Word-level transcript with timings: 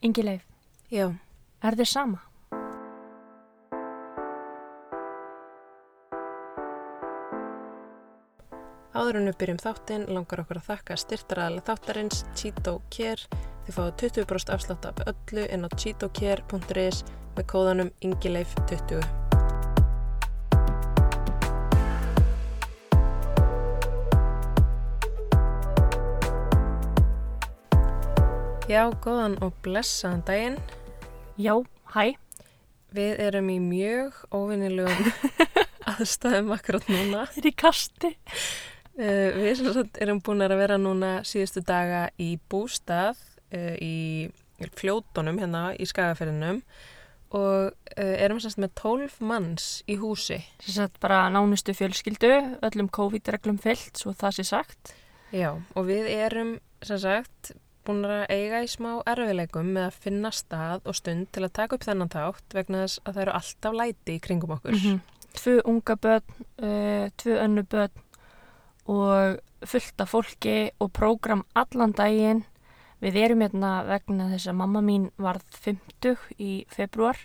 Ingi 0.00 0.22
Leif, 0.22 0.46
Já, 0.94 1.10
er 1.62 1.74
þér 1.74 1.88
sama? 1.90 2.22
áður 8.98 9.20
en 9.20 9.28
við 9.30 9.36
byrjum 9.40 9.60
þáttinn 9.62 10.06
langar 10.10 10.42
okkur 10.42 10.58
að 10.60 10.66
þakka 10.72 10.96
styrtaræðilega 11.02 11.66
þáttarins 11.68 12.24
Cheeto 12.34 12.74
Care. 12.94 13.40
Þið 13.66 13.78
fáið 13.78 13.94
20% 14.02 14.52
afslátt 14.56 14.90
af 14.90 15.04
öllu 15.12 15.46
inn 15.54 15.66
á 15.66 15.68
cheetocare.is 15.76 17.04
með 17.36 17.48
kóðanum 17.54 17.94
ingileif20. 18.02 19.17
Já, 28.68 28.82
góðan 29.00 29.38
og 29.40 29.54
blessaðan 29.64 30.20
daginn. 30.28 30.56
Já, 31.40 31.54
hæ. 31.94 32.18
Við 32.92 33.20
erum 33.24 33.46
í 33.48 33.54
mjög 33.64 34.16
óvinnilegum 34.28 35.06
aðstæðum 35.94 36.50
akkurat 36.52 36.90
núna. 36.92 37.22
Þið 37.32 37.38
er 37.40 37.46
í 37.48 37.52
kasti. 37.62 38.10
Uh, 38.92 39.38
við 39.40 39.62
erum 40.04 40.20
búin 40.20 40.44
að 40.44 40.52
vera 40.60 40.76
núna 40.76 41.12
síðustu 41.24 41.62
daga 41.64 42.02
í 42.20 42.34
bústað 42.52 43.16
uh, 43.56 43.72
í 43.80 44.28
fljótonum 44.76 45.40
hérna 45.40 45.70
í 45.72 45.86
skagaferðinum 45.88 46.58
og 47.38 47.70
uh, 47.72 48.16
erum 48.18 48.42
semst 48.44 48.60
með 48.60 48.74
12 48.82 49.16
manns 49.30 49.70
í 49.88 49.96
húsi. 49.96 50.42
Sér 50.60 50.76
sagt 50.82 51.00
bara 51.00 51.22
nánustu 51.32 51.72
fjölskyldu, 51.72 52.34
öllum 52.68 52.92
COVID-reglum 52.92 53.56
fyllt, 53.64 53.94
svo 53.96 54.12
það 54.12 54.42
sé 54.42 54.46
sagt. 54.50 54.92
Já, 55.32 55.54
og 55.56 55.88
við 55.88 56.12
erum 56.18 56.58
sem 56.84 57.00
sagt 57.00 57.54
búin 57.88 58.04
að 58.06 58.24
eiga 58.30 58.60
í 58.64 58.68
smá 58.70 58.90
erfileikum 59.08 59.72
með 59.74 59.86
að 59.88 60.00
finna 60.04 60.32
stað 60.34 60.88
og 60.88 60.96
stund 60.98 61.30
til 61.32 61.44
að 61.46 61.54
taka 61.58 61.78
upp 61.78 61.86
þennan 61.86 62.12
þátt 62.12 62.56
vegna 62.58 62.82
þess 62.84 63.00
að 63.04 63.14
það 63.14 63.22
eru 63.24 63.36
alltaf 63.38 63.78
læti 63.80 64.16
í 64.16 64.22
kringum 64.26 64.54
okkur. 64.58 64.76
-hmm. 64.76 65.00
Tvö 65.38 65.54
unga 65.64 65.96
börn, 65.96 66.36
uh, 66.62 67.06
tvö 67.16 67.38
önnu 67.44 67.62
börn 67.62 68.04
og 68.86 69.38
fullt 69.66 70.00
af 70.00 70.08
fólki 70.08 70.70
og 70.78 70.92
prógram 70.92 71.44
allan 71.54 71.92
daginn. 71.92 72.44
Við 73.00 73.16
erum 73.16 73.40
hérna 73.40 73.84
vegna 73.86 74.28
þess 74.32 74.48
að 74.48 74.58
mamma 74.58 74.80
mín 74.80 75.10
varð 75.18 75.42
50 75.52 76.16
í 76.38 76.66
februar 76.68 77.18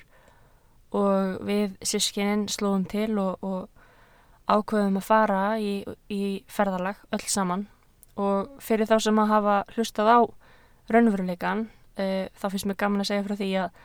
og 0.91 1.41
við 1.45 1.77
sískininn 1.81 2.47
slóðum 2.47 2.85
til 2.85 3.17
og, 3.17 3.37
og 3.41 3.69
ákveðum 4.47 4.99
að 4.99 5.07
fara 5.07 5.41
í, 5.57 5.83
í 6.09 6.43
ferðalag 6.47 6.99
öll 7.11 7.25
saman 7.27 7.67
og 8.19 8.51
fyrir 8.61 8.85
þá 8.85 8.99
sem 9.01 9.19
að 9.19 9.31
hafa 9.31 9.55
hlustað 9.73 10.11
á 10.13 10.19
raunveruleikan 10.91 11.67
uh, 11.67 12.25
þá 12.33 12.45
finnst 12.49 12.69
mér 12.69 12.79
gaman 12.83 13.03
að 13.03 13.11
segja 13.11 13.25
frá 13.27 13.35
því 13.39 13.49
að, 13.63 13.81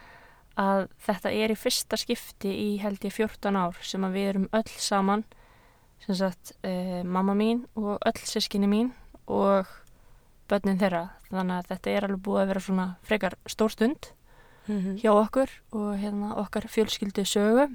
að 0.65 0.85
þetta 1.07 1.33
er 1.33 1.55
í 1.55 1.59
fyrsta 1.59 1.99
skipti 2.01 2.53
í 2.53 2.69
held 2.83 3.05
ég 3.07 3.15
14 3.15 3.59
ár 3.59 3.83
sem 3.83 4.07
að 4.07 4.19
við 4.19 4.31
erum 4.33 4.49
öll 4.59 4.73
saman 4.77 5.25
sem 6.05 6.19
sagt 6.19 6.55
uh, 6.63 7.03
mamma 7.05 7.35
mín 7.39 7.65
og 7.79 7.99
öll 8.07 8.23
sískinni 8.25 8.71
mín 8.71 8.93
og 9.27 9.69
börnin 10.49 10.81
þeirra 10.81 11.09
þannig 11.29 11.59
að 11.59 11.73
þetta 11.73 11.91
er 11.93 12.07
alveg 12.07 12.25
búið 12.25 12.43
að 12.43 12.53
vera 12.53 12.65
svona 12.69 12.89
frekar 13.03 13.41
stór 13.47 13.75
stund 13.75 14.15
Mm 14.69 14.81
-hmm. 14.85 14.97
hjá 15.01 15.11
okkur 15.17 15.49
og 15.73 15.97
hérna 15.97 16.37
okkar 16.37 16.69
fjölskyldu 16.69 17.25
sögu 17.25 17.71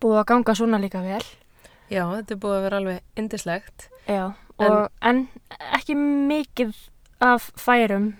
búið 0.00 0.16
að 0.16 0.24
ganga 0.24 0.54
svona 0.54 0.78
líka 0.80 1.02
vel 1.04 1.20
Já, 1.92 2.04
þetta 2.08 2.34
er 2.34 2.40
búið 2.40 2.56
að 2.56 2.64
vera 2.64 2.80
alveg 2.80 3.20
indislegt. 3.20 3.86
Já, 4.08 4.24
og, 4.62 4.88
en, 5.04 5.26
ekki 5.76 5.96
mikið 5.98 6.72
af 7.24 7.50
færum 7.60 8.12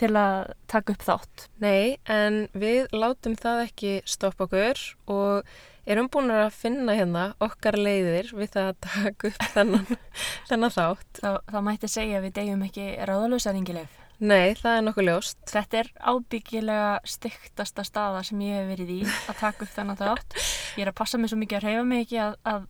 til 0.00 0.12
að 0.16 0.52
taka 0.70 0.94
upp 0.94 1.02
þátt 1.04 1.48
Nei, 1.62 1.98
en 2.08 2.46
við 2.56 2.88
látum 2.96 3.34
það 3.38 3.64
ekki 3.66 3.90
stoppa 4.08 4.46
okkur 4.48 4.80
og 5.12 5.50
erum 5.90 6.08
búin 6.12 6.30
að 6.32 6.50
finna 6.56 6.94
hérna 6.96 7.24
okkar 7.42 7.76
leiðir 7.78 8.30
við 8.36 8.52
það 8.54 8.70
að 8.72 8.78
taka 8.86 9.30
upp 9.30 9.46
þennan, 9.54 9.86
þennan 10.50 10.74
þátt. 10.76 11.20
þá, 11.20 11.30
þá 11.50 11.58
mætti 11.66 11.90
segja 11.90 12.20
að 12.20 12.28
við 12.28 12.36
degjum 12.40 12.66
ekki 12.68 12.86
ráðalösa 13.10 13.54
ringileg 13.56 13.96
Nei, 14.20 14.52
það 14.52 14.74
er 14.76 14.82
nokkuð 14.84 15.06
ljóst. 15.06 15.38
Þetta 15.48 15.78
er 15.80 15.86
ábyggilega 16.12 16.88
styktasta 17.08 17.84
staða 17.88 18.18
sem 18.28 18.42
ég 18.44 18.58
hef 18.58 18.66
verið 18.68 18.90
í 18.92 18.98
að 19.08 19.38
taka 19.38 19.64
upp 19.64 19.70
þennan 19.72 19.96
þátt. 19.96 20.36
Ég 20.76 20.82
er 20.84 20.90
að 20.90 20.98
passa 20.98 21.16
mig 21.16 21.30
svo 21.32 21.38
mikið 21.40 21.56
að 21.56 21.64
reyfa 21.64 21.84
mig 21.88 22.02
ekki 22.04 22.18
að, 22.20 22.34
að 22.52 22.66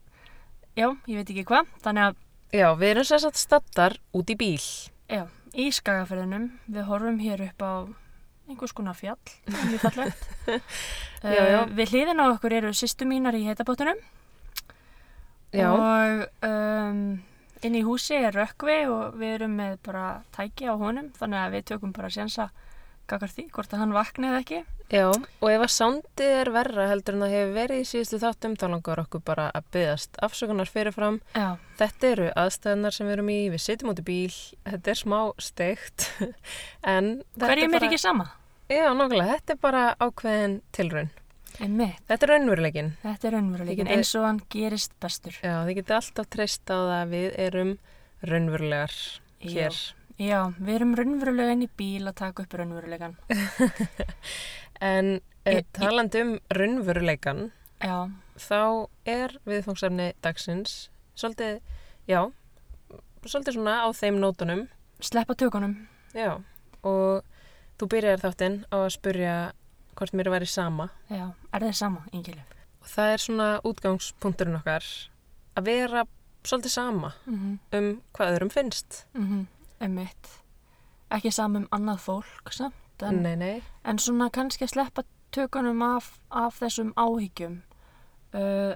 já, 0.79 0.87
ég 1.11 1.19
veit 1.19 1.33
ekki 1.35 1.45
hvað. 1.51 1.73
Þannig 1.83 2.05
að, 2.07 2.21
Já, 2.55 2.67
við 2.79 2.93
erum 2.93 3.09
sér 3.11 3.23
satt 3.25 3.43
stattar 3.43 3.99
út 4.15 4.31
í 4.31 4.37
bíl. 4.39 4.63
já, 5.11 5.25
í 5.55 5.71
skagaferðinum, 5.75 6.51
við 6.71 6.87
horfum 6.89 7.19
hér 7.23 7.45
upp 7.49 7.65
á 7.65 7.73
einhvers 8.51 8.75
konar 8.75 8.97
fjall, 8.99 9.19
fallegt. 9.83 10.29
Já, 11.21 11.43
já. 11.45 11.59
Við 11.77 11.91
hliðin 11.93 12.23
á 12.25 12.33
okkur 12.33 12.55
eru 12.57 12.71
sýstu 12.73 13.05
mínar 13.05 13.37
í 13.37 13.43
heitabóttunum 13.45 13.99
Já, 15.53 15.67
og 15.69 16.23
um, 16.49 17.03
inn 17.61 17.77
í 17.77 17.83
húsi 17.85 18.17
er 18.17 18.33
rökkvi 18.33 18.79
og 18.89 19.19
við 19.21 19.35
erum 19.35 19.59
með 19.59 19.75
bara 19.85 20.05
tæki 20.33 20.71
á 20.71 20.75
honum, 20.81 21.11
þannig 21.19 21.43
að 21.43 21.57
við 21.59 21.67
tökum 21.75 21.93
bara 21.93 22.09
sénsa 22.15 22.49
kakar 23.11 23.33
því, 23.35 23.45
hvort 23.55 23.75
að 23.75 23.83
hann 23.83 23.93
vakni 23.97 24.29
eða 24.31 24.41
ekki. 24.45 24.61
já, 24.91 25.05
og 25.11 25.49
ef 25.51 25.65
að 25.67 25.73
sándið 25.77 26.33
er 26.41 26.51
verra 26.55 26.87
heldur 26.91 27.15
en 27.19 27.25
það 27.25 27.35
hefur 27.37 27.53
verið 27.59 27.83
í 27.83 27.89
síðustu 27.91 28.19
þáttum 28.25 28.57
þá 28.59 28.65
langar 28.73 29.03
okkur 29.05 29.23
bara 29.27 29.47
að 29.55 29.69
byggast 29.77 30.19
afsökunar 30.27 30.71
fyrirfram. 30.71 31.21
Já, 31.37 31.49
Þetta 31.81 32.11
eru 32.15 32.27
aðstæðnar 32.37 32.93
sem 32.97 33.07
við 33.09 33.17
erum 33.19 33.31
í, 33.33 33.39
við 33.55 33.63
sitjum 33.67 33.93
út 33.95 34.03
í 34.03 34.07
bíl, 34.11 34.35
þetta 34.69 34.91
er 34.95 34.99
smá 35.01 35.21
steikt, 35.41 36.09
hverjum 36.85 37.23
er 37.75 37.79
bara- 37.79 37.89
ekki 37.91 37.99
sama? 38.03 38.29
Já, 38.71 38.87
nokkulega, 38.95 39.35
þetta 39.39 39.57
er 39.57 39.61
bara 39.65 39.85
ákveðin 39.99 40.61
tilraun. 40.77 41.09
Þetta 41.61 42.17
er 42.25 42.31
raunveruleikin. 42.31 42.91
Þetta 43.03 43.27
er 43.27 43.35
raunveruleikin 43.35 43.75
Þið 43.75 43.81
getið- 43.83 43.97
eins 43.99 44.13
og 44.17 44.25
hann 44.29 44.39
gerist 44.55 44.93
bestur. 45.03 45.35
Já, 45.43 45.57
þið 45.67 45.75
getið 45.81 45.97
alltaf 45.97 46.29
treyst 46.31 46.71
á 46.71 46.77
það 46.79 46.93
að 47.01 47.11
við 47.17 47.27
erum 47.47 47.73
raunverulegar 48.31 48.95
hér. 49.43 49.81
Já, 50.21 50.41
við 50.61 50.75
erum 50.77 50.91
raunverulega 50.99 51.53
inn 51.57 51.63
í 51.65 51.69
bíl 51.81 52.05
að 52.11 52.15
taka 52.21 52.43
upp 52.45 52.55
raunveruleikan. 52.61 53.17
En 54.81 55.09
Í- 55.17 55.21
eh, 55.45 55.65
talandi 55.77 56.21
um 56.25 56.35
raunveruleikan, 56.57 57.51
Já, 57.81 58.11
þá 58.37 58.89
er 59.09 59.35
viðfangsefni 59.49 60.11
dagsins 60.25 60.91
svolítið, 61.17 61.61
já, 62.09 62.21
svolítið 63.25 63.57
svona 63.57 63.75
á 63.85 63.89
þeim 63.97 64.19
nótunum. 64.21 64.67
sleppa 65.01 65.35
tökunum. 65.35 65.75
Já, 66.13 66.41
og 66.85 67.25
þú 67.81 67.89
byrjar 67.93 68.21
þáttinn 68.21 68.59
á 68.73 68.77
að 68.85 68.91
spurja 68.97 69.35
hvort 69.97 70.13
mér 70.17 70.29
væri 70.33 70.47
sama. 70.49 70.91
Já, 71.09 71.33
er 71.53 71.61
það 71.61 71.73
sama, 71.77 72.05
Ingilif? 72.13 72.45
Og 72.81 72.89
það 72.89 73.13
er 73.13 73.19
svona 73.25 73.49
útgangspunkturinn 73.65 74.57
okkar 74.61 74.85
að 75.57 75.65
vera 75.65 76.05
svolítið 76.45 76.71
sama 76.73 77.13
Mm 77.27 77.37
-hmm. 77.37 77.79
um 77.79 78.03
hvað 78.15 78.33
öðrum 78.37 78.51
finnst. 78.51 79.07
Mm 79.15 79.27
-hmm. 79.29 79.47
Einmitt. 79.81 80.29
Ekki 81.11 81.33
sama 81.35 81.63
um 81.63 81.69
annað 81.75 82.05
fólk, 82.05 82.53
samt. 82.55 82.77
En, 83.03 83.23
Nei, 83.25 83.37
nei. 83.37 83.63
en 83.89 83.99
svona 83.99 84.29
kannski 84.29 84.67
að 84.67 84.75
sleppa 84.75 85.03
tökunum 85.33 85.81
af, 85.83 86.19
af 86.29 86.59
þessum 86.61 86.91
áhyggjum. 87.01 87.63
Uh, 88.37 88.75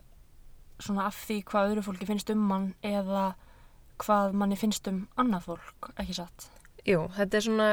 svona 0.81 1.09
af 1.11 1.19
því 1.27 1.43
hvað 1.51 1.73
öðru 1.73 1.85
fólki 1.85 2.09
finnst 2.09 2.33
um 2.33 2.41
mann 2.49 2.71
eða 2.83 3.35
hvað 4.03 4.33
manni 4.35 4.57
finnst 4.59 4.89
um 4.91 5.05
annað 5.21 5.51
fólk, 5.51 5.91
ekki 6.01 6.17
satt? 6.17 6.49
Jú, 6.89 7.05
þetta 7.15 7.39
er 7.39 7.47
svona 7.47 7.69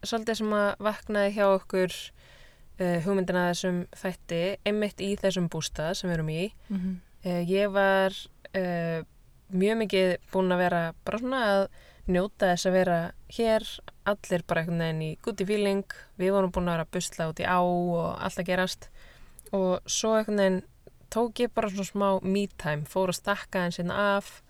svolítið 0.00 0.40
sem 0.40 0.56
að 0.56 0.70
vaknaði 0.88 1.36
hjá 1.36 1.44
okkur 1.52 1.92
uh, 1.92 2.98
hugmyndina 3.04 3.46
þessum 3.50 3.84
þætti 4.00 4.42
einmitt 4.66 5.04
í 5.04 5.12
þessum 5.20 5.48
bústað 5.52 5.94
sem 6.00 6.10
við 6.10 6.18
erum 6.18 6.32
í. 6.32 6.42
Mm 6.70 6.80
-hmm. 6.80 6.98
Uh, 7.20 7.42
ég 7.44 7.68
var 7.68 8.16
uh, 8.56 9.04
mjög 9.52 9.76
mikið 9.84 10.16
búin 10.32 10.52
að 10.52 10.62
vera 10.64 10.82
bara 11.04 11.18
svona 11.20 11.40
að 11.44 11.64
njóta 12.08 12.52
þess 12.52 12.68
að 12.68 12.76
vera 12.78 12.98
hér, 13.36 13.66
allir 14.08 14.44
bara 14.48 14.62
einhvern 14.62 14.82
veginn 14.84 15.04
í 15.06 15.10
goodie 15.24 15.48
feeling, 15.48 15.96
við 16.20 16.34
vorum 16.36 16.52
búin 16.54 16.70
að 16.70 16.78
vera 16.78 16.86
að 16.88 16.94
busla 16.96 17.28
út 17.30 17.42
í 17.42 17.46
á 17.46 17.60
og 17.60 18.06
allt 18.16 18.40
að 18.40 18.50
gerast 18.50 18.90
og 19.56 19.90
svo 19.90 20.14
einhvern 20.16 20.42
veginn 20.42 20.60
tók 21.10 21.42
ég 21.42 21.52
bara 21.54 21.70
svona 21.70 21.88
smá 21.88 22.08
me 22.22 22.46
time, 22.60 22.86
fór 22.86 23.10
að 23.10 23.20
stakka 23.20 23.64
henn 23.64 23.74
sinna 23.74 23.98
af 24.16 24.40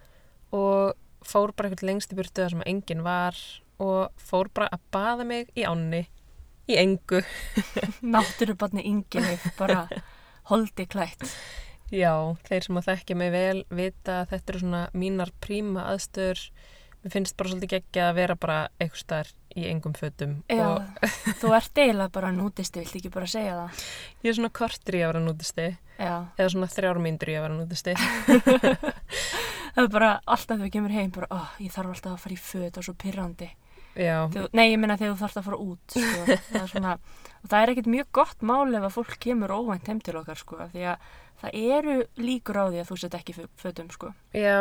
og 0.52 0.96
fór 1.24 1.54
bara 1.56 1.70
einhvern 1.70 1.94
lengst 1.94 2.12
í 2.12 2.18
burtu 2.18 2.44
þar 2.44 2.54
sem 2.54 2.66
enginn 2.68 3.04
var 3.06 3.38
og 3.80 4.12
fór 4.20 4.50
bara 4.54 4.68
að 4.74 4.84
baða 4.92 5.26
mig 5.26 5.50
í 5.56 5.64
ánni, 5.64 6.04
í 6.68 6.76
engu. 6.80 7.22
Náttúrubarni 8.14 8.84
Ingilif, 8.86 9.46
bara 9.58 9.86
holdi 10.50 10.86
klætt. 10.90 11.24
Já, 11.90 12.12
þeir 12.46 12.66
sem 12.66 12.78
að 12.78 12.90
þekkja 12.90 13.16
mig 13.18 13.32
vel 13.34 13.62
vita 13.72 14.20
að 14.20 14.34
þetta 14.34 14.52
eru 14.52 14.62
svona 14.62 14.82
mínar 14.94 15.32
príma 15.42 15.88
aðstöður. 15.90 16.44
Mér 17.00 17.14
finnst 17.14 17.36
bara 17.38 17.48
svolítið 17.52 17.70
geggja 17.74 18.08
að 18.10 18.16
vera 18.18 18.34
bara 18.36 18.56
eitthvað 18.76 19.00
starf 19.00 19.36
í 19.56 19.64
engum 19.66 19.94
fötum 19.96 20.34
Já, 20.52 20.66
og 20.68 21.14
þú 21.40 21.52
ert 21.56 21.78
eiginlega 21.80 22.12
bara 22.12 22.32
nútisti, 22.34 22.82
viltu 22.82 23.00
ekki 23.00 23.12
bara 23.14 23.26
segja 23.30 23.54
það? 23.56 23.86
ég 24.22 24.28
er 24.30 24.36
svona 24.36 24.52
kortur 24.60 24.98
í 24.98 25.00
að 25.00 25.08
vera 25.10 25.22
nútisti 25.24 25.68
Já, 26.00 26.12
eða 26.36 26.50
svona 26.54 26.68
þrjár 26.72 27.00
myndur 27.04 27.30
í 27.32 27.34
að 27.36 27.42
vera 27.44 27.56
nútisti. 27.58 27.94
það 29.74 29.82
er 29.82 29.90
bara 29.92 30.12
alltaf 30.24 30.54
þegar 30.54 30.62
við 30.66 30.76
kemur 30.76 30.94
heim, 30.94 31.10
bara, 31.14 31.28
ó, 31.28 31.40
ég 31.60 31.74
þarf 31.74 31.94
alltaf 31.94 32.14
að 32.14 32.22
fara 32.22 32.36
í 32.36 32.38
föt 32.40 32.78
og 32.80 32.86
svo 32.86 32.94
pyrrandi. 33.00 33.48
Já, 33.98 34.14
Þegar, 34.30 34.46
nei, 34.54 34.64
ég 34.70 34.78
meina 34.80 34.96
þegar 34.96 35.12
þú 35.12 35.20
þarfst 35.24 35.40
að 35.40 35.46
fara 35.48 35.58
út 35.64 35.96
sko. 35.96 36.22
það, 36.52 36.60
er 36.62 36.70
svona, 36.70 36.94
og 37.42 37.50
það 37.50 37.58
er 37.60 37.72
ekkert 37.74 37.90
mjög 37.96 38.08
gott 38.20 38.46
mál 38.46 38.78
ef 38.78 38.86
að 38.86 38.94
fólk 38.96 39.16
kemur 39.26 39.52
óvænt 39.58 39.90
heim 39.90 40.00
til 40.06 40.16
okkar 40.20 40.40
sko, 40.40 40.60
því 40.72 40.86
að 40.92 41.10
það 41.42 41.58
eru 41.76 41.96
líkur 42.20 42.60
á 42.60 42.64
því 42.70 42.80
að 42.80 42.88
þú 42.92 42.98
sett 43.02 43.18
ekki 43.18 43.36
fötum 43.60 43.90
sko. 43.92 44.12
já, 44.36 44.56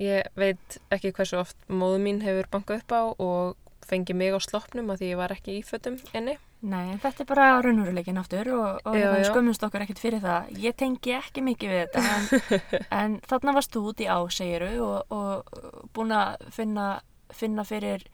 ég 0.00 0.28
veit 0.38 0.78
ekki 0.92 1.12
hversu 1.16 1.40
oft 1.40 1.58
móðu 1.68 2.00
mín 2.04 2.22
hefur 2.24 2.48
bankað 2.52 2.82
upp 2.82 2.94
á 2.96 3.02
og 3.20 3.56
fengið 3.90 4.16
mig 4.20 4.36
á 4.36 4.40
sloppnum 4.42 4.92
að 4.92 5.02
því 5.02 5.10
ég 5.10 5.20
var 5.20 5.34
ekki 5.34 5.58
í 5.58 5.66
fötum 5.66 5.98
inni. 6.14 6.36
Nei, 6.60 6.92
þetta 7.00 7.24
er 7.24 7.28
bara 7.28 7.46
raunveruleikin 7.64 8.20
aftur 8.20 8.50
og, 8.52 8.80
og 8.84 8.96
Já, 8.98 9.08
skömmumst 9.24 9.62
okkur 9.64 9.86
ekkert 9.86 10.02
fyrir 10.02 10.20
það 10.20 10.50
ég 10.60 10.76
tengi 10.76 11.14
ekki 11.16 11.44
mikið 11.44 11.72
við 11.72 11.86
þetta 11.86 12.02
en, 12.12 12.26
en 13.00 13.14
þarna 13.30 13.54
varst 13.56 13.72
þú 13.72 13.84
út 13.88 14.02
í 14.04 14.08
á, 14.12 14.20
segiru 14.28 14.68
og, 14.84 15.14
og 15.16 15.88
búin 15.96 16.12
að 16.12 16.44
finna, 16.52 16.88
finna 17.32 17.64
fyrir 17.64 18.04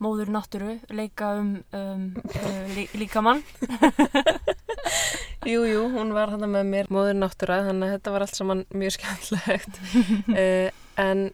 móður 0.00 0.30
náttúru, 0.32 0.76
leika 0.94 1.34
um, 1.40 1.50
um 1.76 2.06
uh, 2.30 2.62
lí, 2.76 2.86
líkamann 2.96 3.42
Jú, 5.50 5.64
jú, 5.64 5.82
hún 5.88 6.12
var 6.12 6.30
hann 6.34 6.44
með 6.52 6.66
mér 6.68 6.88
móður 6.92 7.16
náttúra, 7.16 7.62
þannig 7.66 7.88
að 7.88 7.94
þetta 7.96 8.12
var 8.12 8.24
allt 8.26 8.36
saman 8.36 8.62
mjög 8.76 8.96
skemmtilegt. 8.98 9.78
en 11.00 11.26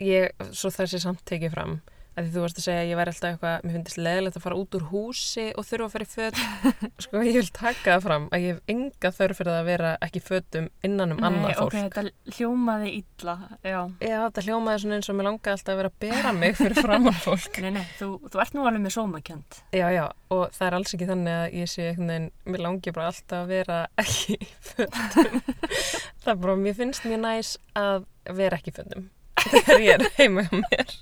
ég, 0.00 0.32
svo 0.50 0.72
það 0.74 0.92
sé 0.92 1.02
samt 1.02 1.24
tekið 1.28 1.54
fram, 1.54 1.78
að 2.16 2.26
því 2.26 2.32
þú 2.34 2.42
varst 2.44 2.58
að 2.60 2.64
segja 2.66 2.80
að 2.82 2.90
ég 2.90 2.98
væri 2.98 3.12
alltaf 3.12 3.30
eitthvað, 3.30 3.64
mér 3.64 3.74
finnst 3.76 3.98
leðilegt 4.00 4.38
að 4.38 4.44
fara 4.44 4.58
út 4.60 4.76
úr 4.76 4.84
húsi 4.90 5.44
og 5.54 5.66
þurfa 5.68 5.86
að 5.86 5.92
fara 5.94 6.06
í 6.06 6.10
föt. 6.10 6.40
sko, 7.04 7.22
ég 7.26 7.36
vil 7.38 7.50
taka 7.56 7.94
það 7.94 8.06
fram 8.06 8.26
að 8.30 8.44
ég 8.44 8.56
hef 8.56 8.74
enga 8.74 9.12
þörf 9.16 9.40
fyrir 9.40 9.52
að 9.54 9.68
vera 9.70 9.92
ekki 10.06 10.20
í 10.20 10.24
fötum 10.26 10.68
innan 10.86 11.14
um 11.14 11.22
annað 11.28 11.54
fólk. 11.60 11.76
ok, 11.76 11.76
þetta 11.86 12.36
hljómaði 12.38 12.92
illa 12.98 13.36
já. 13.62 13.78
Já, 14.02 14.16
þetta 14.26 14.44
hljómaði 14.48 14.82
svona 14.84 14.98
eins 14.98 15.10
og 15.12 15.18
mér 15.20 15.28
langaði 15.30 15.54
alltaf 15.54 15.72
að 15.74 15.80
vera 15.80 15.92
að 15.92 16.00
bera 16.06 16.34
mig 16.40 16.58
fyrir 16.58 16.80
framann 16.80 17.20
fólk. 17.26 17.60
Nei, 17.64 17.70
nei, 17.78 17.86
þú, 18.00 18.10
þú 18.26 18.42
ert 18.44 18.56
nú 18.56 18.66
alveg 18.66 18.84
með 18.84 18.96
sómakjönd 18.96 19.60
Já, 19.76 19.86
já, 19.94 20.04
og 20.34 20.44
það 20.56 20.66
er 20.66 20.76
alls 20.80 20.96
ekki 20.96 21.08
þannig 21.10 21.36
að 21.36 21.56
ég 21.60 21.70
sé 21.70 21.86
einhvern 21.90 22.10
veginn, 22.10 22.28
mér 22.50 22.64
langi 22.66 22.94
bara 22.96 23.10
alltaf 23.12 23.44
að 23.44 23.54
vera 23.54 23.80
ekki 24.00 24.36
í 24.36 24.50
fötum. 24.72 25.40
það 26.24 26.34
er 26.34 26.42
bara, 26.44 26.58
mér 26.66 26.76
finnst 26.80 27.06
mjög 27.06 27.24
næs 27.24 27.54
að 27.78 28.04
vera 28.40 28.60
ekki 28.60 28.74
í 28.74 28.78
fötum 28.80 29.08
þegar 29.48 29.80
ég 29.84 29.94
er 29.96 30.06
heima 30.18 30.44
hjá 30.46 30.60
mér. 30.60 30.94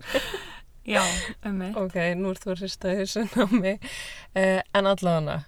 Já, 0.89 1.03
um 1.49 1.59
mig 1.61 1.77
Ok, 1.77 1.97
nú 2.17 2.31
ert 2.33 2.43
þú 2.47 2.55
að 2.55 2.63
hrista 2.65 2.95
þessu 2.97 3.27
á 3.37 3.45
mig. 3.53 3.83
Uh, 4.35 4.61
en 4.79 4.89
allavega, 4.89 5.39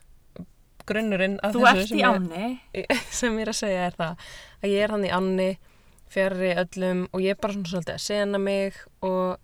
grunnurinn 0.90 1.38
af 1.46 1.54
Þú 1.54 1.64
þessu 1.64 1.80
ert 1.80 1.88
sem 1.88 1.98
í 1.98 2.04
ég- 2.82 3.04
sem 3.14 3.38
ég 3.38 3.46
er 3.46 3.52
að 3.54 3.58
segja 3.60 3.86
er 3.88 3.96
það 3.98 4.24
að 4.60 4.70
ég 4.74 4.84
er 4.86 4.94
hann 4.96 5.06
í 5.08 5.12
anni 5.16 5.50
fjarrri 6.10 6.50
öllum 6.58 7.04
og 7.14 7.22
ég 7.22 7.36
er 7.36 7.40
bara 7.40 7.54
svona 7.54 7.70
svolítið 7.70 7.94
að 7.94 8.04
sena 8.08 8.38
mig 8.42 8.78
og 9.06 9.36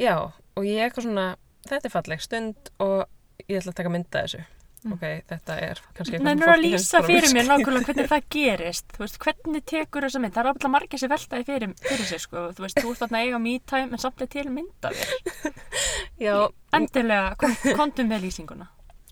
já, 0.00 0.14
og 0.56 0.64
ég 0.64 0.78
er 0.80 0.86
eitthvað 0.88 1.06
svona 1.10 1.26
þetta 1.68 1.86
er 1.90 1.92
falleg 1.94 2.22
stund 2.24 2.70
og 2.80 3.04
ég 3.46 3.58
ætla 3.60 3.74
að 3.74 3.78
taka 3.82 3.92
mynda 3.92 4.22
þessu. 4.24 4.40
Ok, 4.80 5.02
þetta 5.28 5.56
er 5.60 5.80
kannski 5.96 6.16
eitthvað 6.16 6.24
Nei, 6.24 6.32
sem 6.32 6.40
nú 6.40 6.46
er 6.46 6.52
að 6.54 6.62
lýsa 6.64 7.00
fyrir 7.04 7.34
mér 7.36 7.48
nákvæmlega 7.50 7.86
hvernig 7.90 8.08
það 8.14 8.26
gerist. 8.36 8.86
Þú 8.96 9.02
veist, 9.04 9.18
hvernig 9.24 9.64
tekur 9.68 10.06
þessa 10.06 10.22
mynd? 10.24 10.34
Það 10.36 10.42
er 10.44 10.50
alltaf 10.54 10.72
margir 10.72 11.02
sem 11.02 11.12
veltaði 11.12 11.46
fyrir, 11.50 11.74
fyrir 11.84 12.08
sig 12.08 12.22
sko. 12.24 12.44
Þú 12.56 12.64
veist, 12.66 12.80
þú 12.80 12.92
ert 12.94 13.02
þarna 13.04 13.20
að 13.20 13.26
eiga 13.28 13.40
me-time 13.44 13.92
en 13.98 14.02
samt 14.04 14.24
er 14.24 14.30
til 14.32 14.46
mynda 14.54 14.92
þér. 14.96 15.10
Skrítið. 15.10 15.58
já, 16.26 16.36
Endilega, 16.80 17.34
kom, 17.42 17.56
komdu 17.76 18.06
með 18.08 18.24
lýsinguna. 18.28 18.70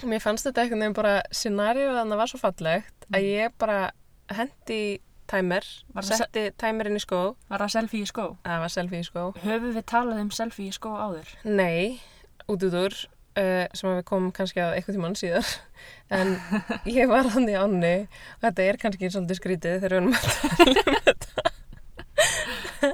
Mér 0.09 0.23
fannst 0.23 0.47
þetta 0.47 0.63
einhvern 0.65 0.85
veginn 0.87 0.97
bara 1.01 1.15
scenarió 1.35 1.91
þannig 1.97 2.15
að 2.17 2.21
var 2.23 2.31
svo 2.31 2.39
fallegt 2.39 3.07
að 3.11 3.25
ég 3.27 3.55
bara 3.59 3.79
hendi 4.31 4.77
í 4.79 4.97
timer, 5.29 5.67
Var 5.93 6.07
það 6.07 6.09
se- 6.09 6.19
setti 6.23 6.45
timerinn 6.63 6.97
í 6.97 7.03
skó. 7.03 7.19
Var 7.51 7.61
það 7.67 7.73
selfie 7.75 8.07
í 8.07 8.09
skó? 8.09 8.25
það 8.47 8.63
var 8.63 8.73
selfie 8.73 9.01
í 9.03 9.07
skó. 9.09 9.25
Höfum 9.43 9.75
við 9.75 9.85
talað 9.91 10.23
um 10.23 10.31
selfie 10.33 10.71
í 10.71 10.77
skó 10.77 10.95
áður? 10.97 11.33
Nei, 11.45 11.99
út 12.49 12.65
út 12.65 12.77
úr 12.79 12.97
uh, 13.39 13.65
sem 13.73 13.91
við 13.93 14.05
komum 14.11 14.33
kannski 14.35 14.61
að 14.65 14.75
eitthvað 14.77 14.99
tímann 14.99 15.19
síðar. 15.19 15.49
En 16.19 16.35
ég 16.99 17.09
var 17.11 17.29
hann 17.35 17.49
í 17.49 17.57
ánni 17.59 17.97
og 18.09 18.43
þetta 18.47 18.61
er 18.67 18.81
kannski 18.83 19.11
svolítið 19.13 19.41
skrítið 19.41 19.75
þegar 19.83 19.93
við 19.95 19.99
erum 20.01 20.15
að 20.19 20.25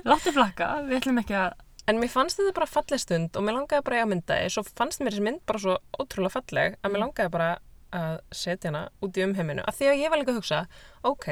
Láttu 0.08 0.32
flakka, 0.32 0.67
við 0.88 0.99
ætlum 1.00 1.20
ekki 1.20 1.37
að 1.38 1.52
en 1.91 2.00
mér 2.00 2.12
fannst 2.12 2.38
þetta 2.41 2.55
bara 2.56 2.69
falleg 2.69 3.00
stund 3.02 3.37
og 3.37 3.44
mér 3.44 3.58
langaði 3.58 3.85
bara 3.85 4.02
að 4.02 4.11
mynda 4.14 4.38
þið 4.41 4.52
svo 4.55 4.62
fannst 4.70 5.02
mér 5.02 5.12
þessi 5.12 5.25
mynd 5.26 5.43
bara 5.49 5.61
svo 5.61 5.75
ótrúlega 6.00 6.37
falleg 6.38 6.76
að 6.81 6.94
mér 6.94 7.02
langaði 7.05 7.32
bara 7.35 7.49
að 7.94 8.14
setja 8.35 8.70
hana 8.70 8.87
út 9.05 9.19
í 9.19 9.25
umheiminu. 9.25 9.64
Að 9.64 9.79
því 9.79 9.90
að 9.90 10.00
ég 10.02 10.12
var 10.12 10.20
líka 10.20 10.32
að 10.32 10.38
hugsa 10.40 10.61
ok, 11.06 11.26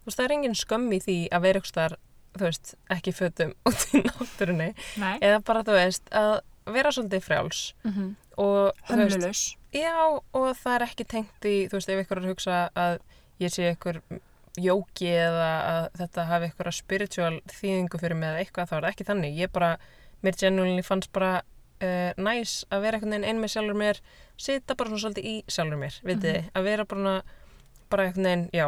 þú 0.00 0.08
veist 0.08 0.20
það 0.20 0.26
er 0.26 0.36
engin 0.36 0.56
skömm 0.58 0.88
í 0.96 1.00
því 1.04 1.18
að 1.36 1.44
vera 1.46 1.62
þar, 1.76 1.96
þú 2.36 2.46
veist, 2.46 2.72
ekki 2.96 3.12
í 3.12 3.18
fötum 3.20 3.52
út 3.68 3.84
í 3.94 4.02
náttúrunni. 4.06 4.70
Nei, 5.02 5.14
eða 5.18 5.42
bara 5.46 5.64
þú 5.66 5.76
veist 5.76 6.10
að 6.22 6.32
vera 6.70 6.92
svolítið 6.94 7.26
frjáls. 7.26 7.62
Mm 7.84 7.92
-hmm. 7.92 8.10
Hömlulaus 8.88 9.44
Já, 9.70 9.94
og 10.34 10.48
það 10.58 10.74
er 10.74 10.84
ekki 10.88 11.06
tengt 11.06 11.46
í, 11.46 11.54
þú 11.70 11.78
veist, 11.78 11.90
ef 11.92 12.02
ykkur 12.02 12.18
er 12.18 12.24
að 12.24 12.32
hugsa 12.32 12.58
að 12.74 12.96
ég 13.38 13.52
sé 13.54 13.68
ykkur 13.70 14.00
jóki 14.58 15.12
eða 15.14 15.50
að 15.68 15.84
þetta 16.00 16.24
hafi 16.26 16.48
ykkur 16.50 16.70
spiritual 16.74 17.36
þýðingu 17.52 18.00
fyrir 18.02 18.18
mig 18.18 18.32
eða 18.32 18.42
eitthvað, 18.42 18.70
þá 18.70 18.74
er 18.76 18.82
það 18.82 18.90
ekki 18.90 19.06
þannig. 19.12 19.38
Ég 19.38 19.52
bara, 19.54 19.70
mér 20.26 20.38
genuinely 20.40 20.82
fannst 20.86 21.12
bara 21.14 21.30
uh, 21.38 22.10
næs 22.18 22.56
að 22.70 22.86
vera 22.86 22.98
einhvern 22.98 23.14
veginn 23.14 23.28
ein 23.30 23.42
með 23.42 23.54
sjálfur 23.54 23.78
mér, 23.78 24.02
sita 24.40 24.74
bara 24.74 24.90
svona 24.90 25.04
svolítið 25.04 25.30
í 25.30 25.36
sjálfur 25.46 25.80
mér, 25.84 26.00
vitið 26.10 26.28
þið, 26.30 26.50
að 26.58 26.68
vera 26.70 26.88
bara, 26.90 27.14
bara 27.92 28.08
einhvern 28.08 28.30
veginn, 28.30 28.46
já. 28.56 28.66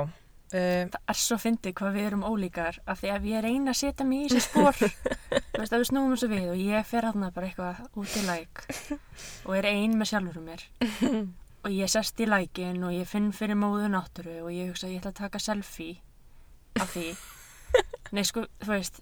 Uh, 0.53 0.85
Það 0.93 1.09
er 1.09 1.17
svo 1.17 1.37
fyndið 1.41 1.73
hvað 1.79 1.95
við 1.97 2.07
erum 2.11 2.25
ólíkar 2.29 2.79
af 2.85 2.99
því 3.01 3.11
að 3.15 3.27
ég 3.31 3.45
reyna 3.47 3.73
að 3.73 3.79
setja 3.79 4.05
mig 4.05 4.27
í 4.27 4.29
þessi 4.29 4.43
spór 4.51 4.75
þú 5.55 5.61
veist 5.63 5.73
að 5.73 5.81
við 5.81 5.87
snúum 5.89 6.11
þessu 6.13 6.29
við 6.29 6.49
og 6.53 6.59
ég 6.61 6.89
fer 6.91 7.07
hann 7.09 7.25
bara 7.33 7.49
eitthvað 7.49 7.79
út 8.03 8.17
í 8.21 8.25
læk 8.27 8.61
og 9.47 9.55
er 9.57 9.69
ein 9.71 9.97
með 9.97 10.11
sjálfur 10.13 10.45
mér. 10.45 10.67
Og 11.63 11.71
ég 11.71 11.87
sest 11.87 12.19
í 12.19 12.27
lækin 12.27 12.83
og 12.83 12.91
ég 12.91 13.07
finn 13.07 13.29
fyrir 13.31 13.55
móðu 13.55 13.87
náttúru 13.93 14.33
og 14.43 14.49
ég 14.51 14.73
hugsa 14.73 14.89
að 14.89 14.97
ég 14.97 14.99
ætla 14.99 15.13
að 15.13 15.21
taka 15.21 15.39
selfie 15.39 16.01
af 16.83 16.89
því. 16.91 17.05
Nei 18.19 18.25
sko, 18.27 18.43
þú 18.65 18.73
veist 18.73 18.99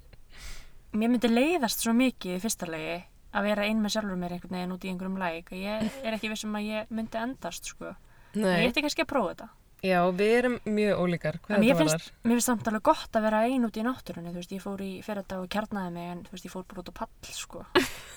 mér 0.92 1.08
myndi 1.14 1.30
leiðast 1.30 1.80
svo 1.80 1.94
mikið 1.96 2.36
í 2.36 2.42
fyrsta 2.42 2.68
legi 2.68 2.98
að 3.32 3.46
vera 3.48 3.64
ein 3.64 3.80
með 3.80 3.94
sjálfur 3.94 4.20
mér 4.20 4.34
einhvern 4.36 4.58
veginn 4.58 4.74
út 4.76 4.84
í 4.84 4.90
einhverjum 4.92 5.16
læk 5.22 5.50
og 5.54 5.62
ég 5.64 5.88
er 6.04 6.18
ekki 6.18 6.30
vissum 6.34 6.58
að 6.60 6.68
ég 6.68 6.92
myndi 6.92 7.22
endast 7.22 7.72
sko. 7.72 7.94
En 8.36 8.44
nei, 8.44 8.58
ég 8.66 8.74
ætti 8.74 8.84
kannski 8.84 9.06
að 9.06 9.10
prófa 9.14 9.32
þetta 9.32 9.48
já, 9.82 10.00
við 10.12 10.32
erum 10.38 10.56
mjög 10.64 10.98
ólíkar, 11.04 11.34
En 11.36 11.40
hvað 11.46 11.58
mér 11.62 11.74
þetta 11.74 11.78
finnst, 11.96 12.12
mér 12.24 12.34
finnst 12.36 12.46
samt 12.50 12.68
alveg 12.68 12.82
gott 12.90 13.16
að 13.16 13.22
vera 13.28 13.40
ein 13.48 13.64
út 13.64 13.76
í 13.80 13.84
náttúrunni, 13.86 14.30
þú 14.34 14.40
veist, 14.42 14.52
ég 14.52 14.62
fór 14.64 14.80
í 14.84 14.90
þetta 15.06 15.38
og 15.40 15.48
kjarnaði 15.48 15.92
mig, 15.94 16.10
en 16.12 16.22
þú 16.26 16.36
veist, 16.36 16.44
ég 16.44 16.52
fór 16.52 16.64
bara 16.68 16.80
út 16.84 16.90
á 16.92 16.94
pall, 17.00 17.32
sko. 17.32 17.64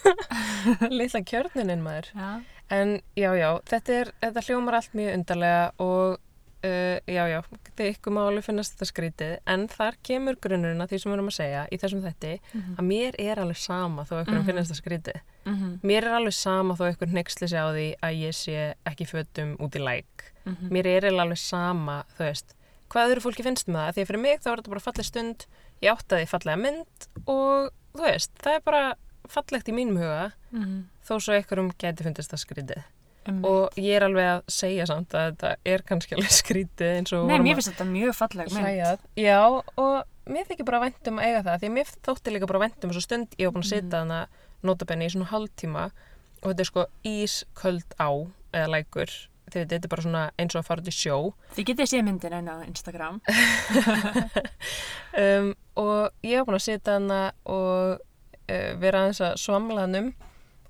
Lilla 0.93 1.21
kjörninin 1.23 1.83
maður. 1.85 2.09
Já. 2.15 2.29
En 2.73 2.93
já, 3.19 3.31
já, 3.37 3.49
þetta, 3.69 3.97
er, 4.03 4.11
þetta 4.23 4.43
hljómar 4.47 4.77
allt 4.79 4.93
mjög 4.97 5.17
undarlega 5.17 5.65
og 5.83 6.17
uh, 6.63 6.97
já, 7.11 7.23
já, 7.29 7.39
þið 7.77 7.89
ykkur 7.93 8.15
máli 8.15 8.43
finnast 8.45 8.75
þetta 8.77 8.89
skrítið 8.89 9.33
en 9.55 9.67
þar 9.71 9.97
kemur 10.07 10.39
grunnurinn 10.41 10.81
að 10.83 10.93
því 10.93 11.01
sem 11.03 11.11
við 11.11 11.17
erum 11.19 11.31
að 11.31 11.37
segja 11.39 11.63
í 11.75 11.79
þessum 11.81 12.03
þetti 12.07 12.33
Mhm. 12.53 12.75
að 12.79 12.87
mér 12.89 13.19
er 13.19 13.43
alveg 13.43 13.59
sama 13.61 14.05
þó 14.09 14.15
ykkur 14.23 14.39
Mhm. 14.39 14.45
finnast 14.49 14.71
þetta 14.71 14.81
skrítið. 14.81 15.21
Mm 15.45 15.79
Mér 15.83 16.03
er 16.07 16.13
alveg 16.17 16.33
sama 16.33 16.73
þó 16.75 16.83
ykkur 16.93 17.07
nexli 17.13 17.47
sig 17.47 17.59
á 17.59 17.67
því 17.73 17.87
að 18.01 18.13
ég 18.21 18.33
sé 18.37 18.73
ekki 18.85 19.05
fötum 19.05 19.55
út 19.59 19.75
í 19.75 19.79
læk. 19.83 20.33
-hmm. 20.45 20.69
Mér 20.71 20.85
er 20.87 21.05
alveg 21.19 21.37
sama, 21.37 22.03
þú 22.17 22.23
veist, 22.23 22.55
hvað 22.89 23.09
öðru 23.11 23.21
fólki 23.21 23.43
finnst 23.43 23.67
með 23.67 23.75
það? 23.81 23.93
Því 23.93 24.01
að 24.01 24.07
fyrir 24.07 24.21
mig 24.21 24.39
þá 24.41 24.47
er 24.51 24.57
þetta 24.57 24.69
bara 24.69 24.79
falleg 24.87 25.05
stund, 25.05 25.45
ég 25.81 25.91
átti 25.91 26.15
að 26.15 26.19
því 26.21 26.27
fallega 26.29 26.57
mynd 26.57 27.07
og 27.27 27.71
þú 27.93 28.01
veist, 28.03 28.31
það 28.43 28.53
er 28.55 28.61
bara 28.65 28.93
fallegt 29.29 29.67
í 29.69 29.73
mínum 29.73 29.97
huga 29.97 30.31
-hmm. 30.53 30.83
þó 31.07 31.13
svo 31.19 31.33
ykkurum 31.39 31.71
geti 31.79 32.03
fundist 32.03 32.31
það 32.31 32.39
skrítið 32.45 32.83
um, 33.27 33.45
og 33.45 33.69
ég 33.77 33.95
er 33.95 34.03
alveg 34.03 34.25
að 34.25 34.41
segja 34.47 34.85
samt 34.85 35.13
að 35.13 35.31
þetta 35.31 35.55
er 35.65 35.81
kannski 35.81 36.15
alveg 36.15 36.31
skrítið 36.43 36.97
eins 36.97 37.13
og 37.13 37.27
Nei, 37.27 37.37
mér 37.39 37.51
að 37.51 37.55
finnst 37.55 37.71
þetta 37.71 37.85
mjög 37.91 38.13
falleg 38.15 38.47
mynd. 38.51 38.81
að. 38.83 38.99
Já, 39.15 39.63
og 39.77 40.03
mér 40.27 40.45
þykir 40.47 40.65
bara 40.65 40.79
væntum 40.79 41.19
að 41.19 41.23
eiga 41.25 41.43
það 41.43 41.59
því 41.59 41.67
að 41.67 41.73
mér 41.73 41.87
þótti 42.03 42.31
líka 42.31 42.47
bara 42.47 42.59
væntum 42.59 42.89
þessu 42.91 43.01
stund 43.01 43.27
ég 43.39 43.45
var 43.47 43.53
búin 43.53 43.63
að 43.63 43.71
Mhm. 43.71 43.73
sitja 43.73 43.97
þarna 43.99 44.27
notabenni 44.67 45.07
í 45.07 45.13
svona 45.13 45.29
hálftíma 45.31 45.85
og 46.43 46.49
þetta 46.49 46.63
er 46.63 46.69
sko 46.69 46.87
ísköld 47.07 47.95
á 47.99 48.09
eða 48.53 48.71
lækur 48.73 49.13
því 49.53 49.63
þetta 49.69 49.77
er 49.77 49.91
bara 49.91 50.05
svona 50.05 50.23
eins 50.39 50.55
og 50.55 50.61
að 50.61 50.67
fara 50.67 50.83
út 50.83 50.89
í 50.89 50.95
sjó 50.95 51.17
Þið 51.53 51.67
getið 51.69 51.89
séð 51.91 52.05
myndin 52.07 52.35
enn 52.37 52.49
á 52.49 52.55
Instagram. 52.65 53.19
um, 55.23 55.49
og 55.79 56.25
ég 56.25 56.39
var 56.39 56.47
búin 56.47 56.57
að 56.57 56.65
sitja 56.65 56.83
þarna 56.87 57.19
og 57.45 57.99
uh, 57.99 58.71
vera 58.81 59.03
aðeins 59.03 59.21
að 59.23 59.35
svamla 59.43 59.85
hannum 59.85 60.13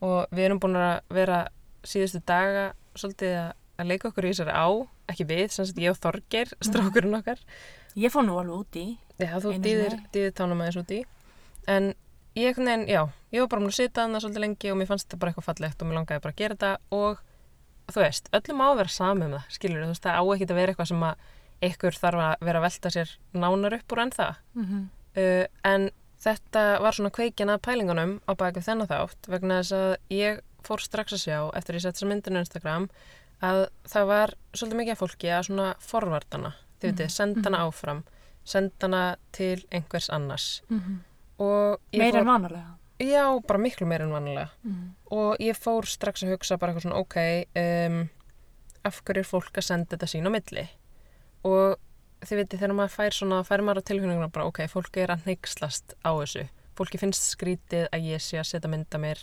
og 0.04 0.34
við 0.34 0.48
erum 0.50 0.64
búin 0.64 0.80
að 0.80 0.98
vera 1.16 1.46
síðustu 1.88 2.24
daga 2.28 2.72
svolítið 3.00 3.38
að, 3.40 3.54
að 3.80 3.94
leika 3.94 4.10
okkur 4.10 4.28
í 4.28 4.34
þessari 4.34 4.58
á 4.58 4.68
ekki 5.14 5.28
við, 5.30 5.48
sem 5.52 5.68
sagt 5.70 5.82
ég 5.84 5.94
og 5.94 6.00
Þorgeir 6.04 6.54
strákurinn 6.64 7.20
okkar 7.20 7.42
Ég 8.00 8.10
fór 8.10 8.26
nú 8.26 8.40
alveg 8.42 8.56
út 8.58 8.78
í. 8.80 8.86
Já, 9.22 9.36
þú 9.38 9.52
dýðir, 9.62 10.32
tánum 10.34 10.64
aðeins 10.64 10.80
út 10.82 10.94
í 10.96 11.04
en 11.70 11.94
ég 12.36 12.56
veginn, 12.58 12.88
já, 12.90 13.04
ég 13.32 13.40
var 13.44 13.48
bara 13.52 13.62
múin 13.62 13.70
að 13.74 13.78
sitja 13.78 14.02
þarna 14.04 14.20
svolítið 14.24 14.44
lengi 14.44 14.72
og 14.72 14.78
mér 14.78 14.88
fannst 14.90 15.08
þetta 15.08 15.20
bara 15.20 15.32
eitthvað 15.32 15.48
fallegt 15.50 15.82
og 15.82 15.88
mér 15.88 15.98
langaði 16.00 16.22
bara 16.24 16.34
að 16.34 16.42
gera 16.42 16.56
þetta 16.56 16.78
og 16.92 17.20
þú 17.94 18.00
veist, 18.02 18.30
öllum 18.34 18.62
á 18.64 18.68
að 18.72 18.78
vera 18.78 18.90
sami 18.90 19.26
um 19.26 19.32
það, 19.38 19.46
skilur 19.50 19.84
þú 19.84 19.88
veist, 19.92 20.04
það 20.04 20.18
á 20.18 20.24
ekki 20.34 20.48
að 20.50 20.56
vera 20.60 20.72
eitthvað 20.74 20.88
sem 20.88 21.04
að 21.04 21.16
ykkur 21.64 21.92
þarf 22.00 22.20
að 22.24 22.36
vera 22.48 22.60
að 22.60 22.66
velta 22.68 22.90
sér 22.90 23.10
nánar 23.34 23.74
upp 23.80 23.92
úr 23.94 24.00
en 24.04 24.12
það 24.12 24.36
Mm 24.56 24.66
-hmm. 24.66 24.84
uh, 25.18 25.46
en 25.64 25.90
þetta 26.24 26.80
var 26.82 26.92
svona 26.94 27.10
kveikin 27.12 27.50
að 27.50 27.62
pælingunum 27.62 28.20
á 28.28 28.32
baki 28.36 28.62
þennan 28.62 28.88
þátt 28.88 29.28
vegna 29.28 29.60
þess 29.62 29.72
að 29.72 29.96
ég 30.10 30.40
fór 30.64 30.80
strax 30.80 31.14
að 31.14 31.24
sjá 31.26 31.52
eftir 31.58 31.76
ég 31.76 31.82
sett 31.82 31.96
þessa 31.96 32.08
myndinu 32.08 32.40
Instagram 32.40 32.90
að 33.42 33.68
það 33.88 34.06
var 34.08 34.34
svolítið 34.54 34.78
mikið 34.78 34.96
fólki 34.98 35.28
að 35.28 35.44
svona 35.46 35.76
forvartana, 35.80 36.54
þið 36.80 36.88
Mhm, 36.90 36.98
veitir, 36.98 37.10
senda 37.10 37.42
hana 37.44 37.58
áfram, 37.68 38.04
senda 38.46 38.74
hana 38.82 39.16
til 39.32 39.66
einhvers 39.72 40.10
annars 40.10 40.62
Mhm. 40.70 41.00
og 41.04 41.13
ég 41.94 42.00
Meira 42.00 42.20
en 42.20 42.26
vanalega. 42.28 42.76
já, 43.00 43.24
bara 43.48 43.60
miklu 43.60 43.88
meira 43.88 44.06
en 44.06 44.12
vanlega 44.12 44.50
Mhm. 44.64 44.90
og 45.12 45.38
ég 45.40 45.58
fór 45.58 45.86
strax 45.86 46.24
að 46.24 46.32
hugsa 46.36 46.58
bara 46.60 46.74
eitthvað 46.74 46.86
svona, 46.88 47.00
ok, 47.00 47.18
um, 47.56 48.10
af 48.86 49.02
hverju 49.04 49.20
er 49.20 49.30
fólk 49.30 49.54
að 49.58 49.64
senda 49.64 49.96
þetta 49.98 50.08
sín 50.12 50.28
á 50.28 50.32
milli 50.32 50.68
og 51.44 51.78
þið 52.24 52.38
veitir 52.40 52.60
þegar 52.60 52.76
maður 52.78 52.96
fær 52.98 53.12
svona, 53.18 53.44
fær 53.44 53.62
maður 53.64 53.82
á 53.84 53.88
tilhörninguna 53.90 54.32
bara, 54.32 54.46
ok, 54.46 54.60
fólki 54.72 55.04
er 55.04 55.08
að 55.16 55.26
neykslast 55.28 55.94
á 56.06 56.12
þessu 56.16 56.48
fólki 56.76 56.98
finnst 57.00 57.36
skrítið 57.38 57.88
að 57.94 58.02
ég 58.14 58.22
sé 58.24 58.40
að 58.40 58.48
setja 58.50 58.70
mynda 58.72 58.98
mér 59.00 59.20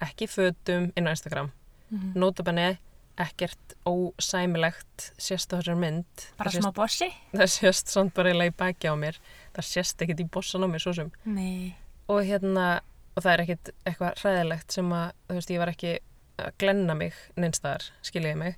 ekki 0.00 0.26
fötum 0.30 0.92
inn 0.96 1.06
á 1.06 1.10
Instagram 1.14 1.50
Mhm. 1.90 2.14
notabenni 2.14 2.78
ekkert 3.20 3.76
ósæmilegt 3.86 5.12
sést 5.20 5.52
á 5.52 5.58
þessar 5.58 5.78
mynd. 5.78 6.26
Bara 6.38 6.50
það 6.50 6.58
smá 6.60 6.68
sést, 6.68 6.78
bossi? 6.78 7.08
það 7.34 7.50
sést 7.54 7.92
samt 7.92 8.14
bara 8.16 8.32
eiginlega 8.32 8.52
í 8.52 8.56
baki 8.64 8.90
á 8.90 8.94
mér. 8.98 9.20
Það 9.54 9.68
sést 9.70 10.04
ekkert 10.04 10.22
í 10.24 10.28
bossan 10.36 10.66
á 10.66 10.68
mér 10.70 10.82
svo 10.82 10.94
sem. 10.96 11.12
Nei. 11.24 11.74
og 12.10 12.20
hérna 12.26 12.82
og 13.14 13.22
það 13.22 13.32
er 13.32 13.42
ekkert 13.44 13.70
eitthvað 13.86 14.22
hræðilegt 14.22 14.74
sem 14.74 14.92
að 14.92 15.04
þú 15.28 15.36
veist 15.38 15.52
ég 15.54 15.60
var 15.62 15.72
ekki 15.72 15.92
að 16.42 16.54
glenna 16.58 16.96
mig 16.98 17.18
neinstaðar, 17.38 17.86
skiljiði 18.04 18.40
mig. 18.40 18.56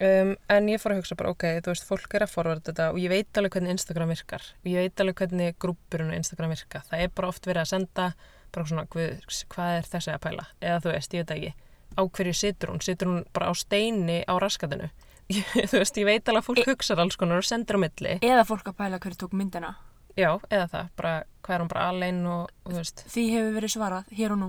Um, 0.00 0.30
en 0.48 0.68
ég 0.70 0.80
fór 0.80 0.94
að 0.94 1.02
hugsa 1.02 1.16
bara 1.18 1.32
ok, 1.34 1.44
þú 1.60 1.72
veist 1.74 1.88
fólk 1.88 2.14
er 2.16 2.24
að 2.24 2.32
forvarta 2.32 2.70
þetta 2.70 2.86
og 2.94 3.00
ég 3.02 3.12
veit 3.12 3.36
alveg 3.36 3.56
hvernig 3.56 3.74
Instagram 3.74 4.12
virkar. 4.14 4.46
Og 4.62 4.70
ég 4.70 4.86
veit 4.86 5.02
alveg 5.02 5.18
hvernig 5.20 5.58
grúpurinn 5.60 6.14
á 6.14 6.16
Instagram 6.16 6.54
virka. 6.54 6.80
Það 6.88 7.02
er 7.04 7.10
bara 7.18 7.32
oft 7.34 7.48
verið 7.50 7.64
að 7.66 7.72
senda 7.74 8.06
bara 8.54 8.70
svona, 8.70 8.86
hvað 8.88 9.74
er 9.74 9.90
þessi 9.90 10.14
að 10.14 10.22
pæla? 10.24 10.46
Eða 10.62 10.78
þú 10.86 10.94
veist, 10.94 11.18
ég 11.18 11.26
veit 11.26 11.34
ekki 11.36 11.52
á 11.96 12.02
hverju 12.06 12.34
situr 12.36 12.72
hún, 12.74 12.82
situr 12.84 13.10
hún 13.10 13.22
bara 13.34 13.50
á 13.50 13.54
steini 13.56 14.20
á 14.26 14.34
raskatinu? 14.40 14.90
Þú 15.70 15.78
veist, 15.78 15.98
ég 16.00 16.08
veit 16.08 16.28
alveg 16.28 16.42
að 16.42 16.48
fólk 16.48 16.70
hugsa 16.72 16.96
alls 16.98 17.18
konar 17.18 17.38
og 17.42 17.46
sendir 17.46 17.78
á 17.78 17.80
milli. 17.80 18.16
Eða 18.26 18.46
fólk 18.48 18.72
að 18.72 18.78
pæla 18.80 18.98
hverju 19.02 19.20
tók 19.24 19.36
myndina. 19.38 19.76
já, 20.18 20.32
eða 20.50 20.66
það, 20.72 20.88
bara 20.98 21.12
hvað 21.46 21.54
er 21.54 21.62
hún 21.62 21.70
bara 21.70 21.88
alveg 21.88 22.24
og, 22.26 22.48
og 22.64 22.72
þú 22.72 22.80
veist, 22.80 23.04
Því 23.14 23.26
hefur 23.34 23.54
verið 23.56 23.74
svarað, 23.76 24.10
hér 24.18 24.34
og 24.34 24.40
nú. 24.40 24.48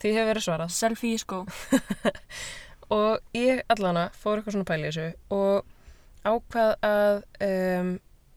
því 0.00 0.14
hefur 0.16 0.30
verið 0.32 0.46
svarað. 0.46 0.72
Selfie 0.72 1.14
í 1.14 1.20
skó. 1.20 1.42
og 2.96 3.36
ég 3.36 3.62
allana 3.72 4.08
fór 4.16 4.40
eitthvað 4.40 4.56
svona 4.56 4.68
pæli 4.68 4.88
í 4.88 4.92
þessu 4.92 5.36
og 5.36 5.68
ákvað 6.28 6.72
að 6.86 7.20
um, 7.46 7.92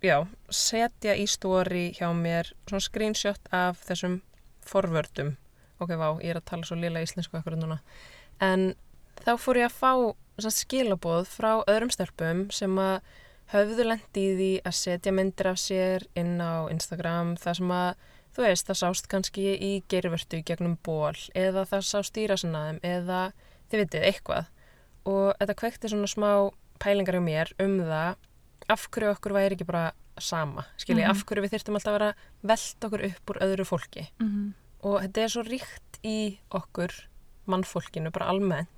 já, 0.06 0.18
setja 0.50 1.16
í 1.18 1.26
stóri 1.30 1.88
hjá 1.98 2.08
mér 2.16 2.52
svona 2.68 2.86
screenshot 2.86 3.50
af 3.56 3.82
þessum 3.88 4.20
forvördum 4.66 5.36
ok, 5.82 5.92
vá, 6.00 6.08
ég 6.24 6.32
er 6.34 6.40
að 6.40 6.48
tala 6.52 6.68
svo 6.68 6.78
lila 6.80 7.04
íslensku 7.04 7.38
akkurat 7.40 7.60
núna 7.60 7.80
en 8.42 8.76
þá 9.26 9.38
fór 9.40 9.56
ég 9.58 9.70
að 9.72 9.80
fá 9.80 10.16
skilaboð 10.52 11.28
frá 11.32 11.64
öðrum 11.68 11.92
stelpum 11.94 12.50
sem 12.52 12.76
að 12.82 13.00
höfðu 13.54 13.86
lendi 13.86 14.24
í 14.26 14.36
því 14.40 14.50
að 14.66 14.74
setja 14.80 15.12
myndir 15.16 15.48
af 15.52 15.58
sér 15.62 16.06
inn 16.18 16.42
á 16.42 16.66
Instagram 16.74 17.36
þar 17.38 17.56
sem 17.60 17.72
að 17.72 17.96
þú 18.36 18.44
veist, 18.44 18.68
það 18.68 18.80
sást 18.82 19.08
kannski 19.08 19.46
í 19.64 19.72
gervertu 19.88 20.42
gegnum 20.44 20.78
ból 20.84 21.16
eða 21.38 21.64
það 21.70 21.86
sást 21.88 22.18
í 22.20 22.26
rassinaðum 22.28 22.80
eða 22.84 23.32
þið 23.72 23.80
vitið, 23.86 24.08
eitthvað 24.10 24.46
og 25.06 25.36
þetta 25.40 25.56
kvekti 25.62 25.92
svona 25.94 26.10
smá 26.12 26.32
pælingar 26.82 27.16
hjá 27.16 27.24
mér 27.24 27.54
um 27.64 27.78
það 27.86 28.16
af 28.76 28.88
hverju 28.92 29.14
okkur 29.14 29.32
væri 29.38 29.56
ekki 29.56 29.66
bara 29.70 29.92
sama 30.20 30.66
skilji, 30.78 31.04
Mhm. 31.04 31.12
af 31.12 31.26
hverju 31.26 31.44
við 31.46 31.52
þyrftum 31.54 31.76
alltaf 31.76 31.94
að 31.94 32.00
vera 32.00 32.14
velta 32.44 32.88
okkur 32.88 33.06
upp 33.06 33.26
úr 33.30 33.42
öðru 33.46 33.66
fólki 33.66 34.08
Mm 34.20 34.28
-hmm. 34.28 34.54
og 34.90 35.02
þetta 35.02 35.22
er 35.24 35.28
svo 35.30 35.44
ríkt 35.44 36.00
í 36.04 36.38
okkur 36.52 36.92
mannfólkinu, 37.52 38.12
bara 38.12 38.30
almennt 38.34 38.70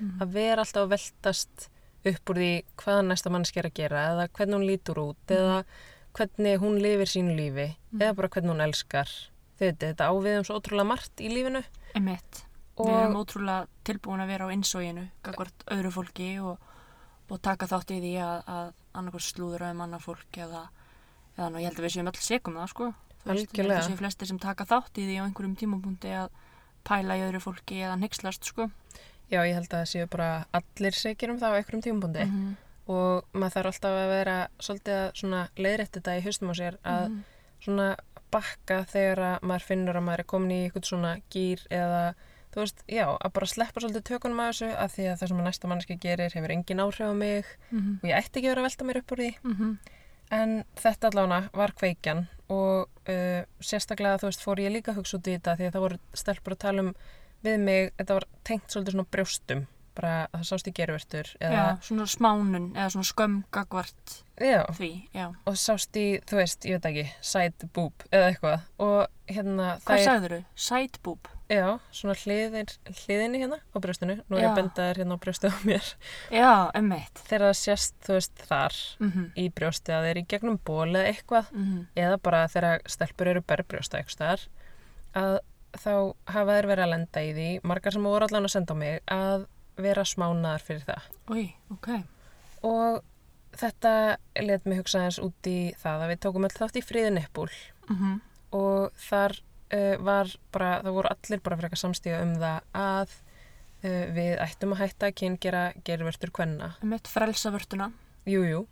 Mhm. 0.00 0.20
að 0.22 0.30
vera 0.32 0.62
alltaf 0.64 0.86
að 0.86 0.92
veltast 0.94 1.68
upp 2.08 2.30
úr 2.32 2.38
því 2.40 2.52
hvað 2.80 3.00
næsta 3.10 3.30
mannski 3.30 3.58
er 3.60 3.66
að 3.68 3.74
gera 3.74 4.04
eða 4.14 4.28
hvernig 4.32 4.54
hún 4.56 4.66
lítur 4.66 4.96
út 5.02 5.26
eða 5.36 5.64
hvernig 6.16 6.58
hún 6.62 6.78
lifir 6.80 7.06
sínu 7.06 7.34
lífi 7.36 7.66
eða 7.98 8.14
bara 8.16 8.28
hvernig 8.28 8.50
hún 8.54 8.64
elskar 8.64 9.10
veitir, 9.60 9.92
þetta 9.92 10.08
ávið 10.08 10.38
um 10.38 10.44
svo 10.48 10.56
ótrúlega 10.60 10.86
margt 10.88 11.20
í 11.20 11.28
lífinu 11.28 11.62
Emitt. 11.94 12.44
Við 12.80 12.88
erum 12.96 13.16
ótrúlega 13.20 13.66
tilbúin 13.84 14.22
að 14.24 14.30
vera 14.32 14.46
á 14.48 14.52
innsóginu, 14.54 15.08
gagvart 15.22 15.64
öðru 15.68 15.90
fólki 15.92 16.28
og, 16.40 16.56
og 17.28 17.42
taka 17.42 17.66
þátt 17.68 17.90
í 17.92 18.00
því 18.00 18.12
að, 18.24 18.38
að 18.48 18.72
annarkvært 18.94 19.26
slúður 19.28 19.64
um 19.70 19.80
annað 19.84 20.00
fólk 20.06 20.32
eða, 20.40 20.62
eða 21.36 21.48
nú, 21.50 21.58
ég 21.60 21.68
held 21.68 21.76
að 21.78 21.84
við 21.84 21.92
séum 21.92 22.08
öll 22.08 22.20
segum 22.24 22.54
það, 22.56 22.68
sko. 22.72 22.94
Þú 23.20 23.28
veist, 23.34 23.52
Ég 23.52 23.60
held 23.66 23.76
að 23.76 23.84
séu 23.90 23.98
flestir 24.00 24.26
sem 24.30 24.38
taka 24.40 24.64
þátt 24.64 24.96
í 24.96 25.04
því 25.04 25.18
á 25.20 25.26
einhverjum 25.28 25.56
tímapunkti 25.60 26.08
að 26.16 26.30
pæla 26.84 27.16
í 27.18 27.24
öðru 27.28 27.40
fólki 27.40 27.80
eða 27.84 27.98
nexlast, 28.00 28.44
sko. 28.44 28.70
já, 29.30 29.40
ég 29.46 29.54
held 29.54 29.68
að 29.70 29.80
það 29.80 29.90
séu 29.92 30.06
bara 30.10 30.44
allir 30.52 30.92
segir 30.94 31.30
um 31.30 31.38
það 31.38 31.52
á 31.54 31.56
einhverjum 31.60 31.82
tímabundi 31.82 32.24
-hmm. 32.26 32.54
og 32.88 33.24
maður 33.34 33.52
þarf 33.54 33.66
alltaf 33.66 33.98
að 34.00 34.08
vera 34.14 34.48
svolítið 34.58 34.96
að 35.22 35.48
leiðrætt 35.56 35.92
þetta 35.96 36.16
í 36.18 36.24
haustum 36.24 36.50
á 36.50 36.54
sér 36.54 36.76
að 36.84 37.08
Mhm. 37.08 37.22
svona 37.60 37.96
bakka 38.30 38.84
þegar 38.86 39.18
að 39.18 39.40
maður 39.42 39.62
finnur 39.68 39.96
að 39.96 40.02
maður 40.06 40.18
er 40.18 40.24
komin 40.24 40.50
í 40.50 40.64
eitthvað 40.70 40.84
svona 40.86 41.20
gýr 41.30 41.60
eða 41.70 42.14
þú 42.52 42.56
veist, 42.60 42.82
já, 42.88 43.06
að 43.20 43.32
bara 43.32 43.46
sleppa 43.46 43.80
svolítið 43.80 44.02
tökunum 44.02 44.40
að 44.40 44.50
þessu 44.50 44.68
að 44.76 44.90
því 44.94 45.04
að 45.12 45.18
það 45.20 45.28
sem 45.28 45.38
að 45.38 45.44
næsta 45.46 45.68
mannski 45.68 45.96
gerir 46.00 46.30
hefur 46.34 46.50
engin 46.50 46.80
áhrif 46.80 47.06
á 47.06 47.14
mig 47.14 47.44
Mhm. 47.70 47.98
og 48.02 48.08
ég 48.10 48.16
ætti 48.18 48.36
ekki 48.40 48.46
að 48.46 48.54
vera 48.54 48.60
að 48.60 48.68
velta 48.70 48.84
mér 48.84 48.96
upp 48.96 49.10
úr 49.12 49.18
því 49.18 49.34
Mhm. 49.44 49.78
en 50.30 50.64
þetta 50.76 51.10
allána 51.10 51.50
var 51.52 51.72
kveikjan 51.72 52.26
og 52.50 52.86
uh, 53.08 53.42
sérstaklega 53.62 54.20
þú 54.22 54.30
veist 54.30 54.44
fór 54.44 54.62
ég 54.64 54.72
líka 54.74 54.92
að 54.94 55.00
hugsa 55.02 55.18
út 55.20 55.28
í 55.30 55.34
þetta 55.38 55.56
því 55.58 55.68
að 55.68 55.74
það 55.76 55.84
voru 55.86 56.00
stelpur 56.22 56.56
að 56.56 56.62
tala 56.66 56.84
um 56.86 56.94
við 57.46 57.60
mig, 57.64 57.92
þetta 57.96 58.16
var 58.18 58.26
tengt 58.44 58.66
svolítið 58.74 58.96
svona 58.96 59.10
brjóstum 59.14 59.62
bara 59.96 60.10
að 60.30 60.34
það 60.38 60.46
sást 60.50 60.68
í 60.70 60.72
gervertur 60.76 61.30
Já, 61.40 61.46
eða, 61.50 61.64
svona 61.82 62.06
smánun 62.10 62.66
eða 62.76 62.90
svona 62.94 63.08
skömm 63.08 63.38
gagvart 63.52 64.12
já, 64.40 64.60
því, 64.76 64.90
já. 65.16 65.24
og 65.48 65.56
sást 65.58 65.96
í, 65.98 66.04
þú 66.30 66.38
veist, 66.40 66.66
ég 66.68 66.78
veit 66.78 66.88
ekki 66.92 67.06
side 67.32 67.70
boob 67.74 68.04
eða 68.10 68.28
eitthvað 68.30 68.68
og 68.86 69.34
hérna 69.34 69.72
Hvað 69.82 69.98
þær- 69.98 70.06
sagður 70.06 70.34
þau? 70.36 70.44
Sideboob? 70.68 71.32
Já, 71.50 71.66
svona 71.90 72.14
hliðir, 72.14 72.72
hliðinni 72.86 73.40
hérna 73.42 73.56
á 73.58 73.76
brjóstinu. 73.82 74.16
Nú 74.30 74.38
er 74.38 74.44
ég 74.44 74.50
að 74.52 74.58
benda 74.60 74.84
þér 74.86 75.00
hérna 75.02 75.16
á 75.18 75.22
brjóstið 75.24 75.50
á 75.50 75.58
mér. 75.66 75.88
Já, 76.30 76.52
emitt. 76.78 77.22
Þegar 77.26 77.46
það 77.48 77.56
sést, 77.58 77.96
þú 78.06 78.16
veist, 78.18 78.42
þar 78.46 78.76
Mm 79.00 79.10
-hmm. 79.10 79.26
í 79.34 79.44
brjóstið 79.50 79.94
að 79.96 80.04
þeir 80.04 80.10
eru 80.10 80.20
í 80.20 80.30
gegnum 80.30 80.58
ból 80.64 80.90
eða 80.94 81.10
eitthvað, 81.10 81.50
Mm 81.52 81.86
eða 81.96 82.16
bara 82.22 82.46
þegar 82.48 82.80
stelpur 82.86 83.28
eru 83.28 83.42
berbrjósta 83.42 83.98
eitthvað 83.98 84.48
að 85.14 85.38
þá 85.74 86.14
hafa 86.26 86.54
þeir 86.54 86.66
verið 86.66 86.84
að 86.84 86.90
lenda 86.90 87.20
í 87.22 87.32
því, 87.34 87.60
margar 87.64 87.92
sem 87.92 88.02
voru 88.02 88.26
allan 88.26 88.44
að 88.44 88.54
senda 88.54 88.74
á 88.74 88.76
mig, 88.76 89.02
að 89.06 89.46
vera 89.76 90.04
smánaðar 90.04 90.62
fyrir 90.62 90.84
það. 90.86 91.02
Úi, 91.30 91.54
ok. 91.70 91.88
Og 92.62 93.02
þetta 93.56 94.16
let 94.40 94.66
mig 94.66 94.78
hugsa 94.78 95.04
eins 95.04 95.18
út 95.18 95.46
í 95.46 95.74
það 95.80 96.04
að 96.04 96.10
við 96.12 96.20
tókum 96.24 96.44
öll 96.44 96.56
þátt 96.56 96.76
í 96.76 96.86
fríðin 96.86 97.22
eppúl 97.22 97.50
Mm 97.88 98.20
og 98.50 98.90
þar 98.98 99.36
uh, 99.72 99.96
var 100.04 100.34
bara, 100.54 100.72
það 100.84 100.98
voru 100.98 101.12
allir 101.14 101.42
bara 101.46 101.60
frekar 101.60 101.82
samstíga 101.82 102.22
um 102.24 102.34
það 102.40 102.60
að 102.80 103.14
uh, 103.84 104.04
við 104.16 104.34
ættum 104.46 104.76
að 104.76 104.82
hætta 104.84 105.10
að 105.10 105.16
kynngera 105.22 105.64
gervertur 105.86 106.34
kvenna. 106.34 106.74
Emitt, 106.84 107.10
frelsavörtuna. 107.10 107.92
Jú, 108.28 108.44
jú. 108.48 108.66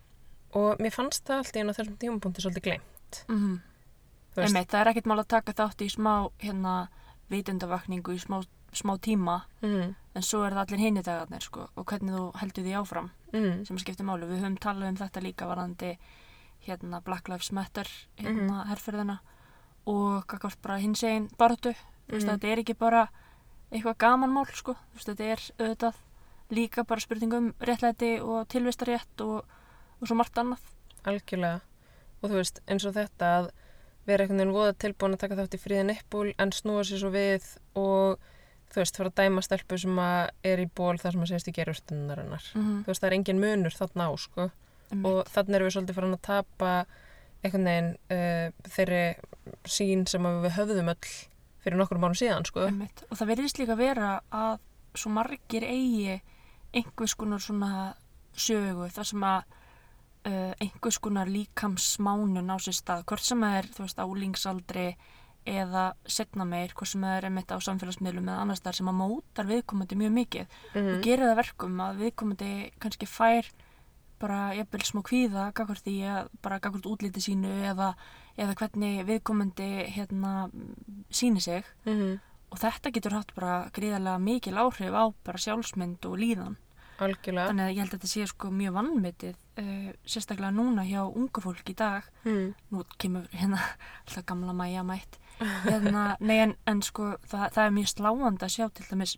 Og 0.58 0.80
mér 0.80 0.94
fannst 0.94 1.26
það 1.28 1.42
alltaf 1.42 1.60
inn 1.60 1.72
á 1.72 1.76
þessum 1.76 1.98
tímapunkti 2.00 2.44
svolítið 2.44 2.70
glemt. 2.70 3.24
Mm 3.28 3.58
Þú 4.38 4.44
veist, 4.44 4.54
Emitt, 4.54 4.70
það 4.70 4.80
er 4.80 4.88
ekkert 4.92 5.08
mál 5.10 5.18
að 5.18 5.30
taka 5.32 5.52
þátt 5.58 5.82
í 5.82 5.88
smá, 5.90 6.12
hérna, 6.38 6.72
vitundavakningu 7.32 8.14
í 8.14 8.20
smá, 8.22 8.36
smá 8.76 8.92
tíma, 9.02 9.40
mm, 9.66 9.94
en 10.14 10.26
svo 10.26 10.44
er 10.46 10.54
það 10.54 10.60
allir 10.62 10.82
hinni 10.84 11.02
dagarnir, 11.02 11.42
sko, 11.42 11.64
og 11.74 11.86
hvernig 11.90 12.14
þú 12.14 12.26
heldur 12.38 12.66
því 12.68 12.76
áfram, 12.78 13.08
mm, 13.32 13.64
sem 13.66 13.80
skiptir 13.82 14.06
máli. 14.06 14.28
Við 14.30 14.44
höfum 14.44 14.60
talað 14.62 14.92
um 14.92 15.00
þetta 15.00 15.24
líka 15.24 15.48
varandi, 15.50 15.90
hérna, 16.68 17.02
Black 17.02 17.28
Lives 17.28 17.50
Matter, 17.50 17.90
hérna, 18.20 18.62
herrferðina, 18.70 19.18
og 19.88 20.26
bara 20.62 20.78
hins 20.82 21.02
einn 21.04 21.28
veist, 22.16 22.26
Mhm. 22.26 22.34
þetta 22.38 22.52
er 22.52 22.62
ekki 22.62 22.74
bara 22.78 23.08
eitthvað 23.72 23.96
gamanmál, 24.00 24.46
sko. 24.56 24.74
Þú 24.92 24.94
veist, 24.96 25.08
þetta 25.08 25.24
er 25.32 25.40
auðvitað 25.58 25.94
líka 26.50 26.84
bara 26.86 27.00
spurningum 27.00 27.54
réttlæti 27.60 28.20
og 28.24 28.48
tilvistarétt 28.48 29.20
og, 29.20 29.44
og 30.00 30.08
svo 30.08 30.14
margt 30.16 30.34
annað. 30.40 30.58
algjörlega. 31.04 31.60
Og 32.22 32.30
þú 32.30 32.34
veist, 32.40 32.60
eins 32.68 32.84
og 32.84 32.94
þetta 32.94 33.26
að 33.38 33.50
vera 34.06 34.24
einhvern 34.24 34.38
veginn 34.40 34.54
voða 34.56 34.72
tilbúin 34.80 35.14
að 35.14 35.18
taka 35.18 35.36
þátt 35.36 35.54
í 35.54 35.60
fríðin 35.62 35.92
eppúl 35.94 36.34
en 36.38 36.50
snúa 36.52 36.82
sér 36.84 36.98
svo 37.02 37.10
við 37.12 37.44
og 37.76 38.18
þú 38.72 38.80
veist, 38.80 38.96
fara 38.96 39.10
að 39.10 39.14
dæma 39.20 39.42
stelpu 39.44 39.78
sem 39.78 39.96
að 39.98 40.30
er 40.44 40.58
í 40.58 40.66
ból 40.74 40.96
þar 40.98 41.12
sem 41.12 41.22
að 41.22 41.28
segist 41.28 41.48
í 41.48 41.52
gervertunarinnar. 41.56 42.44
Mm 42.54 42.62
Þú 42.84 42.86
veist, 42.86 43.00
það 43.02 43.06
er 43.10 43.16
engin 43.18 43.40
munur 43.40 43.70
þarna 43.76 44.08
á, 44.08 44.12
sko. 44.18 44.50
-hmm. 44.90 45.04
og 45.06 45.26
þannig 45.28 45.54
erum 45.54 45.68
við 45.68 45.74
svolítið 45.76 45.94
farin 45.94 46.14
að 46.16 46.22
tapa 46.22 46.86
einhvern 47.44 47.68
veginn 47.68 47.90
uh, 48.10 48.70
þeirri 48.74 49.02
sín 49.68 50.06
sem 50.10 50.26
að 50.26 50.40
við 50.46 50.56
höfðum 50.58 50.88
öll 50.94 51.12
fyrir 51.62 51.78
nokkur 51.80 51.98
mánu 52.02 52.14
síðan 52.18 52.46
sko. 52.48 52.64
Og 53.10 53.16
það 53.18 53.30
verðist 53.34 53.58
líka 53.60 53.76
vera 53.78 54.20
að 54.34 54.58
svo 54.98 55.10
margir 55.14 55.62
eigi 55.68 56.20
einhvers 56.74 57.14
konar 57.18 57.40
svona 57.42 57.94
sögu 58.38 58.88
þar 58.94 59.06
sem 59.08 59.22
að 59.24 59.42
uh, 60.28 60.52
einhvers 60.62 60.98
konar 61.02 61.30
líkamsmánun 61.30 62.50
á 62.50 62.56
sér 62.62 62.76
stað, 62.76 63.04
hvort 63.08 63.24
sem 63.24 63.40
það 63.42 63.56
er 63.60 63.70
þú 63.74 63.86
veist 63.86 64.02
álíngsaldri 64.02 64.88
eða 65.48 65.84
setna 66.04 66.44
meir, 66.44 66.74
hvort 66.76 66.90
sem 66.90 67.00
það 67.06 67.14
er 67.16 67.26
einmitt 67.30 67.52
á 67.54 67.56
samfélagsmiðlum 67.64 68.26
eða 68.28 68.42
annars 68.44 68.60
þar 68.60 68.76
sem 68.76 68.90
að 68.90 68.98
mótar 68.98 69.46
viðkomandi 69.48 69.96
mjög 69.96 70.12
mikið 70.18 70.46
Mhm. 70.74 70.90
og 70.94 71.02
gerir 71.06 71.24
það 71.30 71.38
verkum 71.40 71.78
að 71.80 72.02
viðkomandi 72.02 72.50
kannski 72.82 73.06
fær 73.08 73.48
bara 74.18 74.54
jafnvel 74.54 74.84
smá 74.84 75.02
kvíða 75.02 75.52
gagvart 75.54 75.84
því 75.84 75.96
að 76.12 76.28
bara 76.42 76.58
gagvart 76.60 76.86
útliti 76.86 77.20
sínu 77.20 77.50
eða, 77.70 77.94
eða 78.38 78.54
hvernig 78.58 79.04
viðkomandi 79.06 79.68
hérna 79.94 80.50
síni 81.10 81.40
sig 81.40 81.64
Mhm. 81.86 82.18
og 82.50 82.58
þetta 82.58 82.92
getur 82.92 83.12
hatt 83.12 83.34
bara 83.34 83.70
gríðarlega 83.70 84.18
mikil 84.20 84.54
áhrif 84.56 84.92
á 84.94 85.04
bara 85.24 85.38
sjálfsmynd 85.38 86.04
og 86.06 86.16
líðan 86.18 86.56
Algjörlega. 86.98 87.48
þannig 87.52 87.64
að 87.64 87.70
ég 87.74 87.78
held 87.78 87.92
að 87.94 87.98
þetta 87.98 88.08
sé 88.10 88.26
sko 88.26 88.48
mjög 88.50 88.72
vannmetið 88.74 89.36
uh, 89.58 89.92
sérstaklega 90.04 90.50
núna 90.50 90.82
hjá 90.82 91.02
unga 91.06 91.40
fólk 91.40 91.68
í 91.70 91.74
dag 91.76 92.02
Mhm. 92.24 92.54
nú 92.72 92.84
kemur 92.98 93.28
hérna 93.32 93.58
alltaf 94.08 94.24
gamla 94.26 94.52
mæja 94.52 94.82
mætt 94.82 95.18
hérna, 95.64 96.16
nei 96.20 96.38
en, 96.42 96.56
en 96.66 96.82
sko 96.82 97.16
það, 97.28 97.52
það 97.54 97.64
er 97.66 97.70
mjög 97.70 97.88
sláandi 97.94 98.42
að 98.42 98.54
sjá 98.56 98.68
til 98.74 98.86
dæmis 98.90 99.16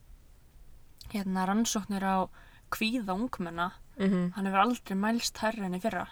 hérna 1.13 1.47
rannsóknir 1.49 2.05
á 2.05 2.29
kvíða 2.71 3.15
ungmenna 3.17 3.73
Mhm. 4.01 4.33
hann 4.35 4.47
hefur 4.47 4.63
aldrei 4.65 4.97
mælst 4.97 5.39
herri 5.43 5.65
enn 5.67 5.75
í 5.77 5.81
fyrra 5.83 6.07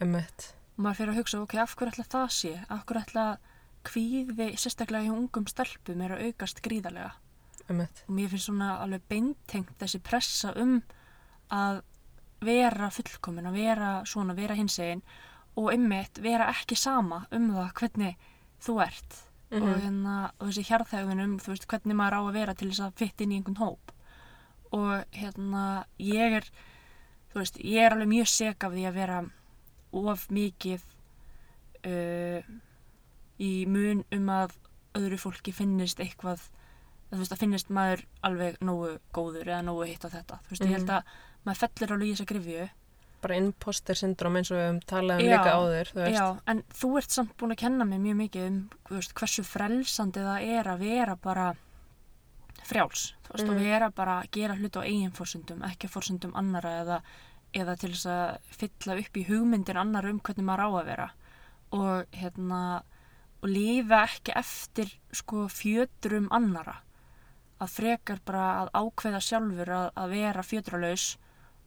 Emmett. 0.00 0.54
og 0.78 0.84
maður 0.84 0.96
fyrir 0.96 1.12
að 1.12 1.18
hugsa, 1.20 1.40
ok, 1.42 1.54
af 1.60 1.76
hverju 1.76 1.92
ætla 1.92 2.06
það 2.14 2.30
sé 2.32 2.52
af 2.70 2.84
hverju 2.86 3.02
ætla 3.04 3.26
kvíði 3.84 4.48
sérstaklega 4.58 5.04
hjá 5.06 5.12
ungum 5.16 5.46
stelpum 5.46 6.00
er 6.02 6.16
að 6.16 6.24
aukast 6.30 6.62
gríðarlega 6.64 7.12
Emmett. 7.68 8.04
og 8.08 8.14
mér 8.16 8.28
finnst 8.32 8.46
svona 8.48 8.70
alveg 8.82 9.02
beintengt 9.08 9.78
þessi 9.78 10.00
pressa 10.02 10.52
um 10.56 10.82
að 11.50 11.82
vera 12.40 12.90
fullkomin, 12.90 13.46
að 13.46 13.52
vera 13.56 13.90
svona, 14.04 14.34
vera 14.36 14.54
hinsegin 14.54 15.02
og 15.56 15.70
einmitt 15.72 16.18
vera 16.20 16.50
ekki 16.52 16.76
sama 16.76 17.26
um 17.32 17.50
það 17.54 17.72
hvernig 17.74 18.16
þú 18.60 18.80
ert 18.86 19.22
og, 19.52 19.60
Mhm. 19.62 19.80
hérna, 19.80 20.30
og 20.40 20.48
þessi 20.48 20.64
hjarðhægðin 20.66 21.22
um 21.24 21.38
þú 21.38 21.48
veist, 21.54 21.66
hvernig 21.68 21.94
maður 21.96 22.12
á 22.18 22.20
að 22.26 22.32
vera 22.32 22.54
til 22.54 22.68
þess 22.70 22.80
að 22.80 22.94
fytta 22.94 23.22
inn 23.24 23.32
í 23.32 23.36
einhvern 23.42 23.56
hóp 23.62 23.92
og 24.72 25.04
hérna 25.12 25.84
ég 26.00 26.32
er 26.36 26.50
þú 27.36 27.42
veist, 27.44 27.58
ég 27.60 27.84
er 27.84 27.92
alveg 27.92 28.08
mjög 28.14 28.30
seg 28.32 28.64
af 28.64 28.72
því 28.72 28.84
að 28.88 28.96
vera 28.96 29.18
of 29.96 30.26
mikið 30.32 30.84
uh, 31.86 32.40
í 33.40 33.50
mun 33.68 34.02
um 34.16 34.30
að 34.32 34.56
öðru 34.96 35.18
fólki 35.20 35.52
finnist 35.52 36.00
eitthvað 36.00 36.46
þú 37.12 37.20
veist, 37.20 37.34
að 37.36 37.42
finnist 37.44 37.68
maður 37.70 38.02
alveg 38.26 38.56
nógu 38.64 38.96
góður 39.14 39.50
eða 39.52 39.62
nógu 39.68 39.86
hitt 39.90 40.06
á 40.08 40.10
þetta 40.10 40.40
þú 40.46 40.54
veist, 40.54 40.64
ég 40.64 40.72
held 40.74 40.88
Mhm. 40.88 40.96
að 40.96 41.46
maður 41.46 41.60
fellir 41.62 41.92
alveg 41.96 42.08
í 42.08 42.14
þessa 42.16 42.30
grifju 42.32 42.68
Bara 43.26 43.36
imposter 43.40 43.96
syndrom 43.96 44.36
eins 44.36 44.50
og 44.52 44.58
við 44.58 44.66
höfum 44.66 44.80
talað 44.86 45.20
um 45.20 45.26
Já, 45.26 45.36
líka 45.38 45.52
áður, 45.56 45.88
þú. 45.96 46.10
Já, 46.12 46.26
en 46.52 46.58
þú 46.80 46.88
ert 46.98 47.10
samt 47.10 47.36
búin 47.40 47.52
að 47.54 47.60
kenna 47.62 47.84
mig 47.88 47.98
mjög 48.00 48.16
mikið 48.20 48.46
um 48.46 48.58
veist, 48.90 49.14
hversu 49.16 49.42
frelsandi 49.44 50.20
það 50.20 50.48
er 50.58 50.64
að 50.68 50.78
vera 50.84 51.16
bara 51.16 51.46
frjáls, 52.66 53.14
þú 53.24 53.32
veist, 53.32 53.46
Mhm. 53.46 53.54
og 53.56 53.62
vera 53.62 53.90
bara 53.90 54.20
að 54.22 54.30
gera 54.36 54.54
hluti 54.56 54.78
á 54.78 54.86
eigin 54.86 55.12
fórsundum, 55.12 55.62
ekki 55.62 55.88
fórsundum 55.88 56.34
annara 56.34 56.72
eða, 56.82 57.00
eða 57.54 57.76
til 57.78 57.90
þess 57.90 58.06
að 58.06 58.38
fylla 58.50 58.98
upp 59.00 59.16
í 59.16 59.26
hugmyndir 59.28 59.76
annar 59.80 60.06
um 60.10 60.20
hvernig 60.20 60.44
maður 60.44 60.66
á 60.66 60.70
að 60.80 60.84
vera 60.86 61.10
og 61.72 62.06
hérna 62.12 62.82
og 63.42 63.48
lifa 63.48 64.02
ekki 64.06 64.32
eftir 64.36 64.90
sko 65.12 65.46
fjötrum 65.48 66.28
annara 66.30 66.76
að 67.60 67.68
frekar 67.72 68.20
bara 68.24 68.66
að 68.66 68.70
ákveða 68.74 69.20
sjálfur 69.24 69.68
að, 69.68 69.90
að 69.96 70.10
vera 70.10 70.42
fjötralaus 70.42 71.16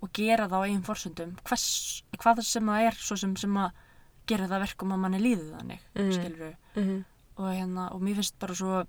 og 0.01 0.11
gera 0.13 0.47
það 0.47 0.59
á 0.61 0.65
eigin 0.67 0.83
fórsundum 0.85 1.35
Hvers, 1.43 2.03
hvað 2.17 2.41
sem 2.43 2.65
það 2.65 2.85
er 2.87 2.93
sem, 2.99 3.35
sem 3.35 3.57
að 3.57 3.71
gera 4.27 4.47
það 4.47 4.59
verkum 4.67 4.91
að 4.93 4.99
manni 4.99 5.19
líði 5.23 5.49
þannig 5.55 5.79
mm. 5.95 6.11
skilur 6.13 6.55
Mhm. 6.75 7.05
og 7.39 7.45
hérna 7.55 7.91
og 7.95 8.01
mér 8.01 8.15
finnst 8.19 8.37
bara 8.39 8.53
svo 8.55 8.83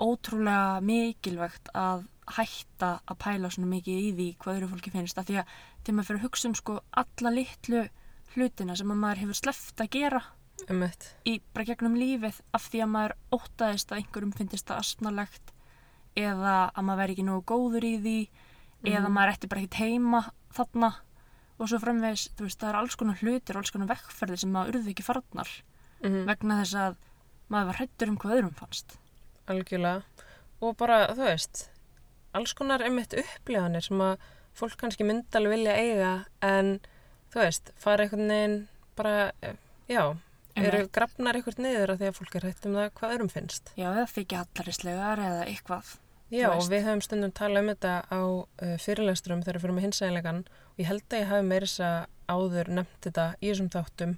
ótrúlega 0.00 0.80
mikilvægt 0.82 1.70
að 1.76 2.06
hætta 2.30 2.90
að 3.10 3.18
pæla 3.24 3.50
svona 3.50 3.70
mikið 3.74 3.98
í 4.00 4.10
því 4.16 4.26
hvað 4.40 4.56
öðru 4.56 4.68
fólki 4.74 4.92
finnst 4.94 5.18
af 5.18 5.26
því 5.28 5.38
að 5.42 5.54
þegar 5.84 5.96
maður 5.98 6.08
fyrir 6.10 6.20
að 6.20 6.26
hugsa 6.28 6.48
um 6.48 6.54
sko 6.60 6.76
alla 7.02 7.32
litlu 7.34 7.80
hlutina 8.34 8.76
sem 8.78 8.92
að 8.94 9.00
maður 9.02 9.22
hefur 9.24 9.38
sleppt 9.40 9.82
að 9.84 9.90
gera 9.96 10.20
Emmett. 10.70 11.08
í 11.26 11.40
bara 11.54 11.64
gegnum 11.70 11.96
lífið 11.98 12.40
af 12.54 12.68
því 12.70 12.82
að 12.84 12.92
maður 12.94 13.16
óttaðist 13.34 13.90
að 13.92 13.98
einhverjum 14.02 14.34
finnist 14.38 14.66
það 14.70 14.82
astnalegt 14.84 15.52
eða 16.16 16.54
að 16.74 16.84
maður 16.86 17.00
veri 17.02 17.16
ekki 17.16 17.26
nógu 17.26 17.44
góður 17.50 17.84
í 17.88 17.94
því 18.04 18.16
eða 18.84 19.04
Mhm. 19.08 19.12
maður 19.12 19.32
ætti 19.34 19.48
bara 19.48 19.60
ekkert 19.60 19.80
heima 19.82 20.22
þarna 20.54 20.90
og 21.60 21.68
svo 21.68 21.78
framvegis, 21.78 22.28
þú 22.36 22.42
veist, 22.46 22.58
það 22.60 22.68
er 22.70 22.76
alls 22.80 22.94
konar 22.96 23.18
hlutir 23.20 23.56
alls 23.56 23.70
konar 23.70 23.88
vekkferðir 23.88 24.38
sem 24.38 24.52
maður 24.52 24.74
urðu 24.80 24.90
ekki 24.94 25.04
farnar 25.04 25.48
Mhm. 26.02 26.24
vegna 26.26 26.62
þess 26.62 26.74
að 26.74 26.96
maður 27.50 27.66
var 27.66 27.74
hrættur 27.76 28.08
um 28.08 28.16
hvað 28.16 28.36
öðrum 28.38 28.54
fannst 28.54 28.98
Algjörlega. 29.50 30.24
Og 30.60 30.76
bara, 30.80 31.02
þú 31.16 31.26
veist, 31.26 31.64
alls 32.36 32.54
konar 32.56 32.84
einmitt 32.84 33.16
upplifanir 33.16 33.84
sem 33.84 34.02
að 34.04 34.26
fólk 34.56 34.76
kannski 34.80 35.06
myndi 35.08 35.38
alveg 35.38 35.56
vilja 35.56 35.76
eiga 35.78 36.10
en, 36.44 36.76
þú 37.32 37.44
veist, 37.44 37.72
fara 37.80 38.04
einhvern 38.04 38.30
veginn 38.30 38.58
bara, 38.98 39.30
já, 39.90 40.04
eru 40.60 40.84
grafnar 40.92 41.38
einhvern 41.38 41.64
niður 41.64 41.94
af 41.94 42.02
því 42.02 42.10
að 42.10 42.20
fólk 42.20 42.36
er 42.36 42.46
hrætt 42.46 42.68
um 42.68 42.78
það 42.78 42.92
hvað 43.00 43.16
öðrum 43.16 43.32
finnst. 43.32 43.74
Já, 43.78 43.88
eða 43.88 44.06
þykja 44.12 44.44
hallarislegar 44.44 45.24
eða 45.30 45.48
eitthvað 45.48 45.98
Já, 46.30 46.46
og 46.54 46.68
við 46.70 46.84
höfum 46.86 47.00
stundum 47.02 47.32
talað 47.34 47.64
um 47.64 47.68
þetta 47.72 47.92
á 48.06 48.20
uh, 48.22 48.74
fyrirlesturum 48.78 49.40
þegar 49.42 49.56
við 49.56 49.64
fyrir 49.64 49.74
með 49.74 49.86
hinsæðilegan 49.88 50.44
og 50.46 50.76
ég 50.78 50.86
held 50.86 51.06
að 51.08 51.18
ég 51.18 51.30
hafi 51.32 51.86
að 51.86 51.96
áður 52.30 52.70
nefnt 52.76 53.00
þetta 53.06 53.24
í 53.40 53.48
þessum 53.48 53.70
þáttum 53.74 54.12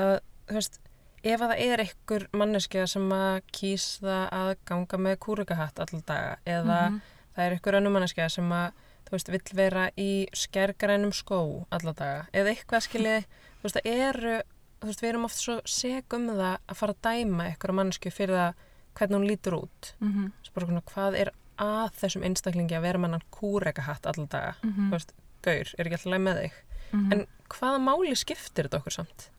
að, 0.00 0.12
þú 0.48 0.56
veist, 0.56 0.78
ef 1.24 1.40
að 1.40 1.52
það 1.54 1.60
er 1.64 1.82
einhver 1.84 2.24
manneskja 2.36 2.86
sem 2.90 3.08
að 3.16 3.40
kýs 3.56 3.84
það 4.04 4.24
að 4.38 4.50
ganga 4.68 4.98
með 5.06 5.14
kúrikahatt 5.24 5.78
all 5.84 6.00
daga 6.06 6.36
eða 6.46 6.80
Mhm. 6.90 7.00
það 7.36 7.44
er 7.46 7.52
einhver 7.56 7.78
önnum 7.80 7.92
manneskja 7.96 8.28
sem 8.30 8.50
að, 8.52 8.72
þú 9.06 9.10
veist, 9.16 9.28
vill 9.34 9.54
vera 9.56 9.90
í 9.98 10.10
skærgrænum 10.34 11.12
skó 11.12 11.66
alla 11.72 11.92
daga 11.92 12.26
eða 12.32 12.52
eitthvað 12.54 12.84
skiljið, 12.88 13.24
þú 13.58 13.62
veist, 13.62 13.76
það 13.80 13.86
eru, 13.94 14.34
þú 14.80 14.86
veist, 14.90 15.00
við 15.02 15.08
erum 15.08 15.24
oft 15.24 15.36
svo 15.40 15.60
seg 15.64 16.04
um 16.14 16.26
það 16.28 16.58
að 16.68 16.76
fara 16.76 16.92
að 16.94 17.02
dæma 17.02 17.44
einhverja 17.48 17.74
mannesku 17.80 18.10
fyrir 18.12 18.36
það 18.36 18.54
hvernig 18.94 19.16
hún 19.18 19.28
lítur 19.28 19.54
út 19.62 19.92
Mhm. 20.00 20.32
svo 20.44 20.52
bara 20.54 20.66
svona, 20.66 20.82
hvað 20.82 21.18
er 21.20 21.30
að 21.58 21.90
þessum 22.00 22.22
einstaklingi 22.24 22.74
að 22.76 22.82
vera 22.82 22.98
með 22.98 23.10
hann 23.10 23.22
kúrekahatt 23.32 24.06
alla 24.06 24.26
daga 24.26 24.54
Mhm. 24.62 24.88
þú 24.88 24.90
veist, 24.92 25.12
gaur, 25.42 25.74
er 25.78 25.84
ekki 25.86 25.96
alltaf 25.96 26.12
leið 26.12 26.22
með 26.22 26.36
þig 26.42 26.52
Mhm. 26.92 27.12
en 27.12 27.26
hvaða 27.48 27.78
máli 27.80 28.14
skiptir 28.16 28.68
þetta 28.68 28.78
okkur 28.82 28.92
samt 28.92 29.30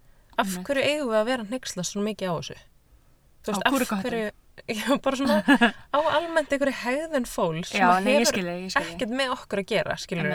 af 0.41 0.55
hverju 0.67 0.85
eigum 0.85 1.11
við 1.11 1.19
að 1.19 1.29
vera 1.31 1.47
hneykslast 1.49 1.95
svona 1.95 2.09
mikið 2.09 2.31
á 2.31 2.35
þessu? 2.35 2.57
Á 2.59 3.47
veist, 3.49 3.65
kúrekahattinum? 3.69 4.11
hverju 4.11 4.31
já, 4.79 4.87
bara 5.05 5.19
svona 5.19 5.39
á 5.95 5.99
almennt 5.99 6.55
einhverju 6.55 6.77
hegðun 6.83 7.27
fólks 7.29 7.73
sem 7.73 7.83
Já, 7.83 7.89
nei, 7.99 8.15
hefur 8.15 8.31
skilja 8.31 8.55
ekkert 8.81 9.13
með 9.21 9.35
okkur 9.35 9.61
að 9.61 9.69
gera, 9.73 9.97
skilur 10.01 10.31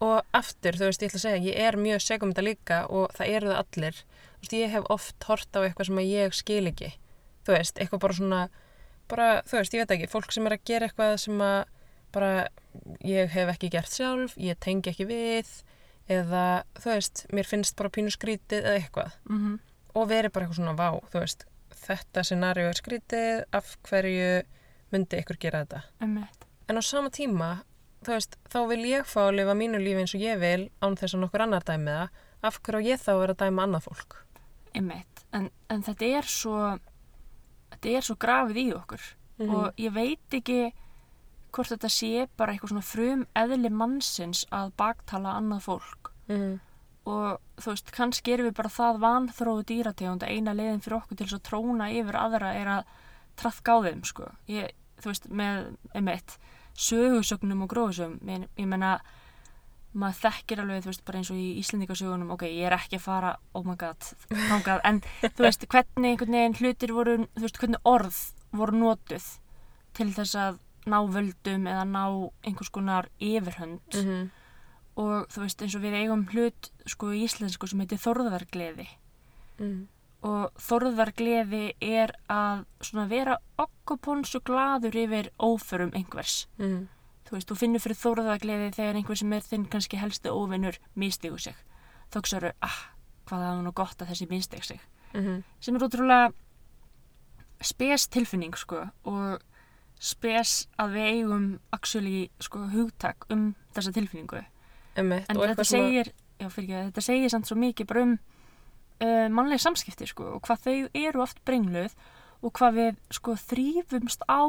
og 0.00 0.22
aftur, 0.32 0.78
þú 0.80 0.88
veist, 0.88 1.02
ég 1.02 1.10
ætla 1.10 1.18
að 1.18 1.24
segja, 1.26 1.40
ég 1.50 1.66
er 1.68 1.76
mjög 1.76 2.00
seg 2.00 2.22
um 2.24 2.30
þetta 2.32 2.44
líka 2.46 2.78
og 2.88 3.10
það 3.18 3.32
eru 3.36 3.50
það 3.50 3.58
allir. 3.60 3.98
Þú 4.00 4.40
veist, 4.40 4.54
ég 4.56 4.72
hef 4.72 4.86
oft 4.94 5.26
hort 5.28 5.58
á 5.58 5.60
eitthvað 5.60 5.90
sem 5.90 6.00
ég 6.06 6.36
skil 6.38 6.62
ekki. 6.70 6.88
Þú 7.44 7.56
veist, 7.56 7.80
eitthvað 7.82 8.02
bara 8.06 8.16
svona 8.16 8.40
bara, 9.10 9.28
þú 9.48 9.58
veist, 9.58 9.76
ég 9.76 9.84
veit 9.84 9.94
ekki, 9.96 10.08
fólk 10.10 10.32
sem 10.32 10.48
er 10.48 10.56
að 10.56 10.64
gera 10.70 10.88
eitthvað 10.88 11.16
sem 11.24 11.44
að 11.44 11.58
bara 12.14 12.30
ég 13.06 13.34
hef 13.34 13.52
ekki 13.52 13.70
gert 13.74 13.92
sjálf, 13.92 14.36
ég 14.40 14.58
tengi 14.62 14.92
ekki 14.92 15.06
við 15.10 15.52
eða, 16.10 16.44
þú 16.80 16.90
veist, 16.94 17.24
mér 17.32 17.46
finnst 17.48 17.76
bara 17.78 17.92
pínu 17.94 18.10
skrítið 18.14 18.64
eða 18.66 18.76
eitthvað 18.80 19.12
Mhm. 19.30 19.58
og 19.94 20.08
veri 20.10 20.28
bara 20.28 20.46
eitthvað 20.46 20.58
svona 20.60 20.76
vá, 20.76 21.00
þú 21.10 21.20
veist 21.22 21.44
þetta 21.86 22.24
scenaríu 22.26 22.68
er 22.68 22.78
skrítið, 22.78 23.44
af 23.52 23.76
hverju 23.88 24.42
myndi 24.92 25.20
ykkur 25.22 25.38
gera 25.38 25.64
þetta 25.64 25.82
Einmitt. 26.00 26.46
En 26.68 26.76
á 26.76 26.82
sama 26.82 27.10
tíma, 27.10 27.62
þú 28.04 28.12
veist, 28.16 28.36
þá 28.50 28.68
vil 28.68 28.84
ég 28.90 29.06
fá 29.06 29.28
að 29.30 29.36
lifa 29.38 29.54
mínu 29.54 29.78
lífi 29.82 30.00
eins 30.02 30.14
og 30.14 30.20
ég 30.20 30.38
vil 30.40 30.70
án 30.82 30.96
þess 30.96 31.14
að 31.14 31.20
nokkur 31.24 31.42
annar 31.42 31.62
dæmi 31.64 31.90
það. 31.90 32.08
Af 32.42 32.60
hverju 32.62 32.86
ég 32.86 32.98
þá 33.00 33.12
vera 33.20 33.34
að 33.34 33.42
dæma 33.46 33.62
annað 33.66 33.82
fólk? 33.88 34.16
Einmitt. 34.74 35.24
En, 35.32 35.50
en 35.68 35.82
þetta 35.82 36.18
er 36.18 36.22
svo 36.22 36.78
þetta 37.70 37.96
er 37.96 38.00
svo 38.02 38.16
grafið 38.16 38.56
í 38.56 38.72
okkur 38.74 39.00
Mhm. 39.40 39.54
og 39.54 39.74
ég 39.76 39.92
veit 39.92 40.30
ekki 40.30 40.72
hvort 41.50 41.72
þetta 41.74 41.90
sé 41.92 42.26
bara 42.36 42.52
eitthvað 42.54 42.72
svona 42.74 42.86
frum 42.86 43.26
eðli 43.36 43.70
mannsins 43.70 44.44
að 44.52 44.72
baktala 44.80 45.36
annað 45.38 45.62
fólk 45.68 46.10
Mhm. 46.30 46.60
og 47.10 47.40
þú 47.58 47.72
veist, 47.72 47.92
kannski 47.92 48.32
erum 48.34 48.46
við 48.50 48.54
bara 48.54 48.68
það 48.68 48.98
vanþróðu 49.02 49.64
dýrategund 49.70 50.22
að 50.22 50.30
eina 50.36 50.52
leiðin 50.54 50.80
fyrir 50.84 50.98
okkur 51.00 51.16
til 51.16 51.26
þess 51.26 51.38
að 51.40 51.46
tróna 51.48 51.88
yfir 51.90 52.14
aðra 52.20 52.52
er 52.54 52.66
að 52.66 52.84
trafka 53.36 53.72
á 53.72 53.78
þeim, 53.86 54.04
sko. 54.04 54.28
Ég, 54.48 54.70
þú 55.00 55.08
veist, 55.10 55.28
með, 55.30 55.76
einmitt, 55.94 56.36
sögusögnum 56.76 57.62
og 57.64 57.68
gróðsögum, 57.72 58.20
ég, 58.28 58.46
ég 58.60 58.66
menna, 58.68 59.00
maður 59.96 60.20
þekkir 60.30 60.60
alveg, 60.62 60.84
þú 60.84 60.90
veist, 60.92 61.04
bara 61.08 61.18
eins 61.18 61.30
og 61.32 61.36
í 61.40 61.46
Íslendingasögunum, 61.58 62.30
ok, 62.36 62.42
ég 62.46 62.68
er 62.68 62.76
ekki 62.76 62.98
að 63.00 63.06
fara, 63.08 63.32
oh 63.58 63.64
my 63.66 63.74
god, 63.80 63.98
þangað, 64.30 64.80
en 64.84 65.00
þú 65.24 65.46
veist, 65.48 65.66
hvernig 65.72 66.12
einhvern 66.12 66.36
veginn 66.36 66.58
hlutir 66.60 66.92
voru, 66.94 67.16
þú 67.34 67.46
veist, 67.46 67.58
hvernig 67.58 67.80
orð 67.90 68.20
voru 68.52 68.76
notuð 68.78 69.26
til 69.98 70.12
þess 70.14 70.36
að 70.38 70.60
ná 70.90 70.98
völdum 71.14 71.66
eða 71.70 71.84
ná 71.86 72.04
einhvers 72.44 72.70
konar 72.74 73.08
yfirhönd 73.20 73.94
Mhm. 73.94 74.30
og 74.96 75.28
þú 75.30 75.40
veist 75.44 75.62
eins 75.62 75.74
og 75.76 75.82
við 75.82 75.94
eigum 76.02 76.26
hlut 76.32 76.70
sko 76.86 77.06
í 77.14 77.22
íslensku 77.24 77.68
sem 77.68 77.80
heitir 77.80 77.98
þorðargleði 78.02 78.88
Mhm. 79.60 79.86
og 80.22 80.52
þorðargleði 80.58 81.74
er 81.80 82.12
að 82.28 82.64
svona 82.82 83.08
vera 83.08 83.38
okkuponsu 83.58 84.40
gladur 84.44 84.92
yfir 84.92 85.30
óförum 85.40 85.94
einhvers. 85.94 86.46
Mm. 86.58 86.88
Þú 87.24 87.30
veist, 87.36 87.48
þú 87.48 87.56
finnur 87.56 87.80
fyrir 87.80 87.96
þorðargleði 88.02 88.74
þegar 88.74 88.96
einhver 88.96 89.16
sem 89.16 89.32
er 89.32 89.40
þinn 89.40 89.68
kannski 89.70 89.96
helstu 89.98 90.28
óvinnur 90.34 90.76
mistigur 90.96 91.38
sig. 91.40 91.54
Þá 92.10 92.18
hugsaðu, 92.20 92.52
ah, 92.60 92.90
hvað 93.26 93.38
það 93.38 93.58
er 93.58 93.62
nú 93.64 93.72
gott 93.72 93.96
að 94.02 94.08
þessi 94.08 94.28
misteg 94.28 94.64
sig. 94.64 94.80
Mm 95.14 95.42
Sem 95.60 95.76
er 95.76 95.80
útrúlega 95.80 96.32
spes 97.60 98.06
tilfinning, 98.08 98.54
sko, 98.56 98.88
og 99.04 99.40
spes 100.00 100.68
að 100.80 100.94
við 100.96 101.08
eigum 101.14 101.46
actually, 101.76 102.30
sko, 102.40 102.62
hugtak 102.72 103.26
um 103.30 103.50
þessa 103.76 103.92
tilfinningu. 103.92 104.40
Einmitt, 104.96 105.28
En 105.30 105.36
þetta 105.36 105.66
segir, 105.68 106.08
já, 106.40 106.48
fyrir 106.48 106.64
ekki, 106.70 106.86
þetta 106.90 107.04
segir 107.04 107.30
samt 107.34 107.46
svo 107.50 107.56
mikið 107.60 107.86
bara 107.90 108.02
um 108.06 108.14
uh, 108.16 109.28
mannlega 109.28 109.60
samskipti, 109.62 110.08
sko, 110.08 110.24
og 110.38 110.42
hvað 110.48 110.64
þau 110.64 110.76
eru 111.04 111.22
oft 111.22 111.42
brengluð 111.44 111.94
og 112.40 112.52
hvað 112.56 112.78
við, 112.80 112.98
sko, 113.12 113.36
þrýfumst 113.36 114.24
á 114.24 114.40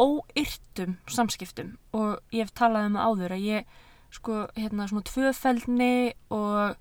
óyrtum 0.00 0.96
samskiptum 1.10 1.74
og 1.96 2.20
ég 2.32 2.46
hef 2.46 2.52
talað 2.56 2.86
um 2.90 2.96
það 2.98 3.08
áður 3.10 3.34
að 3.36 3.46
ég, 3.48 3.72
sko, 4.14 4.36
hérna, 4.56 4.86
svona 4.90 5.06
tvöfeldni 5.08 5.92
og 6.32 6.76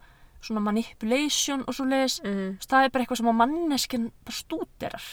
svona 0.45 0.61
manipulation 0.63 1.65
og 1.67 1.75
svo 1.75 1.85
leiðis, 1.89 2.19
Mhm. 2.23 2.59
það 2.63 2.83
er 2.85 2.89
bara 2.89 3.03
eitthvað 3.03 3.17
sem 3.17 3.27
að 3.27 3.39
manneskinn 3.41 4.11
bara 4.23 4.35
stúderar 4.37 5.07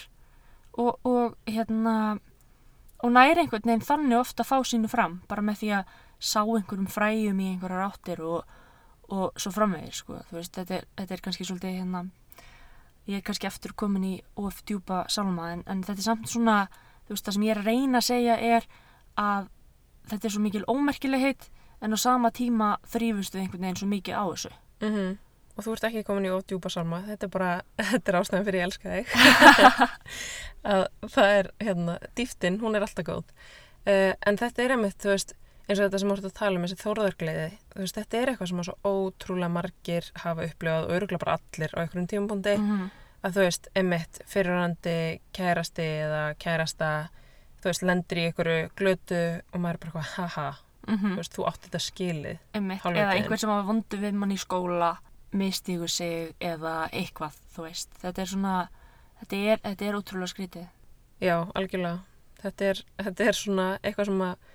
og, 0.79 0.99
og 1.05 1.37
hérna 1.47 2.21
og 3.03 3.13
næri 3.13 3.41
einhvern 3.43 3.67
veginn 3.69 3.85
þannig 3.87 4.19
ofta 4.19 4.43
að 4.45 4.51
fá 4.53 4.59
sínu 4.65 4.89
fram 4.89 5.19
bara 5.29 5.43
með 5.43 5.59
því 5.63 5.73
að 5.79 5.91
sá 6.21 6.41
einhverjum 6.43 6.87
fræjum 6.89 7.41
í 7.41 7.49
einhverjar 7.53 7.91
áttir 7.91 8.23
og, 8.25 8.45
og 9.13 9.33
svo 9.37 9.51
framvegir 9.53 9.93
sko. 9.95 10.21
Veist, 10.33 10.55
þetta, 10.57 10.75
er, 10.81 10.87
þetta 10.97 11.15
er 11.15 11.21
kannski 11.27 11.45
svolítið 11.45 11.77
hérna 11.81 12.05
ég 13.07 13.19
er 13.21 13.27
kannski 13.27 13.47
eftir 13.47 13.75
komin 13.79 14.05
í 14.05 14.15
of 14.37 14.63
djúpa 14.67 15.05
sálma 15.13 15.53
en, 15.53 15.63
en 15.67 15.83
þetta 15.87 16.01
er 16.03 16.09
samt 16.09 16.29
svona 16.33 16.57
veist, 17.09 17.25
það 17.27 17.37
sem 17.37 17.45
ég 17.47 17.55
er 17.55 17.61
að 17.63 17.69
reyna 17.71 18.01
að 18.01 18.09
segja 18.09 18.39
er 18.57 18.67
að 19.21 19.47
þetta 20.11 20.27
er 20.27 20.35
svo 20.35 20.43
mikil 20.43 20.65
ómerkilegheit 20.71 21.47
en 21.85 21.93
á 21.95 21.99
sama 22.01 22.31
tíma 22.35 22.77
þrýfustu 22.89 23.39
einhvern 23.39 23.63
veginn 23.69 23.79
svo 23.83 23.89
mikið 23.93 24.17
á 24.19 24.25
þessu 24.33 24.55
Mhm. 24.81 25.19
Og 25.57 25.65
þú 25.65 25.73
ert 25.73 25.87
ekki 25.89 26.05
komin 26.05 26.29
í 26.29 26.33
ódjúpa 26.35 26.69
salma, 26.73 27.01
þetta 27.07 27.27
er 27.27 27.33
bara, 27.33 27.51
þetta 27.93 28.13
er 28.13 28.19
ástæðan 28.21 28.47
fyrir 28.49 28.61
ég 28.61 28.67
elska 28.69 28.93
þig. 28.93 29.07
að 30.77 30.85
það 31.15 31.33
er, 31.39 31.51
hérna, 31.63 31.97
dýftin, 32.19 32.61
hún 32.61 32.77
er 32.77 32.85
alltaf 32.85 33.09
góð. 33.09 33.35
Uh, 33.87 34.13
en 34.27 34.39
þetta 34.41 34.65
er 34.65 34.75
einmitt, 34.75 34.99
þú 35.01 35.13
veist, 35.15 35.33
eins 35.67 35.81
og 35.81 35.87
þetta 35.87 36.01
sem 36.03 36.13
voruð 36.13 36.29
að 36.29 36.37
tala 36.37 36.59
um, 36.59 36.67
þessi 36.67 36.79
þórðargleiði, 36.83 37.49
þú 37.73 37.83
veist, 37.83 37.99
þetta 37.99 38.19
er 38.19 38.33
eitthvað 38.33 38.51
sem 38.51 38.63
að 38.63 38.69
svo 38.69 38.77
ótrúlega 38.91 39.55
margir 39.57 40.11
hafa 40.23 40.47
upplifað 40.47 40.87
og 40.87 40.95
öruglega 40.97 41.23
bara 41.23 41.39
allir 41.39 41.75
á 41.75 41.79
einhverjum 41.83 42.09
tímabundi, 42.11 42.55
-hmm. 42.59 42.91
að 43.23 43.39
þú 43.39 43.47
veist, 43.47 43.69
einmitt, 43.75 44.21
fyrirrandi 44.27 44.99
kærasti 45.39 45.89
eða 46.05 46.23
kærasta, 46.43 46.91
þú 47.63 47.71
veist, 47.71 47.87
lendir 47.87 48.19
í 48.19 48.29
einhverju 48.29 48.71
glötu 48.79 49.23
og 49.53 49.61
maður 49.61 49.75
er 49.75 49.83
bara 49.83 49.91
eitthvað, 49.91 50.13
haha, 50.15 50.49
þú 50.87 51.17
veist, 51.17 51.35
þú 51.35 51.49
átti 51.51 51.67
þetta 51.67 51.83
skilið. 51.83 52.39
Eða 52.55 53.17
einhver 53.17 53.39
sem 53.39 53.51
hafa 53.51 53.67
vondu 53.67 54.03
við 54.03 54.15
mann 54.15 54.35
í 54.35 54.39
skóla 54.39 54.97
mistigur 55.33 55.91
sig 55.91 56.35
eða 56.41 56.87
eitthvað, 56.93 57.37
þú 57.55 57.67
veist 57.67 57.99
þetta 58.03 58.23
er 58.23 58.31
svona, 58.31 58.57
þetta 59.21 59.45
er, 59.53 59.63
þetta 59.65 59.87
er 59.87 59.99
ótrúlega 59.99 60.33
skrítið 60.33 60.67
Já, 61.23 61.47
algjörlega. 61.57 62.03
Þetta 62.43 62.67
er, 62.69 62.81
þetta 63.01 63.25
er 63.25 63.37
svona 63.37 63.67
eitthvað 63.81 64.11
sem 64.11 64.25
að, 64.27 64.51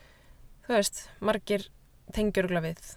þú 0.68 0.76
veist, 0.76 1.00
margir 1.26 1.64
tengjur 2.14 2.50
við. 2.62 2.92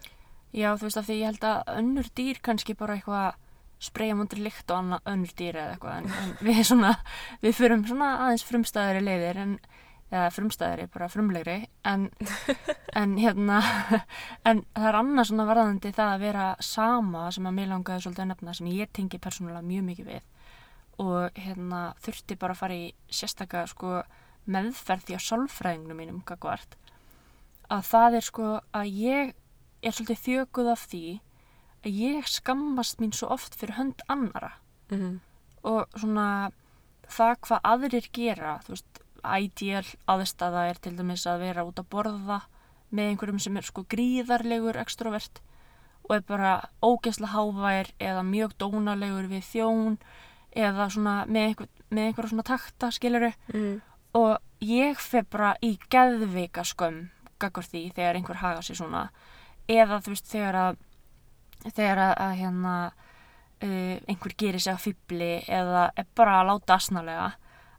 Já, 0.55 0.69
þú 0.77 0.85
veist 0.85 1.01
af 1.01 1.07
því 1.09 1.17
ég 1.17 1.31
held 1.31 1.47
að 1.49 1.73
önnur 1.79 2.11
dýr 2.15 2.41
kannski 2.45 2.77
bara 2.77 2.99
eitthvað 2.99 3.41
spreyja 3.85 4.17
múndri 4.17 4.45
lykt 4.45 4.69
og 4.71 4.83
annað 4.83 5.09
önnur 5.13 5.33
dýr 5.39 5.57
eða 5.61 5.73
eitthvað 5.75 5.97
en, 5.97 6.13
en 6.21 6.35
við 6.45 6.61
svona, 6.69 6.93
við 7.43 7.57
fyrum 7.57 7.87
svona 7.89 8.11
aðeins 8.27 8.45
frumstæðari 8.49 9.03
leiðir 9.05 9.41
en 9.43 9.57
eða 10.11 10.31
frumstæðari, 10.31 10.87
bara 10.93 11.09
frumlegri 11.09 11.57
en, 11.85 12.09
en 13.01 13.17
hérna 13.19 13.61
en 14.49 14.63
það 14.75 14.89
er 14.91 14.99
annað 15.01 15.31
svona 15.31 15.49
varðandi 15.49 15.93
það 15.97 16.13
að 16.13 16.25
vera 16.27 16.47
sama 16.61 17.27
sem 17.35 17.49
að 17.49 17.57
mér 17.59 17.73
langaði 17.73 18.05
svolítið 18.05 18.25
að 18.25 18.31
nefna 18.33 18.55
sem 18.55 18.71
ég 18.75 18.93
tengi 18.93 19.19
persónulega 19.19 19.65
mjög 19.67 19.85
mikið 19.89 20.11
við. 20.13 20.31
Og 21.03 21.41
hérna 21.41 21.81
þurfti 22.05 22.39
bara 22.39 22.55
að 22.55 22.61
fara 22.61 22.79
í 22.79 22.91
sérstaka 23.11 23.65
sko 23.67 24.03
meðferð 24.45 25.09
því 25.09 25.19
á 25.19 25.21
sálfræðingum 25.27 25.99
mínum 25.99 26.21
gagvart 26.29 26.77
að 27.73 27.87
það 27.89 28.19
er 28.19 28.27
sko 28.27 28.49
að 28.77 28.91
ég 29.01 29.33
er 29.85 29.95
svolítið 29.95 30.21
þjökuð 30.25 30.69
af 30.73 30.85
því 30.91 31.07
að 31.85 31.97
ég 32.01 32.29
skammast 32.29 33.01
mín 33.01 33.15
svo 33.17 33.31
oft 33.35 33.57
fyrir 33.59 33.79
hönd 33.79 34.05
annara 34.09 34.55
Mm 34.93 35.01
-hmm. 35.01 35.19
og 35.63 35.89
svona 35.97 36.53
það 37.09 37.37
hvað 37.41 37.61
aðrir 37.65 38.09
gera 38.13 38.61
þú 38.65 38.69
veist, 38.69 39.01
ideal 39.41 39.87
aðstæða 40.11 40.67
er 40.71 40.81
til 40.83 40.95
dæmis 40.99 41.27
að 41.31 41.47
vera 41.47 41.65
út 41.67 41.81
að 41.81 41.91
borða 41.93 42.41
með 42.95 43.11
einhverjum 43.11 43.41
sem 43.43 43.57
er 43.59 43.67
sko 43.67 43.85
gríðarlegur 43.91 44.79
extrovert 44.81 45.41
og 46.05 46.17
er 46.19 46.27
bara 46.29 46.53
ógeðslega 46.85 47.33
hávær 47.33 47.91
eða 47.99 48.23
mjög 48.29 48.55
dónalegur 48.61 49.29
við 49.31 49.47
þjón 49.49 49.99
eða 50.55 50.89
svona 50.93 51.15
með, 51.27 51.49
einhver, 51.49 51.71
með 51.91 52.09
einhverja 52.09 52.35
svona 52.35 52.49
takta 52.53 52.93
skiluru 52.95 53.33
Mm. 53.53 53.83
Og 54.15 54.39
ég 54.63 55.01
fer 55.03 55.25
bara 55.27 55.57
í 55.59 55.73
geðvika 55.91 56.63
skömm 56.63 57.09
gagvar 57.43 57.67
því 57.67 57.89
þegar 57.97 58.19
einhver 58.19 58.39
haga 58.39 58.61
sér 58.63 58.79
svona. 58.79 59.09
Eða 59.67 59.99
þú 60.05 60.13
veist 60.13 60.29
þegar 60.31 60.59
að 60.61 60.77
þegar 61.65 62.01
að, 62.05 62.13
að 62.23 62.35
hérna 62.39 62.75
uh, 63.65 63.97
einhver 64.07 64.37
gerir 64.39 64.63
sig 64.63 64.75
að 64.75 64.85
fýbli 64.85 65.33
eða 65.49 65.89
er 65.97 66.07
bara 66.17 66.41
að 66.41 66.51
láta 66.53 66.79
asnalega 66.79 67.33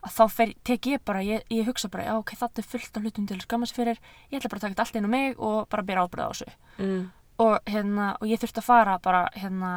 að 0.06 0.14
þá 0.14 0.24
fer, 0.32 0.54
tek 0.68 0.88
ég 0.92 1.04
bara, 1.06 1.22
ég, 1.26 1.44
ég 1.54 1.68
hugsa 1.68 1.90
bara 1.92 2.08
já 2.08 2.14
ok, 2.20 2.34
þetta 2.40 2.62
er 2.62 2.70
fullt 2.70 2.98
af 2.98 3.06
hlutum 3.06 3.28
til 3.28 3.38
að 3.40 3.46
skamma 3.48 3.70
sér 3.70 3.80
fyrir 3.80 4.02
ég 4.32 4.40
ætla 4.40 4.52
bara 4.52 4.60
að 4.60 4.66
taka 4.66 4.74
þetta 4.76 4.86
allt 4.86 5.00
inn 5.00 5.10
á 5.10 5.12
mig 5.16 5.40
og 5.42 5.60
bara 5.72 5.86
bera 5.88 6.06
ábyrða 6.06 6.28
á 6.30 6.32
þessu. 6.34 6.58
Mm. 6.78 7.06
og, 7.44 7.56
hérna, 7.68 8.10
og 8.22 8.30
ég 8.30 8.42
þurfti 8.42 8.62
að 8.62 8.68
fara 8.70 9.00
bara 9.04 9.26
hérna, 9.36 9.72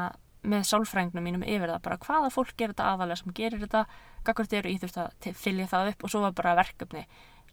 með 0.49 0.69
sálfrængnum 0.69 1.25
mínum 1.25 1.43
yfir 1.47 1.73
það 1.73 1.83
bara 1.87 1.99
hvaða 2.05 2.31
fólk 2.35 2.63
er 2.63 2.73
þetta 2.73 2.93
aðalega 2.93 3.21
sem 3.23 3.35
gerir 3.35 3.65
þetta 3.65 3.85
gagvart 4.27 4.55
eru, 4.61 4.71
ég 4.71 4.85
þurfti 4.85 5.03
að 5.03 5.41
fylgja 5.43 5.73
það 5.73 5.91
upp 5.93 6.05
og 6.05 6.13
svo 6.13 6.23
var 6.23 6.37
bara 6.39 6.55
verkefni. 6.59 7.05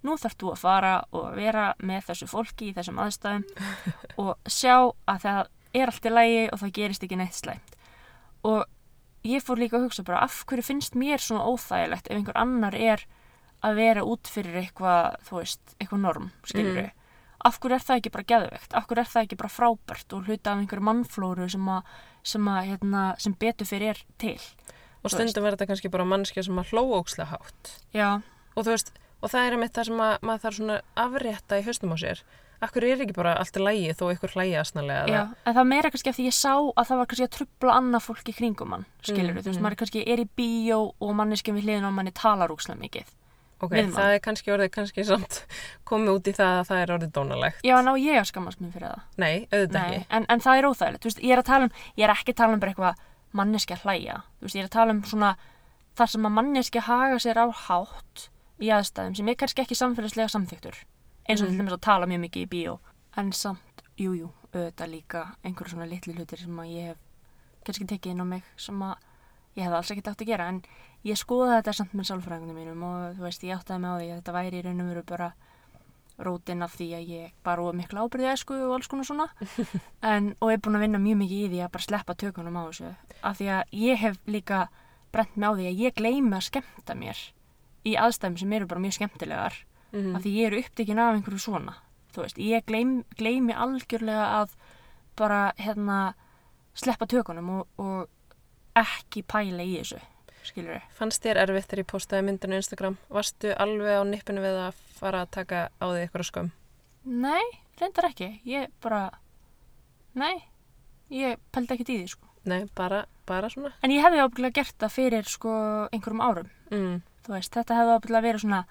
Nú 0.06 0.20
þarfst 0.22 0.42
þú 0.42 0.52
að 0.52 0.62
fara 0.62 0.94
og 1.18 1.32
vera 1.34 1.66
með 1.82 2.12
þessu 2.12 2.30
fólki 2.30 2.70
í 2.70 2.76
þessum 2.76 3.00
aðstæðum 3.02 3.46
og 4.22 4.36
sjá 4.46 4.76
að 5.10 5.26
það 5.26 5.42
er 5.76 5.92
allt 5.92 6.06
í 6.06 6.14
lægi 6.14 6.44
og 6.52 6.62
það 6.62 6.76
gerist 6.78 7.08
ekki 7.08 7.20
neitt 7.20 7.40
slæmt. 7.40 7.78
Og 8.46 8.66
ég 9.26 9.42
fór 9.44 9.58
líka 9.62 9.78
að 9.80 9.88
hugsa 9.88 10.04
bara 10.08 10.22
af 10.26 10.44
hverju 10.46 10.64
finnst 10.68 10.96
mér 10.96 11.22
svona 11.24 11.46
óþægilegt 11.50 12.08
ef 12.12 12.18
einhver 12.20 12.38
annar 12.38 12.76
er 12.78 13.06
að 13.66 13.76
vera 13.80 14.04
út 14.06 14.30
fyrir 14.30 14.60
eitthvað, 14.62 15.16
þú 15.26 15.40
veist, 15.42 15.76
eitthvað 15.80 16.02
norm, 16.06 16.32
skilur 16.46 16.82
Mhm. 16.84 16.92
af 17.46 17.60
hverju 17.60 17.76
er 17.76 17.84
það 17.88 17.98
ekki 18.02 18.12
bara 18.12 18.24
geðveikt, 18.32 18.74
af 18.74 18.88
hverju 18.88 19.00
er 19.02 19.10
það 19.14 19.24
ekki 19.26 19.38
bara 19.38 19.50
frábært 19.50 20.14
og 20.14 20.26
hluta 20.26 20.52
af 20.52 20.58
einhverju 20.62 20.86
mannflóru 20.86 21.50
sem, 21.52 21.66
að, 21.66 21.84
sem, 22.24 22.46
að, 22.48 22.62
hérna, 22.70 23.04
sem 23.20 23.34
betur 23.34 23.66
fyrir 23.66 23.90
er 23.90 24.04
til 24.18 24.40
Og 25.06 25.12
stundum 25.12 25.44
verður 25.46 25.58
þetta 25.60 25.68
kannski 25.70 25.92
bara 25.92 26.04
mannskja 26.06 26.44
sem 26.44 26.58
að 26.58 26.70
hlóa 26.74 27.02
ókslega 27.04 27.28
hátt. 27.38 27.80
já, 27.94 28.22
Og 28.58 28.64
þú 28.66 28.70
veist, 28.74 28.92
og 29.22 29.30
það 29.30 29.46
er 29.48 29.52
einmitt 29.54 29.74
það 29.74 29.86
sem 29.86 30.00
að 30.02 30.20
maður 30.22 30.42
þarf 30.42 30.56
svona 30.58 30.82
afrétta 30.98 31.60
í 31.60 31.66
haustum 31.66 31.94
á 31.94 31.98
sér. 32.02 32.22
Akkur 32.64 32.84
er 32.88 33.02
ekki 33.04 33.14
bara 33.18 33.34
allt 33.42 33.58
í 33.58 33.62
lægi 33.64 33.92
þó 34.00 34.06
ykkur 34.14 34.32
hlægi 34.36 34.56
asnalega? 34.62 35.08
já, 35.12 35.22
en 35.46 35.56
það 35.58 35.68
meira 35.68 35.90
kannski 35.92 36.10
af 36.10 36.16
því 36.16 36.26
ég 36.30 36.36
sá 36.38 36.54
að 36.56 36.86
það 36.88 36.98
var 37.02 37.06
kannski 37.12 37.26
að 37.28 37.34
trubla 37.36 37.74
annað 37.82 38.06
fólk 38.08 38.30
í 38.32 38.36
kringum 38.38 38.70
mann, 38.70 38.86
skilur 39.04 39.34
Mm, 39.36 39.42
þú 39.44 39.50
veist, 39.52 39.60
mm. 39.60 39.64
maður 39.68 39.80
kannski 39.84 40.04
er 40.08 40.20
í 40.24 40.28
bíó 40.40 40.80
og 41.00 41.14
manneskjum 41.20 41.56
við 41.60 41.64
hliðin 41.68 41.88
á 41.88 41.92
manni 41.92 42.12
talar 42.16 42.50
úkslega 42.56 42.80
mikið 42.80 43.12
Ok, 43.64 43.72
við 43.72 43.86
mann. 43.88 43.94
það 43.96 44.14
er 44.16 44.20
kannski 44.20 44.52
orðið 44.52 44.72
kannski 44.76 45.04
samt 45.08 45.42
komið 45.88 46.10
út 46.16 46.28
í 46.28 46.34
það 46.36 46.54
að 46.60 46.66
það 46.70 46.80
er 46.86 46.94
orðið 46.96 47.12
dónalegt. 47.16 47.60
já, 47.64 47.76
en 47.80 47.88
á 47.88 47.94
ég 47.96 48.20
að 48.20 48.30
skammast 48.32 48.60
mér 48.62 48.72
fyrir 48.76 48.88
það 48.88 49.02
Nei, 49.18 49.48
auðvitað 49.52 49.84
ekki. 49.96 50.06
en, 50.10 50.26
en 50.30 50.40
það 50.44 50.58
er 50.60 50.68
óþægilegt, 50.70 51.02
þú 51.04 51.10
veist, 51.12 51.22
ég 51.24 51.32
er 51.32 51.40
að 51.44 51.50
tala 51.52 51.64
um 51.70 51.72
ég 51.96 52.04
er 52.08 52.14
ekki 52.16 52.32
að 52.36 52.40
tala 52.42 52.54
um 52.54 52.60
bara 52.60 52.72
eitthvað 52.72 52.96
manneskja 53.36 53.78
hlæja 53.84 54.18
þú 54.40 54.48
veist, 54.48 54.56
ég 54.56 54.64
er 54.64 54.68
að 54.70 54.76
tala 54.76 54.92
um 54.96 55.04
svona 55.04 55.36
þar 55.96 56.12
sem 56.12 56.26
að 56.28 56.36
manneskja 56.36 56.82
haga 56.88 57.20
sér 57.24 57.40
á 57.40 57.46
hátt 57.68 58.28
í 58.60 58.68
aðstæðum 58.76 59.16
sem 59.16 59.28
er 59.32 59.36
kannski 59.40 59.64
ekki 59.64 59.76
samfélagslega 59.80 60.28
samþyktur 60.36 60.76
eins 61.30 61.42
og 61.42 61.48
Mhm. 61.48 61.56
til 61.58 61.60
dæmis 61.66 61.74
að 61.74 61.82
tala 61.82 62.06
mjög 62.06 62.20
mikið 62.30 62.46
í 62.46 62.50
bíó. 62.50 62.80
En 63.18 63.32
samt, 63.32 63.82
jújú, 63.98 64.20
jú, 64.20 64.30
auðvitað 64.54 64.90
líka 64.92 65.36
einhverju 65.44 65.70
svona 65.74 65.90
litli 65.90 66.14
hlutir 66.14 66.38
sem 66.40 66.58
að 66.58 66.72
ég 66.76 66.86
hef 66.88 66.98
kannski 67.66 67.86
tekið 67.88 68.12
inn 68.12 68.22
á 68.22 68.26
mig 68.26 68.44
sem 68.58 68.80
að 68.80 68.96
ég 69.58 69.64
hef 69.64 69.74
alls 69.74 69.92
ekkert 69.92 70.08
átt 70.08 70.22
að 70.22 70.28
gera. 70.28 70.48
En 70.48 70.62
ég 71.06 71.18
skoða 71.18 71.62
þetta 71.62 71.74
samt 71.74 71.94
með 71.94 72.06
sálfræðingum 72.12 72.56
mínum 72.56 72.84
og 72.84 73.16
þú 73.18 73.22
veist, 73.22 73.42
ég 73.44 73.58
áttaði 73.58 73.80
mig 73.80 73.90
á 73.90 73.98
því 74.00 74.10
að 74.12 74.22
þetta 74.22 74.34
væri 74.34 74.60
í 74.60 74.64
raun 74.66 74.82
og 74.82 74.88
veru 74.88 75.04
bara 75.04 75.34
rótin 76.18 76.64
af 76.64 76.76
því 76.78 76.88
að 76.96 77.08
ég 77.10 77.32
bara 77.44 77.62
og 77.62 77.76
mikla 77.76 78.00
ábyrði 78.08 78.32
esku 78.32 78.54
og 78.54 78.74
alls 78.78 78.88
konar 78.88 79.04
svona. 79.06 79.28
En, 80.04 80.36
og 80.42 80.52
er 80.52 80.58
búin 80.58 80.76
að 80.78 80.86
vinna 80.86 80.98
mjög 81.00 81.18
mikið 81.18 81.42
í 81.44 81.50
því 81.52 81.60
að 81.66 81.72
bara 81.72 81.84
sleppa 81.84 82.16
tökunum 82.16 82.56
á 82.56 82.64
þessu. 82.70 82.96
Af 83.24 83.38
því 83.40 83.48
að 83.52 83.64
ég 83.74 83.98
hef 83.98 84.18
líka 84.28 84.68
brent 85.12 85.36
mig 85.36 85.48
á 85.50 85.52
því 85.56 85.66
að 85.68 85.80
ég 85.80 85.94
gleymi 85.96 86.36
að 86.36 86.48
skemmta 86.52 86.96
mér 86.96 87.18
í 87.86 87.96
aðstæðum 88.00 88.38
sem 88.40 88.54
eru 88.54 88.66
bara 88.68 88.80
mjög 88.80 88.94
skemmtilegar 88.94 89.65
Mm 89.96 90.16
af 90.16 90.26
því 90.26 90.32
ég 90.36 90.52
er 90.52 90.58
upptekinn 90.60 91.00
af 91.00 91.16
einhverju 91.16 91.40
svona 91.40 91.78
þú 92.16 92.26
veist, 92.26 92.38
ég 92.38 92.66
gleym, 92.68 93.04
gleymi 93.16 93.54
algjörlega 93.54 94.42
að 94.42 94.58
bara 95.16 95.54
hérna 95.58 96.16
sleppa 96.76 97.08
tökunum 97.08 97.50
og, 97.60 97.68
og 97.80 98.08
ekki 98.76 99.24
pæla 99.24 99.64
í 99.64 99.78
þessu 99.80 100.02
skilur 100.46 100.84
Fannst 100.96 101.24
þér 101.24 101.42
erfitt 101.46 101.70
þegar 101.70 101.84
ég 101.84 101.90
postaði 101.90 102.28
myndinu 102.28 102.60
Instagram? 102.60 102.98
Varstu 103.10 103.54
alveg 103.58 104.00
á 104.00 104.04
nippinu 104.08 104.44
við 104.44 104.60
að 104.68 104.84
fara 105.00 105.24
að 105.26 105.34
taka 105.40 105.68
á 105.72 105.86
því 105.86 106.04
eitthvað 106.04 106.30
skömm? 106.30 106.52
Nei, 107.06 107.44
reyndar 107.80 108.10
ekki. 108.10 108.30
Ég 108.50 108.72
bara, 108.82 109.10
nei, 110.18 110.42
ég 111.14 111.38
pældi 111.54 111.76
ekkert 111.76 111.92
í 111.94 112.00
því, 112.00 112.08
sko. 112.16 112.32
Nei, 112.50 112.64
bara, 112.78 113.04
bara 113.30 113.50
svona. 113.54 113.74
En 113.86 113.94
ég 113.94 114.06
hefði 114.06 114.24
ábyggilega 114.24 114.58
gert 114.60 114.78
það 114.82 114.96
fyrir, 114.96 115.30
sko, 115.30 115.54
einhverjum 115.94 116.24
árum. 116.26 116.50
Mm. 116.72 117.00
Þú 117.26 117.36
veist, 117.36 117.54
þetta 117.54 117.78
hefði 117.80 117.98
ábyggilega 117.98 118.26
verið 118.26 118.46
svona, 118.46 118.64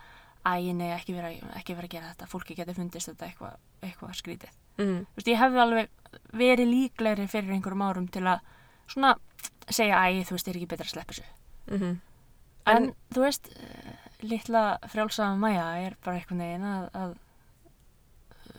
æ, 0.45 0.73
nei, 0.77 0.91
ekki 0.93 1.15
vera, 1.17 1.31
ekki 1.59 1.75
vera 1.75 1.87
að 1.89 1.95
gera 1.97 2.11
þetta. 2.13 2.27
Fólki 2.29 2.55
geti 2.59 2.75
fundist 2.77 3.09
þetta 3.09 3.27
eitthvað 3.31 3.57
eitthva 3.83 4.13
skrítið. 4.15 4.51
Mm. 4.79 5.07
Veist, 5.17 5.29
ég 5.31 5.39
hefði 5.41 5.61
alveg 5.63 5.89
verið 6.33 6.69
líklegri 6.71 7.27
fyrir 7.31 7.55
einhverjum 7.57 7.83
árum 7.87 8.09
til 8.11 8.23
að 8.27 8.41
svona 8.87 9.15
segja, 9.71 10.01
æ, 10.05 10.25
þú 10.29 10.37
veist, 10.37 10.49
er 10.49 10.57
ekki 10.59 10.69
betra 10.75 10.87
að 10.87 10.93
sleppa 10.97 11.13
þessu. 11.15 11.31
Mm 11.71 12.01
En, 12.67 12.77
En- 12.77 12.95
þú 13.13 13.21
veist, 13.27 13.49
litla 14.23 14.79
frjálsaða 14.89 15.37
mæja 15.37 15.65
er 15.85 15.97
bara 16.03 16.17
eitthvað 16.17 16.39
neginn 16.39 16.63
að, 16.65 16.87
að 16.97 17.11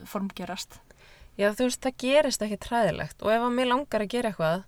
formgerast. 0.06 0.78
Já, 1.36 1.50
þú 1.52 1.66
veist, 1.66 1.80
það 1.84 1.96
gerist 2.04 2.44
ekki 2.46 2.58
træðilegt 2.64 3.22
og 3.24 3.32
ef 3.34 3.42
að 3.48 3.56
mér 3.56 3.68
langar 3.72 4.04
að 4.04 4.12
gera 4.14 4.30
eitthvað 4.30 4.62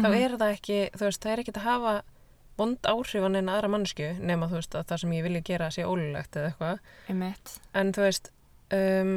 þá 0.00 0.06
Mhm. 0.08 0.16
er 0.24 0.30
það 0.40 0.54
ekki, 0.56 0.78
þú 0.96 1.04
veist, 1.06 1.20
það 1.22 1.32
er 1.32 1.38
ekki 1.42 1.52
að 1.52 1.62
hafa 1.66 1.92
vond 2.58 2.78
áhrif 2.84 3.22
á 3.24 3.28
neina 3.30 3.56
aðra 3.56 3.68
mannsku 3.72 4.08
nema 4.20 4.48
þú 4.50 4.58
veist 4.60 4.74
að 4.74 4.86
það 4.90 5.00
sem 5.00 5.12
ég 5.12 5.22
vilja 5.24 5.40
gera 5.46 5.70
sé 5.70 5.84
ólulegt 5.84 6.36
eða 6.36 6.50
eitthvað, 6.50 6.78
en 7.74 7.92
þú 7.92 8.00
veist 8.06 8.30
um, 8.72 9.12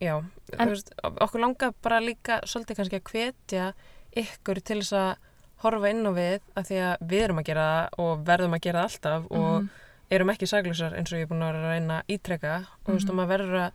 já, 0.00 0.14
En- 0.58 0.68
þú 0.68 0.70
veist 0.74 0.92
okkur 1.04 1.40
langar 1.40 1.74
bara 1.82 2.00
líka 2.00 2.40
svolítið 2.44 2.76
kannski 2.80 2.96
að 3.00 3.10
hvetja 3.12 3.72
ykkur 4.16 4.60
til 4.64 4.80
þess 4.82 4.92
að 4.92 5.14
horfa 5.62 5.90
inn 5.92 6.06
á 6.08 6.12
við 6.16 6.40
að 6.56 6.64
því 6.70 6.76
að 6.88 7.06
við 7.10 7.22
erum 7.26 7.38
að 7.38 7.44
gera 7.50 7.64
það 7.70 8.02
og 8.04 8.24
verðum 8.26 8.54
að 8.56 8.60
gera 8.66 8.80
það 8.80 8.90
alltaf 8.90 9.30
og 9.30 9.60
Mhm. 9.60 9.68
erum 10.10 10.30
ekki 10.30 10.46
saglusar 10.50 10.94
eins 10.98 11.12
og 11.12 11.18
ég 11.18 11.22
er 11.22 11.30
búin 11.30 11.42
að 11.46 11.58
reyna 11.70 12.00
að 12.00 12.14
ítrekka 12.16 12.54
og 12.66 12.86
þú 12.86 12.92
veist, 12.96 13.06
Mhm. 13.06 13.10
og 13.10 13.16
maður 13.20 13.32
verður 13.38 13.60
að 13.60 13.72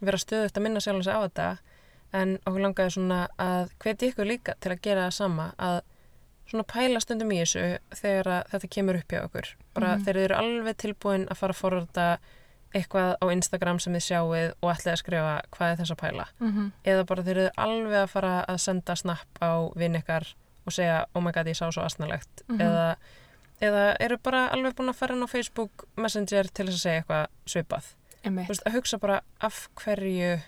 vera 0.00 0.16
stöðugt 0.18 0.56
að 0.56 0.62
minna 0.62 0.80
sjálf 0.80 1.04
sig 1.04 1.12
á 1.14 1.20
þetta 1.26 1.58
en 2.14 2.38
okkur 2.46 2.60
langaði 2.62 2.90
svona 2.94 3.28
að 3.38 3.70
hveti 3.80 4.08
ykkur 4.12 4.26
líka 4.26 4.54
til 4.60 4.72
að 4.72 4.80
gera 4.80 5.06
það 5.08 5.12
sama 5.12 5.52
að 5.58 5.80
svona 6.50 6.64
pæla 6.64 7.00
stundum 7.00 7.30
í 7.32 7.40
þessu 7.42 7.78
þegar 7.94 8.44
þetta 8.52 8.68
kemur 8.70 8.96
upp 9.00 9.08
hjá 9.08 9.24
okkur 9.24 9.46
bara 9.74 9.96
Mhm. 9.96 10.04
þegar 10.04 10.14
þið 10.16 10.24
eru 10.24 10.34
alveg 10.36 10.76
tilbúin 10.76 11.28
að 11.28 11.36
fara 11.36 11.52
að 11.52 11.60
forða 11.62 12.18
eitthvað 12.74 13.16
á 13.22 13.26
Instagram 13.32 13.78
sem 13.80 13.92
þið 13.94 14.04
sjáuð 14.08 14.52
og 14.62 14.70
ætlið 14.74 14.92
að 14.92 14.98
skrifa 15.02 15.34
hvað 15.54 15.72
er 15.72 15.76
þess 15.80 15.92
að 15.94 16.00
pæla 16.02 16.24
Mhm. 16.40 16.72
eða 16.84 17.06
bara 17.06 17.22
þeir 17.22 17.36
eru 17.36 17.50
alveg 17.58 18.02
að 18.04 18.08
fara 18.08 18.44
að 18.48 18.58
senda 18.60 18.96
snapp 18.96 19.38
á 19.42 19.50
vinn 19.76 19.94
ykkar 19.96 20.34
og 20.66 20.72
segja 20.72 21.04
oh 21.14 21.20
my 21.22 21.30
god 21.32 21.46
ég 21.46 21.54
sá 21.56 21.70
svo 21.70 21.84
asnalegt 21.84 22.42
Mhm. 22.48 22.60
eða, 22.60 22.96
eða 23.62 23.96
eru 24.00 24.16
bara 24.18 24.48
alveg 24.50 24.74
búin 24.74 24.88
að 24.90 24.94
fara 24.96 25.14
inn 25.14 25.22
á 25.22 25.26
Facebook 25.30 25.86
Messenger 25.96 26.44
til 26.52 26.66
þess 26.66 26.74
að 26.74 26.84
segja 26.84 27.04
eitthvað 27.04 27.26
svipað 27.46 27.84
veist, 28.48 28.62
að 28.66 28.72
hugsa 28.72 28.98
bara 28.98 29.20
af 29.40 29.68
hverju 29.76 30.40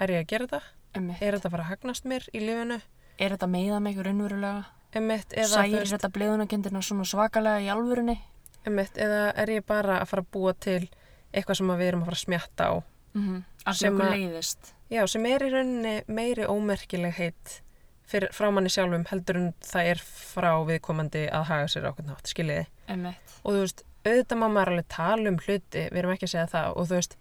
er 0.00 0.08
ég 0.08 0.20
að 0.24 0.26
gera 0.26 0.46
þetta 0.46 0.62
Einmitt. 0.94 1.22
er 1.22 1.32
þetta 1.34 1.46
að 1.46 1.50
fara 1.50 1.62
að 1.64 1.70
hagnast 1.78 2.04
mér 2.04 2.28
í 2.34 2.40
lífinu 2.40 2.80
Er 3.20 3.30
þetta 3.36 3.46
meiða 3.50 3.80
mig 3.82 3.96
raunverulega? 3.96 4.64
Þú 4.92 5.46
Særir 5.54 5.78
veist, 5.78 5.92
þetta 5.94 6.10
bleðunarkendina 6.16 6.82
svona 6.82 7.04
svakalega 7.06 7.60
í 7.62 7.68
alvörunni? 7.72 8.18
emitt, 8.66 8.98
eða 9.00 9.32
er 9.40 9.46
ég 9.48 9.64
bara 9.66 10.00
að 10.02 10.08
fara 10.10 10.22
að 10.22 10.30
búa 10.32 10.52
til 10.60 10.88
eitthvað 11.32 11.56
sem 11.56 11.66
við 11.72 11.86
erum 11.88 12.02
að 12.02 12.10
fara 12.10 12.18
að 12.18 12.24
smjatta 12.26 12.64
á 12.68 12.74
Mm 13.14 13.22
-hmm. 13.66 13.74
Sem 13.74 13.98
að- 14.00 14.10
leiðist. 14.12 14.72
já, 14.90 15.06
sem 15.08 15.26
er 15.26 15.40
í 15.42 15.50
rauninni 15.50 16.02
meiri 16.06 16.44
ómerkileg 16.46 17.12
heit 17.14 17.62
fyrir, 18.06 18.28
frá 18.32 18.50
manni 18.52 18.68
sjálfum 18.68 19.04
heldur 19.06 19.36
en 19.36 19.54
það 19.60 19.84
er 19.90 19.96
frá 19.96 20.64
viðkomandi 20.66 21.28
að 21.30 21.44
haga 21.44 21.66
sér 21.66 21.84
á 21.86 21.90
okkur 21.90 22.04
nátt, 22.06 22.26
skiljiði 22.26 22.66
Einmitt. 22.88 23.16
og 23.44 23.52
þú 23.54 23.60
veist, 23.60 23.82
auðvitað 24.04 24.38
má 24.38 24.48
maður 24.48 24.68
alveg 24.68 24.88
tala 24.88 25.28
um 25.28 25.36
hluti, 25.38 25.88
við 25.90 25.96
erum 25.98 26.12
ekki 26.12 26.24
að 26.26 26.30
segja 26.30 26.46
það 26.46 26.76
og 26.76 26.86
þú 26.88 26.94
veist, 26.94 27.16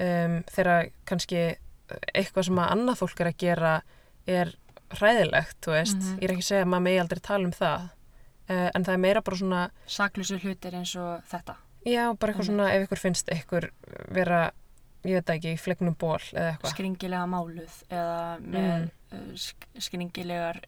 um, 0.00 0.42
þegar 0.50 0.90
kannski 1.06 1.56
eitthvað 2.14 2.44
sem 2.44 2.56
að 2.58 2.70
annað 2.70 2.96
fólk 2.96 3.20
er 3.20 3.26
að 3.26 3.36
gera 3.36 3.82
er 4.26 4.54
hræðilegt, 4.90 5.56
þú 5.64 5.70
veist, 5.74 5.96
Mhm. 5.96 6.18
ég 6.20 6.24
er 6.24 6.34
ekki 6.34 6.44
að 6.44 6.50
segja 6.50 6.64
að 6.64 6.70
maður 6.72 6.82
megi 6.86 7.00
aldrei 7.00 7.20
tala 7.20 7.44
um 7.44 7.52
það 7.52 7.80
uh, 8.48 8.70
en 8.74 8.84
það 8.84 8.92
er 8.94 8.98
meira 8.98 9.22
bara 9.22 9.36
svona, 9.36 9.70
Saklusu 9.86 10.38
hlutir 10.38 10.74
eins 10.74 10.94
og 10.96 11.22
þetta. 11.30 11.56
já, 11.86 12.14
bara 12.18 12.32
eitthvað 12.32 12.46
svona 12.46 12.70
ef 12.74 12.86
ykkur 12.88 12.98
finnst 12.98 13.28
ykkur 13.28 13.70
vera 14.14 14.50
ég 15.06 15.14
veit 15.20 15.30
ekki, 15.36 15.56
flegnum 15.58 15.94
ból 15.98 16.18
eða 16.32 16.52
eitthvað 16.56 16.72
Skringilega 16.74 17.26
máluð 17.30 17.74
eða 17.90 18.40
með 18.42 18.90
mm. 19.12 19.36
sk 19.36 19.66
skringilegar 19.78 20.60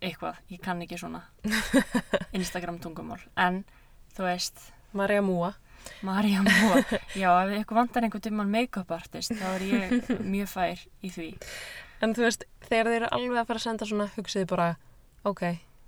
eitthvað. 0.00 0.36
Ég 0.52 0.60
kann 0.62 0.82
ekki 0.84 0.98
svona 1.00 1.22
Instagram 2.36 2.78
tungumál. 2.78 3.20
En, 3.36 3.64
þú 4.16 4.26
veist, 4.28 4.60
Marja 4.96 5.22
Múa, 5.22 5.54
Marja 6.06 6.42
Móa. 6.44 6.82
Já, 7.20 7.30
ef 7.46 7.54
ykkur 7.64 7.78
vantar 7.80 8.04
einhvern 8.06 8.22
tímann 8.22 8.50
make-up 8.52 8.90
artist, 8.92 9.32
þá 9.32 9.46
er 9.56 9.64
ég 9.66 10.08
mjög 10.20 10.48
fær 10.52 10.84
í 11.02 11.10
því. 11.10 11.28
En 12.02 12.14
þú 12.16 12.26
veist 12.26 12.46
þegar 12.66 12.90
þeir 12.90 12.98
eru 13.00 13.12
alveg 13.16 13.40
að 13.40 13.48
fara 13.50 13.62
að 13.62 13.66
senda 13.66 13.88
svona 13.88 14.08
hugsiði 14.16 14.48
bara, 14.50 14.68
ok, 15.24 15.42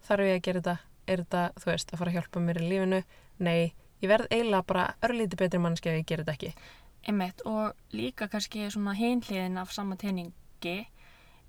þarf 0.09 0.29
ég 0.29 0.39
að 0.39 0.45
gera 0.47 0.63
þetta 0.63 0.77
er 1.09 1.23
þetta, 1.25 1.45
þú 1.57 1.71
veist, 1.71 1.93
að 1.93 2.03
fara 2.03 2.13
að 2.13 2.19
hjálpa 2.19 2.43
mér 2.45 2.61
í 2.61 2.69
lífinu 2.69 3.01
nei, 3.45 3.73
ég 4.03 4.11
verð 4.11 4.29
eiginlega 4.33 4.69
bara 4.69 4.87
örlítið 5.05 5.43
betri 5.43 5.63
mannski 5.63 5.93
ef 5.93 6.01
ég 6.01 6.09
gera 6.09 6.27
þetta 6.27 6.37
ekki 6.37 6.53
Einmitt, 7.09 7.41
og 7.47 7.77
líka 7.95 8.27
kannski 8.29 8.67
svona 8.69 8.93
hinliðin 8.99 9.57
af 9.61 9.71
sama 9.73 9.97
teiningi 9.97 10.79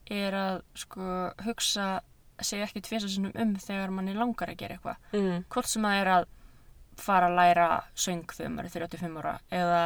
er 0.10 0.36
að 0.38 0.62
sko 0.78 1.08
hugsa 1.44 1.88
sig 2.42 2.62
ekki 2.64 2.84
tvisa 2.86 3.10
sinnum 3.12 3.34
um 3.36 3.56
þegar 3.60 3.92
manni 3.92 4.14
langar 4.16 4.54
að 4.54 4.62
gera 4.62 4.78
eitthvað. 4.78 5.02
mm. 5.12 5.42
Hvort 5.52 5.68
sem 5.68 5.84
það 5.84 6.02
er 6.02 6.12
að 6.14 6.28
fara 7.00 7.28
að 7.30 7.36
læra 7.40 7.68
söng 7.96 8.32
þegar 8.32 8.54
maður 8.54 8.70
er 8.70 8.88
35 8.88 9.20
ára 9.20 9.34
eða 9.60 9.82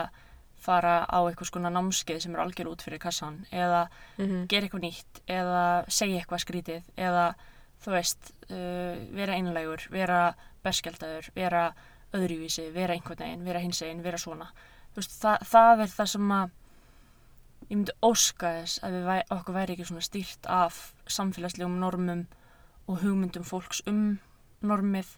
fara 0.64 0.96
á 1.06 1.20
eitthvað 1.24 1.50
skona 1.52 1.72
námskeið 1.74 2.22
sem 2.24 2.36
er 2.36 2.44
algjör 2.44 2.72
út 2.72 2.86
fyrir 2.86 3.02
kassan 3.04 3.46
eða 3.52 3.88
Mm 4.18 4.48
gera 4.48 4.68
eitthvað 4.68 4.86
nýtt 4.86 5.22
eða 5.28 5.86
segja 5.88 6.22
eitthvað 6.22 6.44
skrítið 6.46 6.84
eða 6.98 7.36
þú 7.84 7.92
veist, 7.92 8.34
uh, 8.50 8.96
vera 9.16 9.36
einlægur, 9.36 9.88
vera 9.92 10.36
berskjaldadur, 10.64 11.30
vera 11.36 11.74
öðruvísi, 12.14 12.70
vera 12.74 12.94
einhvern 12.94 13.20
veginn, 13.20 13.46
vera 13.46 13.60
hins 13.60 13.82
veginn, 13.82 14.04
vera 14.04 14.20
svona. 14.22 14.52
Þú 14.94 15.02
veist, 15.02 15.18
það, 15.20 15.48
það 15.50 15.84
er 15.84 15.92
það 15.98 16.12
sem 16.14 16.32
að 16.32 16.52
ég 17.64 17.78
myndi 17.78 17.96
óska 18.06 18.54
þess 18.60 18.84
að 18.84 18.98
við 18.98 19.12
okkur 19.36 19.58
væri 19.58 19.76
ekki 19.76 19.88
svona 19.90 20.06
stýrt 20.06 20.50
af 20.52 20.80
samfélagslegum 21.08 21.80
normum 21.82 22.26
og 22.88 23.00
hugmyndum 23.02 23.46
fólks 23.48 23.82
um 23.90 24.20
normið 24.64 25.16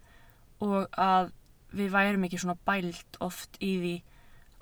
og 0.64 0.86
að 1.02 1.34
við 1.76 1.92
værum 1.92 2.26
ekki 2.28 2.40
svona 2.42 2.58
bælt 2.68 3.18
oft 3.26 3.58
í 3.60 3.72
því 3.82 3.96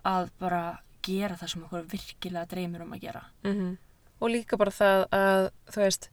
að 0.07 0.29
bara 0.39 0.63
gera 1.03 1.37
það 1.39 1.51
sem 1.53 1.65
okkur 1.67 1.89
virkilega 1.91 2.49
dreymir 2.51 2.85
um 2.85 2.93
að 2.95 3.03
gera. 3.07 3.23
-hmm. 3.43 3.77
og 4.19 4.29
líka 4.29 4.57
bara 4.57 4.71
það 4.71 5.05
að 5.11 5.49
þú 5.71 5.81
veist, 5.81 6.09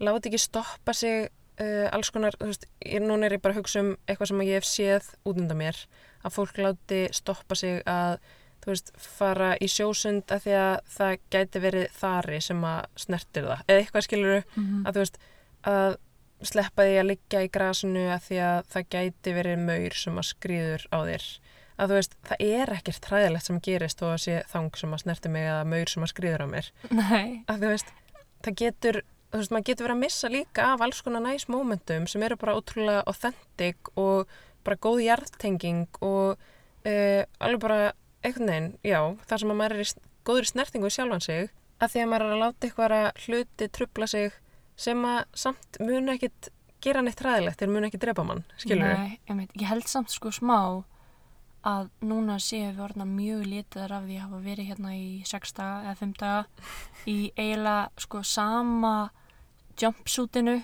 láti 0.00 0.28
ekki 0.28 0.38
stoppa 0.38 0.92
sig 0.92 1.30
uh, 1.60 1.88
alls 1.92 2.10
konar, 2.10 2.36
þú 2.40 2.50
veist 2.52 2.66
ég, 2.84 3.02
núna 3.02 3.26
er 3.26 3.36
ég 3.36 3.42
bara 3.42 3.54
að 3.54 3.62
hugsa 3.62 3.80
um 3.80 3.96
eitthvað 4.06 4.28
sem 4.28 4.40
ég 4.40 4.54
hef 4.54 4.64
séð 4.64 5.10
út 5.24 5.38
undan 5.38 5.60
mér, 5.60 5.76
að 6.24 6.34
fólk 6.34 6.58
láti 6.58 7.08
stoppa 7.12 7.54
sig 7.54 7.82
að 7.86 8.18
þú 8.64 8.72
veist, 8.72 8.92
fara 8.96 9.50
í 9.60 9.68
sjósund 9.68 10.32
að 10.32 10.46
því 10.46 10.56
að 10.56 10.78
það 10.96 11.18
gæti 11.30 11.60
verið 11.60 11.86
þari 12.00 12.40
sem 12.40 12.64
að 12.64 12.80
snertir 12.96 13.44
það, 13.44 13.64
eða 13.68 13.78
eitthvað 13.78 14.06
skilur 14.08 14.44
Mm 14.56 14.86
að 14.86 14.92
þú 14.94 15.04
veist, 15.04 15.18
að 15.64 15.96
sleppa 16.44 16.84
því 16.84 16.96
að 17.00 17.08
liggja 17.08 17.42
í 17.44 17.48
grasinu 17.48 18.04
að 18.12 18.24
því 18.28 18.38
að 18.44 18.58
það 18.72 18.88
gæti 18.94 19.34
verið 19.34 19.58
maur 19.64 19.94
sem 19.96 20.18
að 20.18 20.28
skrýður 20.28 20.86
á 20.92 20.98
þér 21.08 21.26
að 21.74 21.90
þú 21.90 21.98
veist, 21.98 22.16
það 22.28 22.44
er 22.46 22.72
ekkert 22.76 23.02
træðilegt 23.08 23.48
sem 23.48 23.60
gerist 23.64 24.04
og 24.04 24.14
að 24.14 24.22
sé 24.24 24.38
þang 24.52 24.78
sem 24.78 24.94
að 24.94 25.02
snerti 25.02 25.32
mig 25.34 25.48
eða 25.48 25.66
maur 25.68 25.90
sem 25.90 26.06
að 26.06 26.12
skrýður 26.12 26.46
á 26.46 26.48
mér. 26.50 26.70
Nei, 26.94 27.26
að 27.50 27.64
þú 27.64 27.72
veist, 27.72 27.92
það 28.44 28.56
getur 28.62 29.00
þú 29.34 29.40
veist, 29.40 29.54
maður 29.54 29.66
getur 29.70 29.88
verið 29.88 29.96
að 29.96 30.04
missa 30.04 30.30
líka 30.30 30.68
af 30.70 30.84
alls 30.86 31.02
konar 31.02 31.24
næs 31.24 31.48
momentum 31.50 32.06
sem 32.10 32.22
eru 32.22 32.38
bara 32.38 32.54
ótrúlega 32.54 33.02
authentic 33.10 33.90
og 33.98 34.30
bara 34.64 34.78
góð 34.78 35.02
hjartenging 35.08 35.98
og 36.06 36.38
uh, 36.38 37.22
alveg 37.42 37.62
bara 37.64 37.80
einhvern 38.24 38.52
veginn, 38.52 38.70
já, 38.86 39.00
þar 39.26 39.42
sem 39.42 39.52
að 39.52 39.60
maður 39.60 39.76
er 39.76 39.84
í 39.84 39.90
góðri 40.24 40.50
snertingu 40.52 40.88
við 40.88 40.96
sjálfan 40.96 41.24
sig 41.24 41.50
að 41.82 41.92
því 41.92 42.04
að 42.04 42.10
maður 42.12 42.24
er 42.24 42.34
að 42.36 42.42
láta 42.44 42.68
eitthvað 42.68 42.94
hluti 43.26 43.68
trubla 43.74 44.08
sig 44.08 44.38
sem 44.80 45.02
að 45.08 45.20
samt 45.44 45.80
mun 45.82 46.14
ekkit 46.14 46.50
gera 46.84 47.02
neitt 47.04 47.20
ræðilegt 47.24 47.60
þeir 47.60 47.72
mun 47.74 47.88
ekki 47.88 48.00
drepa 48.00 48.24
mann, 48.26 48.44
skilur 48.60 48.86
Nei, 48.86 49.18
ég, 49.26 49.44
ég 49.60 49.68
held 49.70 49.88
samt 49.90 50.12
sko 50.14 50.32
smá 50.34 50.84
að 51.64 51.88
núna 52.04 52.36
séu 52.42 52.70
við 52.70 52.82
orðna 52.84 53.06
mjög 53.08 53.44
lítið 53.48 53.84
af 53.96 54.04
því 54.04 54.16
að 54.18 54.24
hafa 54.26 54.40
verið 54.44 54.70
hérna 54.70 54.94
í 54.96 55.08
6 55.28 55.54
daga 55.56 55.82
eða 55.84 55.98
5 56.00 56.14
daga 56.20 56.70
í 57.14 57.18
eiginlega 57.36 58.04
sko 58.04 58.22
sama 58.28 58.94
jumpsuitinu 59.80 60.56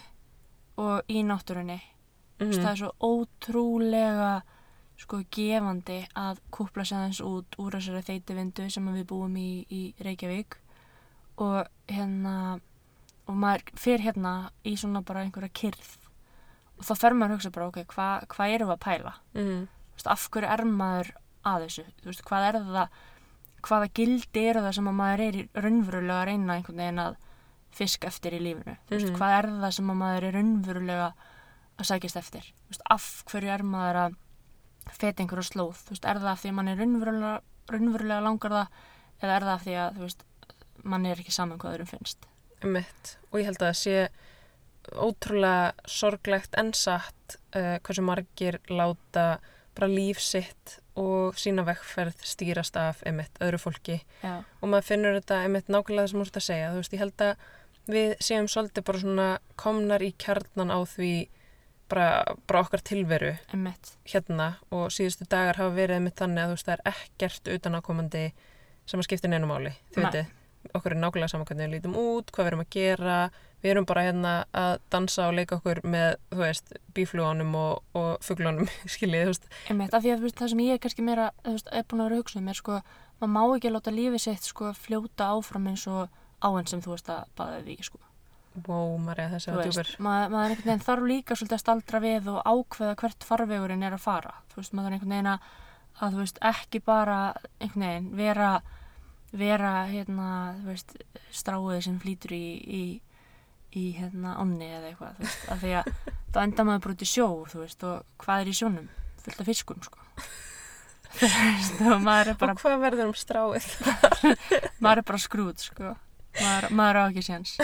og 0.80 1.12
í 1.12 1.22
náttúrunni. 1.26 1.80
Mm. 2.40 2.52
Það 2.56 2.70
er 2.70 2.80
svo 2.80 2.90
ótrúlega 3.04 4.32
sko 5.00 5.22
gefandi 5.32 6.02
að 6.18 6.40
kúpla 6.52 6.84
sér 6.84 7.00
aðeins 7.00 7.22
út 7.24 7.56
úr 7.60 7.76
þessari 7.78 8.04
þeitivindu 8.04 8.68
sem 8.72 8.92
við 8.92 9.06
búum 9.08 9.36
í, 9.40 9.64
í 9.72 9.82
Reykjavík 10.04 10.58
og 11.40 11.64
hérna 11.88 12.60
og 13.30 13.36
maður 13.38 13.72
fer 13.78 14.02
hérna 14.04 14.34
í 14.66 14.76
svona 14.76 15.00
bara 15.06 15.24
einhverja 15.24 15.52
kyrð 15.56 15.90
þá 16.80 16.94
fer 16.96 17.16
maður 17.16 17.34
að 17.34 17.36
hugsa 17.38 17.52
bara, 17.54 17.68
ok, 17.70 17.82
hvað 17.92 18.26
hva 18.34 18.48
erum 18.48 18.70
við 18.70 18.76
að 18.76 18.82
pæla? 18.86 19.12
mm. 19.36 19.60
Þú 19.64 19.79
veist, 20.00 20.10
af 20.14 20.26
hverju 20.34 20.50
er 20.56 20.64
maður 20.66 21.10
að 21.44 21.64
þessu? 21.66 21.84
Þú 22.00 22.10
veist, 22.10 22.22
hvað 22.28 22.46
er 22.50 22.58
það, 22.70 23.00
hvaða 23.68 23.90
gildi 24.00 24.44
eru 24.50 24.62
það 24.64 24.74
sem 24.78 24.88
að 24.90 24.96
maður 25.00 25.22
er 25.28 25.38
raunverulega 25.64 26.20
að 26.22 26.26
reyna 26.30 26.56
einhvern 26.56 26.80
veginn 26.82 27.02
að 27.04 27.16
fisk 27.70 28.04
eftir 28.08 28.32
í 28.34 28.40
lífinu? 28.42 28.76
Þú 28.88 28.96
veist, 28.96 29.10
Mhm. 29.10 29.16
hvað 29.20 29.36
er 29.38 29.46
það 29.60 29.72
sem 29.76 29.90
að 29.90 30.00
maður 30.02 30.24
er 30.30 30.32
raunverulega 30.38 31.12
að 31.78 31.86
sækjast 31.90 32.16
eftir? 32.16 32.42
Þú 32.64 32.68
veist, 32.74 32.82
af 32.90 33.04
hverju 33.30 33.52
er 33.54 33.62
maður 33.62 34.00
að 34.04 34.16
feta 34.90 35.22
einhverju 35.22 35.46
slóð? 35.52 35.76
Þú 35.84 35.90
veist, 35.94 36.04
er 36.08 36.14
það 36.18 36.32
af 36.32 36.42
því 36.42 36.48
að 36.50 36.54
mann 36.54 36.68
er 36.68 36.76
raunverulega, 36.76 37.40
raunverulega 37.68 38.22
langar 38.26 38.50
það 38.50 38.66
eða 39.22 39.36
er 39.36 39.40
það 39.46 39.54
af 39.54 39.62
því 39.64 39.74
að, 39.84 39.94
þú 39.96 40.00
veist, 40.08 40.24
mann 40.84 41.06
er 41.06 41.16
ekki 41.16 41.32
saman 41.32 41.58
hvað 41.58 41.74
öðrum 41.76 41.88
finnst? 41.92 42.26
Mitt. 42.64 43.16
Og 43.32 43.40
ég 43.40 43.44
held 43.44 43.56
að 43.60 43.68
það 43.70 43.78
sé 43.80 44.08
ótrúlega 44.96 45.72
sorglegt 45.86 46.54
en 46.58 46.72
satt 46.72 47.36
uh, 47.54 47.78
hversu 47.84 48.02
margir 48.02 48.58
láta 48.72 49.38
bara 49.80 49.90
líf 49.90 50.20
sitt 50.22 50.76
og 51.00 51.38
sína 51.40 51.64
vekkferð 51.64 52.20
stýrast 52.26 52.76
af 52.76 53.00
einmitt 53.08 53.40
öðru 53.40 53.60
fólki. 53.62 54.00
Já, 54.22 54.42
og 54.60 54.68
maður 54.68 54.88
finnur 54.90 55.16
þetta 55.18 55.40
einmitt 55.46 55.70
nákvæmlega 55.72 56.06
það 56.06 56.12
sem 56.12 56.20
þú 56.20 56.26
ert 56.28 56.40
að 56.40 56.46
segja. 56.46 56.70
Þú 56.74 56.80
veist, 56.82 56.96
ég 56.96 57.02
held 57.04 57.24
að 57.26 57.44
við 57.90 58.10
séum 58.22 58.48
svolítið 58.52 58.86
bara 58.90 59.02
svona 59.02 59.28
komnar 59.60 60.04
í 60.04 60.10
kjarnan 60.20 60.74
á 60.74 60.78
því 60.86 61.12
bara, 61.90 62.08
bara 62.46 62.60
okkar 62.62 62.84
tilveru 62.86 63.32
emmitt. 63.54 63.94
hérna. 64.12 64.50
Og 64.70 64.90
síðustu 64.94 65.26
dagar 65.30 65.58
hafa 65.58 65.74
verið 65.74 65.98
einmitt 65.98 66.20
þannig 66.20 66.44
að 66.44 66.52
þú 66.52 66.58
veist, 66.58 66.68
það 66.68 66.76
er 66.76 66.92
ekkert 66.92 67.50
utanakomandi 67.56 68.26
sem 68.86 69.00
að 69.00 69.08
skipta 69.08 69.30
neinu 69.30 69.48
máli, 69.50 69.72
Nei. 69.96 70.04
veitir 70.04 70.26
okkur 70.74 70.94
er 70.94 71.00
nákvæmlega 71.00 71.32
saman 71.32 71.48
hvernig 71.48 71.68
við 71.68 71.76
lítum 71.76 71.96
út, 72.00 72.30
hvað 72.30 72.44
við 72.46 72.52
erum 72.52 72.64
að 72.66 72.74
gera 72.74 73.20
við 73.60 73.74
erum 73.74 73.86
bara 73.88 74.04
hérna 74.06 74.32
að 74.56 74.72
dansa 74.92 75.28
og 75.28 75.36
leika 75.36 75.58
okkur 75.58 75.82
með, 75.84 76.16
þú 76.32 76.40
veist, 76.40 76.74
bíflúanum 76.96 77.52
og, 77.60 77.82
og 77.98 78.10
fuglunum, 78.24 78.68
skiljið, 78.94 79.26
þú 79.26 79.32
veist 79.34 79.48
Einmitt, 79.68 79.96
af 79.96 80.04
því 80.04 80.14
að 80.14 80.26
það 80.40 80.52
sem 80.54 80.62
ég 80.64 80.76
er 80.76 80.82
kannski 80.84 81.06
meira, 81.06 81.30
þú 81.44 81.56
veist, 81.56 81.72
er 81.72 81.88
búin 81.88 82.04
að 82.04 82.08
vera 82.08 82.18
að 82.18 82.22
hugsa 82.24 82.40
um 82.40 82.52
er 82.52 82.60
sko, 82.60 82.78
maður 83.20 83.34
má 83.36 83.42
ekki 83.56 83.74
láta 83.74 83.96
lífið 83.96 84.24
sitt 84.24 84.48
sko 84.48 84.72
fljóta 84.76 85.32
áfram 85.34 85.68
eins 85.72 85.86
og 85.90 86.22
áhenn 86.40 86.70
sem 86.70 86.84
þú 86.84 86.94
veist 86.94 87.12
að 87.12 87.34
baða 87.36 87.60
því, 87.66 87.76
sko. 87.90 88.02
wow, 88.66 88.96
Marja, 89.04 89.28
þessi 89.34 89.54
var 89.54 89.68
djúpur 89.68 89.94
maður, 90.06 90.32
maður 90.34 90.54
einhvern 90.54 90.70
veginn 90.70 90.86
þarf 90.88 91.08
líka 91.12 91.36
svolítið 91.36 91.58
að 91.58 91.64
staldra 91.64 92.00
við 92.02 92.30
og 92.32 92.40
ákveða 92.48 92.96
hvert 93.02 93.26
farvegurinn 93.28 93.84
er 93.86 93.94
að 93.94 94.02
fara. 94.02 94.32
Þú 94.50 94.62
veist, 94.62 94.74
maður 94.74 94.88
er 94.88 94.96
einhvern 94.96 95.14
veginn 95.14 95.30
að, 95.34 95.50
að 96.00 96.16
þú 96.16 96.22
veist, 96.24 96.40
ekki 96.50 96.80
bara 96.88 97.18
einhvern 97.60 97.84
veginn 97.84 98.08
vera, 98.18 98.48
vera, 99.36 99.72
hérna, 99.90 100.28
þú 100.60 100.72
veist, 100.72 100.96
stráið 101.34 101.80
sem 101.86 101.98
flýtur 102.02 102.34
í, 102.36 102.44
í, 102.66 102.82
í 103.78 103.86
hérna, 103.98 104.36
onni 104.42 104.68
eða 104.68 104.90
eitthvað, 104.90 105.16
þú 105.18 105.26
veist, 105.26 105.48
af 105.54 105.64
því 105.64 105.74
að 105.80 105.90
þá 106.34 106.38
enda 106.44 106.66
maður 106.68 106.84
bara 106.86 106.96
út 106.96 107.06
í 107.06 107.10
sjó, 107.10 107.28
þú 107.52 107.64
veist, 107.64 107.88
og 107.88 108.24
hvað 108.24 108.44
er 108.44 108.52
í 108.52 108.58
sjónum? 108.60 108.92
Fullt 109.24 109.42
af 109.42 109.50
fiskum, 109.50 109.82
sko. 109.84 110.06
Þú 111.10 111.26
veist, 111.26 111.80
og 111.90 112.04
maður 112.04 112.28
er 112.30 112.36
bara 112.38 112.52
og 112.54 112.60
hvað 112.62 112.82
verður 112.84 113.08
um 113.10 113.16
stráið? 113.18 113.66
maður 114.84 115.00
er 115.02 115.06
bara 115.08 115.18
skrút 115.18 115.64
sko 115.64 115.96
maður, 116.38 116.66
maður 116.76 116.98
á 117.00 117.02
ekki 117.08 117.24
séns 117.26 117.54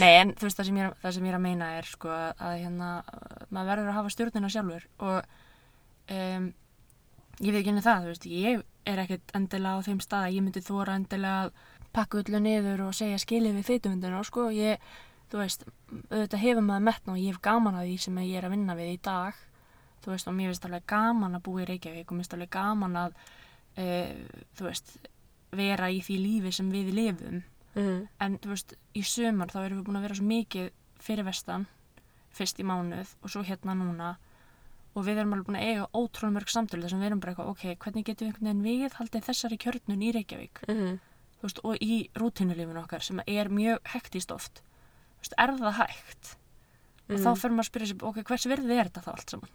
nei 0.00 0.12
en 0.20 0.32
þú 0.36 0.48
veist 0.48 0.60
það 0.60 0.68
sem 0.70 0.78
ég, 0.80 0.94
það 1.02 1.16
sem 1.16 1.26
ég 1.26 1.32
er 1.32 1.38
að 1.38 1.44
meina 1.44 1.72
er 1.78 1.88
sko 1.88 2.12
að, 2.12 2.54
hérna 2.62 2.90
maður 3.50 3.70
verður 3.72 3.90
að 3.90 3.98
hafa 3.98 4.14
stjórnina 4.14 4.52
sjálfur 4.52 4.86
og 5.04 5.18
um, 6.16 6.48
ég 7.40 7.52
veit 7.52 7.60
ekki 7.60 7.72
henni 7.72 7.84
það 7.84 8.04
þú 8.04 8.12
veist 8.12 8.28
ég 8.30 8.62
er 8.86 9.02
ekkert 9.02 9.34
endilega 9.36 9.80
á 9.82 9.86
þeim 9.86 10.02
stað 10.04 10.28
að 10.28 10.36
ég 10.36 10.44
myndi 10.46 10.62
þóra 10.64 10.94
endilega 10.96 11.46
að 11.46 11.56
pakka 11.96 12.20
öllu 12.22 12.40
niður 12.42 12.86
og 12.86 12.96
segja 12.96 13.18
skilið 13.20 13.58
við 13.58 13.68
feitumundina 13.70 14.22
sko. 14.26 14.48
Ég, 14.54 14.82
þú 15.32 15.40
veist, 15.40 15.66
auðvitað 16.10 16.42
hefur 16.42 16.66
maður 16.66 16.86
metna 16.90 17.14
og 17.14 17.20
ég 17.20 17.32
hef 17.32 17.42
gaman 17.44 17.78
að 17.78 17.88
því 17.88 17.98
sem 18.04 18.22
ég 18.24 18.38
er 18.38 18.46
að 18.48 18.56
vinna 18.56 18.76
við 18.78 18.92
í 18.92 19.00
dag. 19.06 19.42
Þú 20.04 20.12
veist 20.12 20.30
og 20.30 20.36
mér 20.36 20.52
finnst 20.52 20.68
alveg 20.68 20.88
gaman 20.92 21.38
að 21.38 21.44
búa 21.46 21.64
í 21.64 21.68
Reykjavík 21.70 22.10
og 22.10 22.16
mér 22.16 22.24
finnst 22.24 22.36
alveg 22.36 22.52
gaman 22.56 22.98
að 23.00 23.16
uh, 23.82 24.42
þú 24.58 24.68
veist 24.68 24.96
vera 25.56 25.88
í 25.90 26.02
því 26.04 26.18
lífi 26.20 26.52
sem 26.52 26.72
við 26.72 26.92
lifum. 26.96 27.44
Mm. 27.76 28.06
en 28.24 28.38
þú 28.40 28.54
veist, 28.54 28.70
í 28.96 29.02
sömur 29.04 29.50
þá 29.52 29.58
erum 29.66 29.80
við 29.82 29.84
búin 29.84 29.98
að 29.98 30.04
vera 30.06 30.14
svo 30.16 30.24
mikið 30.24 30.68
fyrir 31.04 31.26
vestan 31.26 31.66
fyrst 32.32 32.60
í 32.62 32.64
mánuð 32.64 33.10
og 33.20 33.28
svo 33.28 33.42
hérna 33.44 33.74
núna 33.76 34.14
og 34.96 35.04
við 35.04 35.20
erum 35.20 35.34
alveg 35.36 35.48
búin 35.50 35.58
að 35.60 35.66
eiga 35.68 35.88
ótrúlega 35.92 36.34
mörg 36.38 36.52
samtölu 36.52 36.86
þar 36.86 36.94
sem 36.94 37.02
við 37.02 37.10
erum 37.10 37.20
bara 37.20 37.34
eitthvað, 37.34 37.50
ok, 37.52 37.64
hvernig 37.84 38.06
getum 38.06 38.26
við 38.26 38.30
einhvern 38.30 38.48
veginn 38.48 38.64
við 38.64 38.96
haldið 38.96 39.26
þessari 39.26 39.58
kjörnun 39.60 40.06
í 40.06 40.14
Reykjavík? 40.16 40.62
Mm. 40.72 40.96
þú 41.36 41.46
veist, 41.46 41.60
og 41.68 41.84
í 41.84 41.98
rútinulífinu 42.16 42.80
okkar 42.80 43.04
sem 43.04 43.20
er 43.26 43.52
mjög 43.52 43.92
hektist 43.92 44.32
oft. 44.32 44.62
Veist, 45.20 45.36
er 45.36 45.52
það 45.60 45.78
hægt? 45.82 46.32
Og 47.06 47.20
þá 47.22 47.30
fyrir 47.38 47.54
maður 47.54 47.66
að 47.66 47.70
spyrja 47.70 47.88
sér, 47.92 48.02
ok, 48.08 48.22
hvers 48.26 48.48
virði 48.50 48.78
er 48.80 48.88
þetta 48.88 49.04
þá 49.04 49.12
allt 49.12 49.34
saman? 49.34 49.52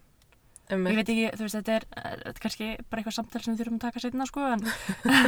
Ég 0.71 0.95
veit 0.95 1.09
ekki, 1.09 1.25
þú 1.35 1.43
veist, 1.43 1.57
þetta 1.57 1.73
er, 1.73 1.85
eh, 1.97 2.11
þetta 2.21 2.31
er 2.31 2.43
kannski 2.45 2.67
bara 2.87 3.01
eitthvað 3.01 3.15
samtal 3.17 3.41
sem 3.41 3.55
við 3.55 3.63
þurfum 3.63 3.79
að 3.79 3.85
taka 3.87 4.03
setna, 4.05 4.27
sko, 4.29 4.45
en 4.53 4.61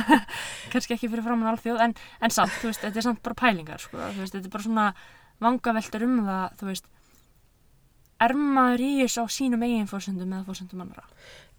kannski 0.71 0.95
ekki 0.95 1.10
fyrir 1.10 1.26
framann 1.26 1.52
alþjóð, 1.52 1.82
en, 1.84 1.95
en 2.23 2.32
samt, 2.32 2.54
þú 2.62 2.69
veist, 2.69 2.86
þetta 2.86 3.02
er 3.02 3.08
samt 3.10 3.23
bara 3.26 3.39
pælingar, 3.41 3.84
sko, 3.84 3.99
þú 3.99 4.23
veist, 4.23 4.38
þetta 4.38 4.47
er 4.47 4.54
bara 4.54 4.67
svona 4.69 4.86
vangaveltur 5.43 6.06
um 6.08 6.15
það, 6.30 6.56
þú 6.62 6.69
veist, 6.69 6.88
er 8.25 8.36
maður 8.38 8.86
í 8.86 8.91
þessu 9.01 9.25
á 9.25 9.27
sínum 9.38 9.65
eigin 9.65 9.89
fórsöndum 9.89 10.33
eða 10.33 10.47
fórsöndum 10.47 10.83
annara? 10.86 11.05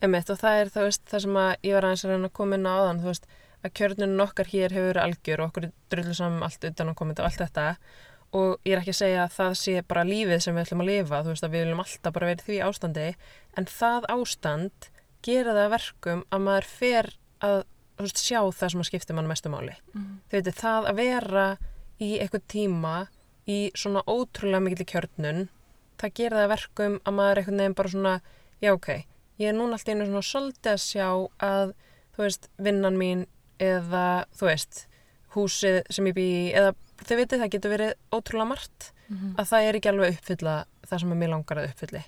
Emmett 0.04 0.30
og 0.30 0.40
það 0.40 0.60
er 0.60 0.72
það, 0.74 0.88
veist, 0.88 1.04
það 1.10 1.24
sem 1.24 1.38
ég 1.40 1.76
var 1.76 1.88
aðeins 1.88 2.04
að 2.04 2.14
reyna 2.14 2.30
að 2.30 2.36
koma 2.40 2.58
inn 2.58 2.68
á 2.68 2.72
áðan, 2.74 3.02
þú 3.02 3.10
veist, 3.12 3.28
að 3.64 3.76
kjörnunum 3.78 4.24
okkar 4.24 4.50
hér 4.50 4.74
hefur 4.76 4.90
verið 4.90 5.04
algjör 5.04 5.42
og 5.44 5.52
okkur 5.52 5.68
drullu 5.92 6.16
saman 6.16 6.40
um 6.40 6.48
allt 6.48 6.66
utan 6.68 6.90
að 6.92 6.98
koma 7.00 7.16
og 7.16 7.24
allt 7.24 7.40
þetta 7.40 7.68
og 8.34 8.66
ég 8.66 8.74
er 8.74 8.80
ekki 8.82 8.94
að 8.94 8.98
segja 8.98 9.20
að 9.24 9.36
það 9.36 9.52
sé 9.60 9.74
bara 9.86 10.06
lífið 10.08 10.40
sem 10.42 10.56
við 10.56 10.64
ætlum 10.64 10.82
að 10.82 10.90
lifa, 10.90 11.20
þú 11.22 11.32
veist 11.32 11.46
að 11.46 11.54
við 11.54 11.64
viljum 11.64 11.82
alltaf 11.84 12.14
bara 12.16 12.30
vera 12.30 12.42
í 12.42 12.46
því 12.48 12.56
ástandi, 12.66 13.06
en 13.54 13.68
það 13.70 14.08
ástand 14.14 14.88
gera 15.24 15.54
það 15.54 15.62
að 15.64 15.74
verkum 15.74 16.24
að 16.34 16.44
maður 16.48 16.70
fer 16.70 17.10
að 17.44 17.56
þú 17.94 18.06
veist, 18.08 18.22
sjá 18.24 18.40
það 18.42 18.72
sem 18.72 18.82
að 18.82 18.88
skipta 18.90 19.16
mann 19.16 19.30
mestu 19.30 19.52
máli. 19.52 19.76
Mm. 19.94 20.08
Þau 20.26 20.36
veitir, 20.38 20.56
það 20.58 20.88
að 20.90 20.98
vera 20.98 21.44
í 22.02 22.10
eitthvað 22.18 22.48
tíma 22.50 22.94
í 23.46 23.58
svona 23.78 24.02
ótrúlega 24.10 24.64
mikil 24.64 24.88
kjörnun, 24.90 25.46
það 25.98 26.14
gera 26.20 26.36
það 26.36 26.44
að 26.46 26.52
verkum 26.54 26.96
að 27.04 27.14
maður 27.18 27.40
einhvern 27.42 27.60
veginn 27.62 27.74
bara 27.80 27.88
svona, 27.94 28.14
já 28.62 28.72
ok, 28.74 28.88
ég 29.38 29.48
er 29.50 29.56
núna 29.58 29.76
alltaf 29.78 29.92
einu 29.94 30.06
svona 30.08 30.24
svolítið 30.30 30.72
að 30.72 30.82
sjá 30.84 31.08
að, 31.48 31.74
þú 32.16 32.22
veist, 32.26 32.48
vinnan 32.58 32.98
mín 33.00 33.26
eða, 33.62 34.06
þú 34.38 34.48
veist, 34.50 34.86
húsið 35.34 35.82
sem 35.90 36.06
ég 36.10 36.14
bý 36.16 36.24
í, 36.24 36.42
eða 36.54 36.74
þau 37.04 37.16
veitir 37.18 37.40
það 37.42 37.52
getur 37.56 37.72
verið 37.74 37.94
ótrúlega 38.14 38.50
margt, 38.54 38.90
Mhm. 39.10 39.34
að 39.36 39.48
það 39.50 39.62
er 39.68 39.74
ekki 39.76 39.88
alveg 39.90 40.14
uppfylla 40.16 40.52
það 40.88 41.00
sem 41.00 41.10
mér 41.20 41.28
langar 41.28 41.58
að 41.60 41.68
uppfylli. 41.68 42.00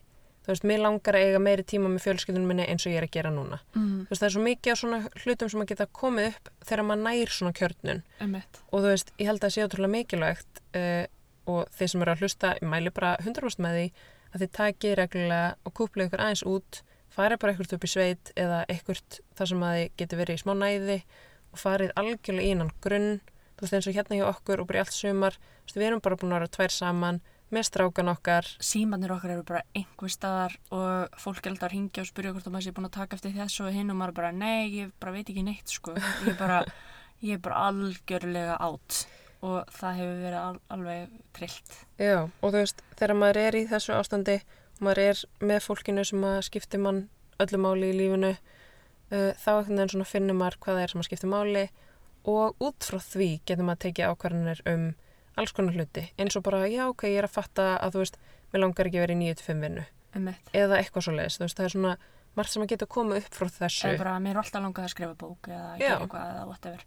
Þú 0.47 0.53
veist, 0.53 0.63
mér 0.65 0.79
langar 0.81 1.15
að 1.19 1.25
eiga 1.27 1.39
meiri 1.43 1.63
tíma 1.67 1.89
með 1.91 2.05
fjölskyldunum 2.07 2.47
minni 2.47 2.65
eins 2.71 2.87
og 2.87 2.93
ég 2.93 2.97
er 3.03 3.07
að 3.07 3.11
gera 3.11 3.31
núna. 3.35 3.59
Mm. 3.75 4.07
Þú 4.07 4.09
veist, 4.09 4.23
það 4.23 4.29
er 4.29 4.35
svo 4.37 4.43
mikið 4.47 4.73
af 4.73 4.79
svona 4.79 5.01
hlutum 5.25 5.51
sem 5.51 5.61
að 5.61 5.67
geta 5.73 5.87
komið 5.93 6.27
upp 6.31 6.49
þegar 6.65 6.85
maður 6.87 7.03
nær 7.03 7.27
svona 7.35 7.53
kjörnun 7.53 8.03
Einmitt. 8.21 8.61
og 8.73 8.81
þú 8.81 8.87
veist, 8.95 9.11
ég 9.19 9.27
held 9.27 9.41
að 9.41 9.45
það 9.45 9.55
sé 9.57 9.67
ótrúlega 9.67 9.95
mikilvægt 9.97 10.63
uh, 10.73 11.07
og 11.47 11.71
þeir 11.77 11.93
sem 11.93 12.05
eru 12.05 12.15
að 12.15 12.25
hlusta, 12.25 12.53
ég 12.61 12.71
mæli 12.71 12.93
bara 12.95 13.15
100% 13.23 13.63
með 13.65 13.79
því 13.79 13.87
að 14.33 14.43
þið 14.43 14.53
takið 14.59 14.97
reglulega 15.01 15.55
og 15.65 15.75
kúplið 15.79 16.09
ykkur 16.09 16.25
aðeins 16.25 16.45
út, 16.51 16.83
farið 17.17 17.41
bara 17.43 17.55
ekkert 17.55 17.77
upp 17.77 17.87
í 17.87 17.91
sveit 17.91 18.33
eða 18.37 18.65
ekkert 18.73 19.21
þar 19.39 19.53
sem 19.53 19.65
að 19.65 19.79
þið 19.79 19.95
getur 20.03 20.21
verið 20.21 20.37
í 20.39 20.43
smá 20.43 20.53
næði 20.59 20.99
og 21.53 21.63
farið 21.63 21.95
algjörlega 22.03 22.45
í 22.45 22.53
innan 22.57 22.75
grunn, 22.85 23.15
þú 23.57 23.65
veist 23.65 23.79
eins 23.79 23.89
og 23.89 23.97
hérna 23.97 24.19
hjá 24.19 24.27
okkur 24.29 24.61
og 24.63 24.69
bara 24.69 24.83
í 24.83 24.85
allt 24.85 24.97
sumar, 24.97 25.39
þú 25.39 25.71
veist, 25.71 25.79
við 25.79 25.89
erum 25.89 26.05
bara 26.05 26.21
búin 26.21 26.35
að 26.35 26.41
vera 26.41 26.55
tvær 26.59 26.77
saman 26.77 27.23
með 27.55 27.69
strákan 27.69 28.11
okkar, 28.11 28.49
Símanir 28.59 29.13
okkar 29.15 29.37
eru 29.37 29.45
bara 29.47 29.63
einhver 29.79 30.11
staðar 30.11 30.57
og 30.75 31.21
fólk 31.23 31.47
alltaf 31.47 31.69
að 31.69 31.77
ringja 31.77 32.03
og 32.03 32.09
spyrja 32.09 32.33
hvort 32.35 32.49
að 32.49 32.57
maður 32.57 32.67
sé 32.67 32.73
búin 32.75 32.89
að 32.89 32.97
taka 32.97 33.19
eftir 33.19 33.37
þessu 33.37 33.69
og 33.69 33.77
hinn 33.77 33.93
og 33.93 34.01
maður 34.01 34.17
bara, 34.17 34.33
nei, 34.35 34.67
ég 34.75 34.91
bara 34.99 35.15
veit 35.15 35.31
ekki 35.31 35.45
neitt, 35.47 35.71
sko. 35.71 35.95
Ég 36.27 36.33
er 36.33 36.41
bara, 36.41 36.59
ég 37.23 37.39
er 37.39 37.45
bara 37.45 37.61
algjörlega 37.69 38.59
átt 38.67 39.05
og 39.45 39.73
það 39.77 39.99
hefur 40.01 40.21
verið 40.23 40.39
al 40.41 40.61
alveg 40.77 41.17
trillt. 41.37 41.79
Já, 42.01 42.17
og 42.25 42.47
þú 42.47 42.61
veist, 42.61 42.83
þegar 42.97 43.19
maður 43.21 43.41
er 43.43 43.59
í 43.59 43.65
þessu 43.71 43.97
ástandi 43.97 44.37
maður 44.81 45.03
er 45.07 45.25
með 45.41 45.65
fólkinu 45.65 46.05
sem 46.05 46.25
að 46.29 46.39
skipti 46.49 46.81
mann 46.81 47.07
öllu 47.43 47.61
máli 47.61 47.91
í 47.93 47.97
lífinu 47.97 48.33
uh, 48.35 49.33
þá 49.41 49.53
finnur 50.09 50.37
maður 50.37 50.61
hvað 50.61 50.79
það 50.79 50.83
er 50.85 50.95
sem 50.95 51.03
að 51.03 51.09
skipti 51.11 51.31
máli 51.33 51.67
og 52.27 52.57
út 52.63 52.87
frá 52.87 52.99
því 53.03 53.31
getur 53.47 53.67
maður 53.67 53.85
tekið 53.87 54.13
ákvarðanir 54.13 54.63
um 54.73 54.89
alls 55.37 55.53
konar 55.57 55.77
hluti 55.77 56.09
eins 56.19 56.37
og 56.39 56.45
bara, 56.47 56.65
já 56.69 56.87
ok, 56.89 57.07
ég 57.13 57.21
er 57.21 57.29
að 57.29 57.37
fatta 57.37 57.69
að 57.77 57.97
þú 57.97 58.03
veist, 58.03 58.21
mér 58.53 58.65
langar 58.65 58.89
ekki 58.89 59.01
að 59.01 59.07
vera 59.07 59.17
í 59.17 59.21
9-5 59.23 59.65
vinnu 59.67 59.87
eða 60.57 60.79
eitthvað 60.81 61.07
svo 61.07 61.17
leiðis, 61.17 61.37
þú 61.39 61.45
veist, 61.45 61.59
það 61.59 61.67
er 61.67 61.75
svona 61.75 61.97
margt 62.37 62.53
sem 62.53 62.65
að 62.65 62.73
geta 62.73 62.89
komið 62.93 63.21
upp 63.23 63.37
frá 63.37 63.51
þessu 63.61 63.91
Eða 63.91 64.01
bara, 64.03 64.15
mér 64.25 64.35
er 64.35 64.41
alltaf 64.43 64.65
langað 64.65 64.89
að 64.89 64.95
skrifa 64.95 65.19
bók 65.21 65.51
eða 65.51 65.69
gera 65.81 65.99
eitthvað 66.01 66.33
eða 66.33 66.47
whatever. 66.51 66.87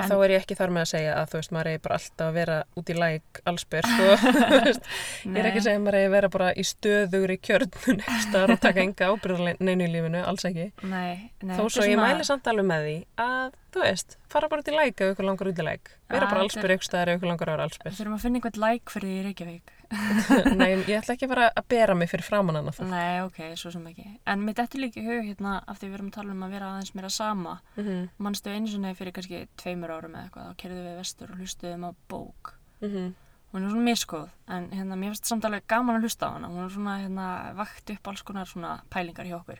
Og 0.00 0.08
þá 0.10 0.14
er 0.26 0.32
ég 0.34 0.42
ekki 0.44 0.56
þar 0.58 0.72
með 0.76 0.82
að 0.84 0.90
segja 0.90 1.12
að 1.20 1.28
þú 1.32 1.38
veist, 1.40 1.52
maður 1.56 1.70
er 1.72 1.82
bara 1.84 1.98
alltaf 2.00 2.26
að 2.30 2.36
vera 2.40 2.56
út 2.80 2.90
í 2.90 2.96
læk 2.98 3.40
allsbyr, 3.52 3.88
sko, 3.90 4.08
þú 4.50 4.60
veist 4.64 4.90
Ég 5.30 5.38
er 5.42 5.48
ekki 5.50 5.60
að 5.62 5.66
segja 5.68 5.78
að 5.80 5.84
maður 5.86 5.98
eigi 6.00 6.08
að 6.10 6.14
vera 6.16 6.32
bara 6.36 6.50
í 6.56 6.64
stöðugri 6.70 7.38
kjörnun 7.48 8.02
eftir 8.16 8.54
og 8.56 8.62
taka 8.64 8.84
enga 8.86 9.10
ábyrðar 9.14 9.60
neinu 9.60 9.86
í 9.88 9.92
lífinu, 9.94 10.22
alls 10.26 10.46
ekki. 10.48 10.68
Nei, 10.82 11.30
nei. 11.42 11.56
Þó 11.56 11.64
svo 11.68 11.84
er 11.84 11.92
ég 11.92 11.98
svona- 11.98 12.10
mæli 12.14 12.28
samt 12.30 12.50
alveg 12.52 12.68
með 12.72 12.86
því 12.88 12.96
að, 13.26 13.58
þú 13.74 13.82
veist, 13.84 14.16
fara 14.30 14.48
bara 14.50 14.62
út 14.62 14.70
í 14.70 14.74
læk 14.74 15.00
ef 15.00 15.12
ykkur 15.14 15.26
langar 15.26 15.50
út 15.50 15.60
í 15.60 15.66
læk. 15.66 15.92
Vera 16.10 16.26
bara 16.26 16.42
þetta 16.42 16.46
allsbyr 16.46 16.74
ykkur 16.74 16.88
staðar 16.88 17.12
ef 17.12 17.18
ykkur 17.20 17.30
langar 17.30 17.50
að 17.50 17.54
vera 17.56 17.66
allsbyr. 17.68 17.94
Þurfum 17.98 18.16
að 18.16 18.24
finna 18.24 18.40
einhvern 18.40 18.64
læk 18.64 18.92
fyrir 18.94 19.10
því 19.10 19.20
í 19.20 19.24
Reykjavík. 19.26 19.72
Nei, 20.60 20.68
ég 20.86 20.92
ætla 21.00 21.16
ekki 21.16 21.26
að 21.26 21.32
fara 21.34 21.46
að 21.50 21.68
bera 21.74 21.96
mig 21.98 22.10
fyrir 22.10 22.26
framann 22.26 22.58
hana 22.60 22.74
það. 22.74 22.92
Nei, 22.92 23.22
ok, 23.26 23.40
svo 23.58 23.72
sem 23.74 23.88
ekki. 23.90 24.06
En 24.30 24.44
mér 24.46 24.58
dettur 24.60 24.84
líka 24.84 25.02
í 25.02 25.06
hug 25.06 25.24
hérna 25.26 25.56
af 25.66 25.80
því 25.80 25.88
við 25.88 25.98
erum 25.98 26.10
að 26.12 26.18
tala 26.18 26.34
um 26.36 26.44
að 26.46 26.54
vera 26.56 26.70
aðeins 26.74 26.94
meira 26.94 27.10
sama. 27.14 27.56
Mm 27.76 27.86
-hmm. 27.86 28.04
Manstu 28.26 28.50
einu 28.54 28.70
sinni 28.70 28.94
fyrir 28.98 29.16
kannski 29.16 29.46
tveimur 29.56 29.90
árum 29.90 30.14
eða 30.14 30.28
eitthvað, 30.28 30.50
þá 30.50 30.60
kerðum 30.62 30.86
við 30.86 31.00
vestur 31.02 31.32
og 31.32 31.42
hlustuðum 31.42 31.88
á 31.88 31.90
bók. 32.08 32.54
Mhm. 32.80 33.14
Hún 33.50 33.64
er 33.64 33.70
svona 33.70 33.82
miskoð, 33.82 34.28
en 34.46 34.70
hérna, 34.70 34.94
mér 34.94 35.10
finnst 35.10 35.26
samt 35.26 35.44
alveg 35.44 35.64
gaman 35.66 35.96
að 35.96 36.04
hlusta 36.06 36.28
á 36.30 36.34
hana. 36.36 36.48
Hún 36.48 36.64
er 36.64 36.70
svona, 36.70 36.98
hérna, 37.02 37.54
vakt 37.58 37.90
upp 37.90 38.08
alls 38.08 38.22
konar 38.22 38.46
svona 38.46 38.80
pælingar 38.90 39.26
hjá 39.26 39.40
okkur. 39.40 39.58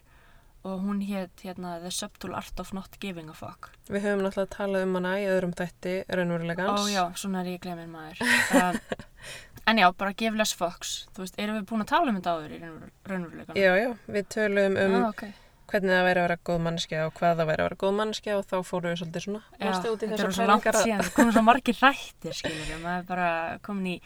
Og 0.61 0.81
hún 0.85 0.99
hétt, 1.01 1.41
hérna, 1.41 1.79
The 1.81 1.91
Subtle 1.91 2.35
Art 2.37 2.61
of 2.61 2.73
Not 2.77 2.99
Giving 3.01 3.31
a 3.33 3.35
Fuck. 3.37 3.71
Við 3.89 4.03
höfum 4.05 4.21
náttúrulega 4.27 4.53
talað 4.53 4.83
um 4.85 4.97
hana 4.99 5.13
í 5.17 5.23
öðrum 5.25 5.55
þætti 5.57 5.93
raunverulegans. 6.13 6.83
Ó 6.85 6.93
já, 6.93 7.05
svona 7.17 7.41
er 7.41 7.55
ég 7.55 7.63
glemir 7.65 7.87
maður. 7.89 8.21
Um, 8.59 8.81
en 9.73 9.79
já, 9.81 9.87
bara 9.97 10.13
give 10.13 10.37
less 10.37 10.53
fucks. 10.53 10.91
Þú 11.17 11.23
veist, 11.25 11.39
erum 11.41 11.57
við 11.57 11.69
búin 11.71 11.85
að 11.87 11.93
tala 11.95 12.13
um 12.13 12.19
þetta 12.19 12.35
áður 12.35 12.53
í 12.53 12.59
raunver- 12.61 12.91
raunveruleikanum? 13.09 13.61
Já, 13.63 13.73
já, 13.81 13.89
við 14.19 14.29
tölum 14.35 14.77
um 14.83 14.97
ah, 14.99 15.07
ok. 15.09 15.23
hvernig 15.73 15.95
það 15.95 16.05
væri 16.11 16.21
að 16.21 16.27
vera 16.27 16.37
góð 16.51 16.61
manneskja 16.67 17.07
og 17.07 17.15
hvað 17.17 17.41
það 17.41 17.49
væri 17.53 17.65
að 17.65 17.69
vera 17.71 17.79
góð 17.85 17.95
manneskja 18.03 18.37
og 18.37 18.45
þá 18.51 18.57
fórum 18.69 18.93
við 18.93 19.01
svolítið 19.01 19.25
svona 19.25 19.41
Já, 19.55 19.71
þetta 19.87 20.11
er 20.19 20.35
svo 20.37 20.49
langt 20.51 20.69
síðan, 20.77 21.05
það 21.07 21.15
komið 21.17 21.39
svo 21.39 21.45
margir 21.47 21.81
rættir, 21.87 22.43
við, 22.51 22.75
maður 22.83 22.99
er 22.99 23.09
bara 23.09 23.31
komin 23.65 23.89
í, 23.95 23.97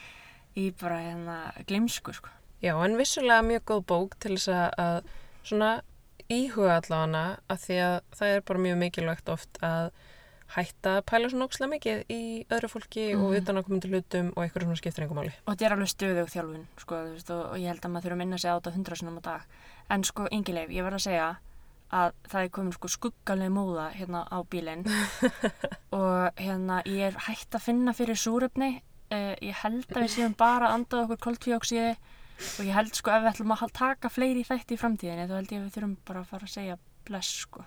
í 0.55 0.69
bara 0.79 1.01
hérna 1.03 1.37
glimsku, 1.67 2.15
sko. 2.15 2.31
Já, 2.63 2.71
en 2.79 2.95
vissulega 2.95 3.43
mjög 3.43 3.67
góð 3.73 3.83
bók 3.91 4.15
til 4.23 4.37
þess 4.37 4.53
að 4.55 5.11
svona 5.45 5.73
íhuga 6.29 6.77
allavega 6.79 7.23
að 7.49 7.63
því 7.65 7.79
að 7.85 7.95
það 8.19 8.33
er 8.35 8.41
bara 8.49 8.59
mjög 8.65 8.77
mikilvægt 8.81 9.29
oft 9.29 9.59
að 9.65 9.89
hætta 10.55 10.91
að 10.99 11.05
pæla 11.09 11.29
svona 11.31 11.45
ókslega 11.49 11.71
mikið 11.71 12.01
í 12.13 12.21
öðru 12.53 12.69
fólki 12.69 13.05
og 13.15 13.23
Mhm. 13.31 13.37
utan 13.41 13.57
að 13.57 13.65
koma 13.65 13.79
til 13.81 13.91
hlutum 13.91 14.27
og 14.35 14.43
eitthvað 14.43 14.63
svona 14.65 14.77
skiptir 14.77 15.03
engum 15.05 15.17
máli. 15.17 15.31
Og 15.47 15.55
þetta 15.55 15.65
er 15.65 15.73
alveg 15.75 15.89
stöðug 15.93 16.29
þjálfun, 16.29 16.65
sko, 16.77 16.95
veist, 16.95 17.29
og, 17.31 17.55
ég 17.57 17.67
held 17.67 17.81
að 17.81 17.91
maður 17.91 18.03
þurfa 18.05 18.13
að 18.15 18.21
minna 18.21 18.37
sig 18.37 18.49
á 18.51 18.57
þetta 18.59 18.73
hundra 18.75 18.95
sinum 18.95 19.17
á 19.17 19.21
dag. 19.21 19.41
En 19.89 20.03
sko, 20.03 20.27
yngileif, 20.31 20.69
ég 20.69 20.83
verð 20.85 20.99
að 20.99 21.05
segja 21.07 21.37
að 21.91 22.11
það 22.29 22.43
er 22.43 22.49
komin 22.49 22.73
sko 22.73 22.87
skuggaleg 22.87 23.51
móða 23.51 23.91
hérna 23.93 24.21
á 24.29 24.37
bílinn 24.49 24.85
og 25.93 26.31
hérna 26.37 26.81
ég 26.85 27.07
er 27.11 27.17
hægt 27.27 27.55
að 27.57 27.61
finna 27.65 27.93
fyrir 27.93 28.17
súrefni. 28.17 28.81
Uh, 29.13 29.35
ég 29.41 29.53
held 29.61 29.85
að 29.93 30.01
við 30.01 30.13
séum 30.15 30.33
bara 30.37 30.69
að 30.69 30.73
anda 30.79 31.01
okkur 31.05 31.19
koltvíóksiði 31.27 31.91
og 32.35 32.67
ég 32.67 32.75
held 32.75 32.93
sko 32.97 33.13
ef 33.13 33.23
við 33.23 33.31
ætlum 33.33 33.55
að 33.55 33.73
taka 33.77 34.11
fleiri 34.11 34.43
þætti 34.47 34.75
í 34.75 34.81
framtíðinni 34.81 35.29
þá 35.29 35.35
held 35.39 35.55
ég 35.55 35.61
að 35.61 35.65
við 35.65 35.73
þurfum 35.77 35.97
bara 36.07 36.21
að 36.21 36.29
fara 36.33 36.47
að 36.49 36.55
segja 36.55 36.77
bless, 37.05 37.41
sko. 37.45 37.65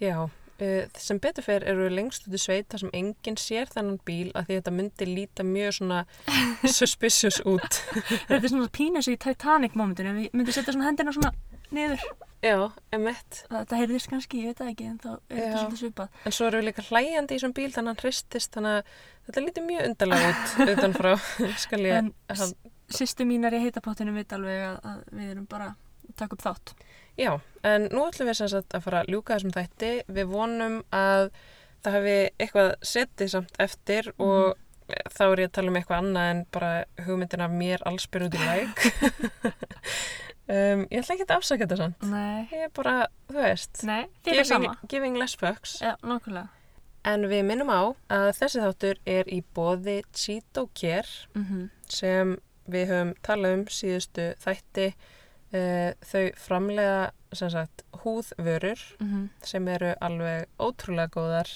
Já, 0.00 0.16
uh, 0.26 0.84
sem 1.00 1.20
betur 1.22 1.46
fer 1.46 1.66
eru 1.68 1.86
við 1.86 1.96
lengst 1.98 2.28
út 2.28 2.36
í 2.36 2.40
sveit 2.40 2.68
þar 2.72 2.84
sem 2.84 2.94
enginn 3.00 3.40
sér 3.40 3.72
þennan 3.72 3.98
bíl 4.06 4.30
að 4.34 4.48
því 4.48 4.60
þetta 4.60 4.76
myndi 4.76 5.08
líta 5.10 5.46
mjög 5.46 5.74
svona 5.80 6.04
suspicious 6.78 7.40
út. 7.48 7.82
Þetta 8.28 8.42
er 8.42 8.52
svona 8.52 8.70
pínus 8.72 9.10
í 9.10 9.18
Titanic 9.20 9.76
momentinu, 9.78 10.14
við 10.16 10.32
myndum 10.36 10.56
setja 10.56 10.76
svona 10.76 10.90
hendina 10.90 11.14
svona 11.16 11.34
niður. 11.74 12.06
Já, 12.44 12.68
emitt. 12.94 13.42
Þetta 13.50 13.80
heyrðist 13.80 14.10
kannski, 14.12 14.44
ég 14.44 14.52
veit 14.52 14.60
það 14.60 14.72
ekki, 14.72 14.88
en 14.92 14.98
þá 15.02 15.08
er 15.10 15.40
þetta 15.40 15.60
svolítið 15.60 15.80
svipað. 15.80 16.18
En 16.22 16.34
svo 16.36 16.46
eru 16.46 16.60
við 16.60 16.68
líka 16.68 16.84
hlæjandi 16.86 17.34
í 17.34 17.38
þessum 17.40 17.54
bíl 17.56 17.68
þannig 17.74 17.80
að 17.80 17.88
hann 17.90 18.02
hristist 18.04 18.54
þannig 18.54 18.76
að 18.76 18.90
þetta 19.26 19.44
lítur 19.46 19.66
mjög 19.66 19.88
undarlega 19.90 20.28
út 20.30 20.56
utanfrá. 20.76 21.12
Skal 21.64 21.80
ég... 21.82 21.96
En 21.96 22.54
sýstu 22.92 23.26
mínar 23.28 23.56
í 23.56 23.62
heitapottinu 23.64 24.14
veit 24.14 24.32
alveg 24.36 24.62
að, 24.68 24.78
að 24.84 25.02
við 25.18 25.32
erum 25.34 25.48
bara 25.50 25.72
að 25.72 26.14
taka 26.20 26.36
upp 26.36 26.44
þátt. 26.44 26.74
Já, 27.16 27.32
en 27.66 27.88
nú 27.92 28.04
ætlum 28.06 28.28
við 28.30 28.38
sem 28.40 28.50
sagt 28.52 28.76
að 28.76 28.84
fara 28.84 29.02
að 29.02 29.12
ljúka 29.14 29.36
þessum 29.36 29.54
þætti. 29.56 29.92
Við 30.18 30.30
vonum 30.30 30.78
að 30.94 31.30
það 31.84 31.98
hafi 31.98 32.16
eitthvað 32.42 32.70
setið 32.92 33.32
samt 33.32 33.60
eftir 33.62 34.10
og 34.22 34.56
þá 34.86 35.22
er 35.26 35.42
ég 35.42 35.50
að 35.50 35.54
tala 35.58 35.72
um 35.72 35.78
eitthvað 35.80 36.02
annað 36.04 36.32
en 36.32 36.42
bara 36.54 36.72
hugmyndin 37.06 37.44
af 37.46 37.54
mér 37.62 37.86
allsbyr 37.90 38.26
út 38.28 38.36
í 38.36 38.42
læk. 38.42 38.84
um, 40.54 40.84
ég 40.86 41.00
ætla 41.00 41.16
ekki 41.16 41.26
að 41.26 41.34
afsaka 41.38 41.64
þetta 41.64 41.80
samt. 41.80 42.06
Nei. 42.10 42.44
Ég 42.52 42.66
er 42.68 42.74
bara, 42.76 42.98
þú 43.30 43.40
veist, 43.40 43.82
Nei, 43.88 44.04
þið 44.26 44.42
er 44.42 44.50
sama. 44.52 44.76
giving 44.92 45.18
less 45.18 45.38
fucks. 45.40 45.80
Já, 45.82 45.94
nákvæmlega. 46.04 46.52
En 47.06 47.22
við 47.30 47.44
minnum 47.46 47.68
á 47.70 47.82
að 48.10 48.28
þessi 48.40 48.62
þáttur 48.64 49.00
er 49.06 49.28
í 49.30 49.38
boði 49.54 50.00
Cheeto 50.10 50.66
Care 50.74 51.06
Mm 51.38 51.68
sem 51.86 52.32
við 52.70 52.88
höfum 52.90 53.14
talað 53.26 53.54
um 53.60 53.64
síðustu 53.70 54.30
þætti. 54.42 54.88
Uh, 55.54 55.92
þau 56.02 56.24
framlega 56.42 57.10
sem 57.32 57.50
sagt 57.54 57.84
húðvörur 58.02 58.80
Mhm. 59.00 59.28
sem 59.46 59.68
eru 59.68 59.92
alveg 60.02 60.48
ótrúlega 60.58 61.08
góðar 61.14 61.48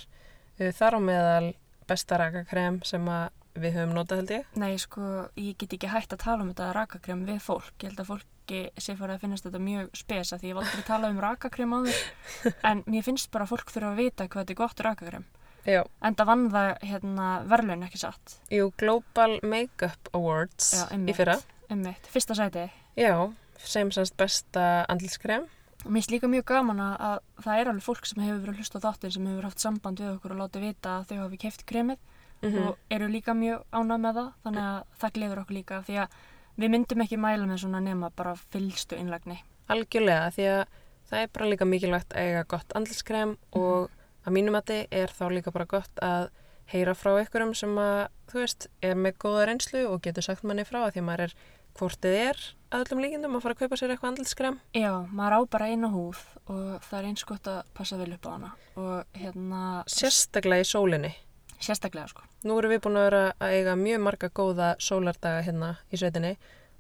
uh, 0.61 0.71
þar 0.71 0.95
á 0.95 1.01
meðal 1.03 1.49
besta 1.91 2.17
rakakrem 2.23 2.79
sem 2.87 3.03
að 3.11 3.31
við 3.59 3.75
höfum 3.75 3.95
notað 3.99 4.21
held 4.23 4.31
ég 4.31 4.45
Nei, 4.63 4.77
sko, 4.79 5.03
ég 5.37 5.57
get 5.59 5.75
ekki 5.75 5.91
hægt 5.91 6.13
að 6.15 6.23
tala 6.23 6.43
um 6.47 6.53
þetta 6.55 6.69
rakakrem 6.77 7.27
við 7.27 7.41
fólk. 7.43 7.73
Ég 7.83 7.91
held 7.91 7.99
að 8.05 8.11
fólki 8.13 8.61
sé 8.79 8.95
farið 8.95 9.17
að 9.17 9.21
finnast 9.27 9.45
þetta 9.49 9.61
mjög 9.67 9.91
spesa 9.99 10.39
því 10.39 10.47
ég 10.49 10.55
hef 10.55 10.63
aldrei 10.63 10.87
talað 10.87 11.11
um 11.17 11.21
rakakrem 11.27 11.75
áður. 11.75 12.01
en 12.71 12.85
mér 12.87 13.03
finnst 13.11 13.31
bara 13.35 13.45
að 13.45 13.53
fólk 13.57 13.75
þurfa 13.75 13.91
að 13.91 14.01
vita 14.05 14.29
hvað 14.31 14.45
þetta 14.47 14.55
er 14.55 14.61
gott 14.63 14.81
rakakrem. 14.87 15.25
Já, 15.69 15.83
En 16.03 16.15
það 16.17 16.27
vann 16.31 16.45
það 16.51 16.69
hérna, 16.89 17.29
verðlaun 17.51 17.83
ekki 17.87 17.99
satt. 18.01 18.37
jú, 18.51 18.71
Global 18.81 19.39
Makeup 19.43 20.09
Awards 20.17 20.73
Já, 20.75 20.85
í 20.89 20.95
einmitt. 20.97 21.17
fyrra 21.19 21.39
Einmitt, 21.71 22.07
fyrsta 22.11 22.35
sæti. 22.35 22.71
Já, 22.97 23.33
sem 23.59 23.91
semst 23.93 24.17
besta 24.17 24.87
andlitskrem 24.89 25.45
Og 25.81 25.87
Mér 25.89 26.03
finnst 26.03 26.11
líka 26.13 26.29
mjög 26.29 26.45
gaman 26.45 26.81
að, 26.81 26.95
að 27.01 27.45
það 27.45 27.61
er 27.61 27.69
alveg 27.71 27.85
fólk 27.85 28.07
sem 28.09 28.23
hefur 28.23 28.41
verið 28.43 28.53
að 28.53 28.59
hlusta 28.61 28.81
á 28.81 28.85
þáttin 28.85 29.13
sem 29.15 29.27
hefur 29.31 29.47
haft 29.49 29.63
samband 29.63 30.01
við 30.03 30.11
okkur 30.15 30.35
og 30.35 30.41
látið 30.43 30.65
vita 30.67 30.97
að 30.99 31.07
þau 31.09 31.21
hafi 31.23 31.39
keift 31.41 31.65
kremið 31.67 31.99
mm 32.43 32.57
og 32.61 32.77
eru 32.91 33.09
líka 33.13 33.35
mjög 33.37 33.63
ánað 33.73 33.99
með 34.01 34.15
það 34.19 34.29
þannig 34.45 34.65
að 34.65 34.85
það 35.01 35.11
gleður 35.17 35.41
okkur 35.43 35.57
líka 35.57 35.81
því 35.85 35.97
að 36.01 36.15
við 36.61 36.71
myndum 36.75 37.03
ekki 37.05 37.19
mæla 37.21 37.47
með 37.49 37.59
svona 37.63 37.81
nema 37.85 38.11
bara 38.17 38.33
fylstu 38.53 38.97
innlagni. 38.97 39.37
Algjörlega, 39.69 40.31
því 40.37 40.47
að 40.49 40.63
það 41.11 41.21
er 41.25 41.33
bara 41.37 41.49
líka 41.53 41.69
mikilvægt 41.69 42.13
að 42.17 42.29
eiga 42.31 42.45
gott 42.49 42.73
andlitskrem 42.77 43.35
og 43.61 43.91
að 44.27 44.35
mínum 44.37 44.57
mati 44.57 44.83
er 44.91 45.13
þá 45.17 45.25
líka 45.33 45.53
bara 45.55 45.69
gott 45.71 46.03
að 46.05 46.29
heyra 46.71 46.95
frá 46.95 47.17
einhverjum 47.19 47.55
sem 47.59 47.73
að, 47.83 48.09
þú 48.31 48.43
veist, 48.45 48.67
er 48.83 48.95
með 48.95 49.17
góða 49.25 49.47
reynslu 49.51 49.87
og 49.91 50.03
getur 50.05 50.23
sagt 50.27 50.45
manni 50.47 50.65
frá 50.69 50.85
að 50.85 50.93
því 50.95 51.01
að 51.03 51.07
maður 51.09 51.25
er 51.27 51.35
hvort 51.79 52.01
þið 52.03 52.17
er 52.21 52.43
að 52.71 52.85
öllum 52.85 53.01
líkindum 53.03 53.35
að 53.39 53.43
fara 53.45 53.55
að 53.57 53.61
kaupa 53.65 53.79
sér 53.81 53.93
eitthvað 53.95 54.11
andlitskrem. 54.13 54.59
Já, 54.77 54.91
maður 55.11 55.35
á 55.35 55.41
bara 55.55 55.69
eina 55.71 55.91
húð 55.91 56.21
og 56.51 56.85
það 56.87 56.99
er 57.01 57.09
eins 57.11 57.25
gott 57.27 57.51
að 57.51 57.61
passa 57.75 57.99
vel 57.99 58.13
upp 58.15 58.27
á 58.27 58.31
hana 58.35 58.51
og 58.79 59.19
hérna 59.19 59.61
Sérstaklega 59.91 60.63
í 60.63 60.69
sólinni. 60.71 61.13
sérstaklega 61.61 62.09
sko. 62.13 62.23
Nú 62.47 62.59
erum 62.59 62.71
við 62.75 62.83
búin 62.87 62.99
að 63.01 63.07
vera 63.09 63.23
að 63.39 63.55
eiga 63.59 63.75
mjög 63.79 64.03
marga 64.07 64.31
góða 64.35 64.69
sólardaga 64.83 65.43
hérna 65.47 65.73
í 65.91 65.99
sveitinni 66.01 66.37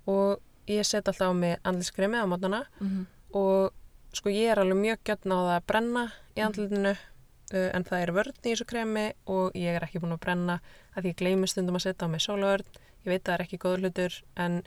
og 0.06 0.40
ég 0.70 0.86
set 0.86 1.08
alltaf 1.10 1.30
á 1.30 1.34
mig 1.34 1.58
andlitskremi 1.64 2.18
á 2.18 2.26
mótnana 2.30 2.66
Mm 2.80 3.06
og 3.30 3.70
sko 4.10 4.26
ég 4.34 4.50
er 4.50 4.58
alveg 4.58 4.74
mjög 4.80 5.04
gjötn 5.06 5.30
á 5.30 5.38
það 5.38 5.50
að 5.54 5.66
brenna 5.70 6.00
í 6.34 6.40
andlitinu 6.42 6.90
uh, 6.90 7.02
en 7.54 7.84
það 7.84 8.02
er 8.02 8.12
vörn 8.12 8.32
í 8.36 8.52
þessu 8.52 8.66
kremi 8.66 9.12
og 9.26 9.52
ég 9.58 9.74
er 9.76 9.82
ekki 9.86 10.00
búin 10.00 10.12
að 10.16 10.20
brenna 10.24 10.60
að 10.96 11.04
ég 11.10 11.16
gleymi 11.16 11.46
stundum 11.50 11.74
að 11.76 11.80
setja 11.86 12.06
á 12.06 12.12
mig 12.12 12.20
sólavörn 12.20 12.64
ég 13.04 13.10
veit 13.10 13.22
að 13.22 13.26
það 13.26 13.34
er 13.34 13.44
ekki 13.46 13.58
góður 13.58 13.80
hlutur 13.80 14.22
en 14.36 14.62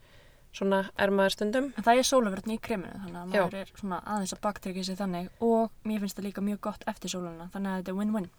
svona 0.54 0.90
er 0.98 1.10
maður 1.10 1.30
stundum 1.38 1.74
En 1.78 1.84
það 1.84 1.98
er 1.98 2.04
sólaverðni 2.04 2.54
í 2.58 2.62
kreminu 2.62 2.94
þannig 2.94 3.18
að 3.22 3.34
Já. 3.34 3.42
maður 3.44 3.58
er 3.62 3.72
svona 3.80 4.00
aðeins 4.06 4.34
að 4.34 4.42
baktryggja 4.42 4.84
sig 4.84 4.98
þannig 5.00 5.30
og 5.42 5.72
mér 5.84 6.00
finnst 6.04 6.18
það 6.20 6.28
líka 6.28 6.42
mjög 6.46 6.60
gott 6.62 6.84
eftir 6.88 7.10
sóluna 7.10 7.50
þannig 7.54 7.72
að 7.72 7.78
þetta 7.82 7.92
er 7.92 8.00
win-win. 8.02 8.30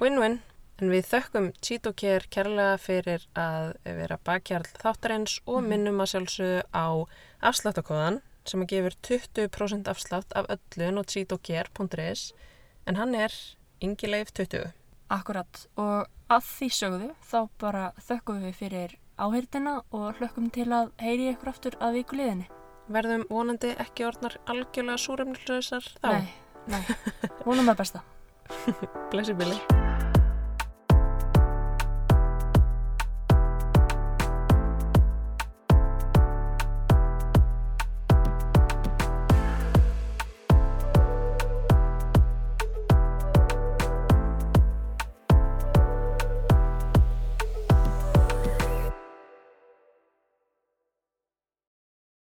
win-win 0.00 0.38
en 0.82 0.90
við 0.90 1.04
þökkum 1.06 1.52
Cheeto 1.62 1.92
Care 1.94 2.26
kærlega 2.30 2.78
fyrir 2.82 3.26
að 3.38 3.74
vera 3.84 4.18
bakkjarl 4.24 4.66
þáttarins 4.82 5.40
og 5.46 5.62
Mhm. 5.62 5.68
minnum 5.68 6.00
að 6.02 6.10
sjálfsögðu 6.14 6.62
á 6.74 6.86
afsláttakóðan 7.42 8.20
sem 8.44 8.60
að 8.60 8.66
gefur 8.74 8.94
20% 9.02 9.88
afslátt 9.88 10.32
af 10.34 10.46
öllu 10.48 10.88
en 12.86 12.96
hann 12.96 13.14
er 13.14 13.32
yngileif 13.82 14.32
20 14.34 14.72
Akkurat. 15.14 15.66
Og 15.76 16.06
að 16.32 16.46
því 16.48 16.68
sögðu 16.78 17.10
þá 17.28 17.38
bara 17.60 17.84
þökkum 18.06 18.42
við 18.46 18.58
fyrir 18.60 18.96
áheyrtina 19.20 19.76
og 19.94 20.18
hlökkum 20.18 20.50
til 20.54 20.70
að 20.74 20.90
heyri 21.02 21.30
ykkur 21.34 21.52
aftur 21.52 21.78
að 21.80 22.00
viku 22.00 22.18
liðinni. 22.18 22.48
verðum 22.88 23.24
vonandi 23.30 23.70
ekki 23.80 24.04
orðnar 24.04 24.36
algjörlega 24.44 25.00
súrefnislausar 25.00 25.86
þá. 26.02 26.10
Nei, 26.12 26.28
nei, 26.68 26.82
vonum 27.46 27.72
að 27.72 27.80
besta. 27.80 28.04
blessi 29.12 29.32
Billy 29.32 29.83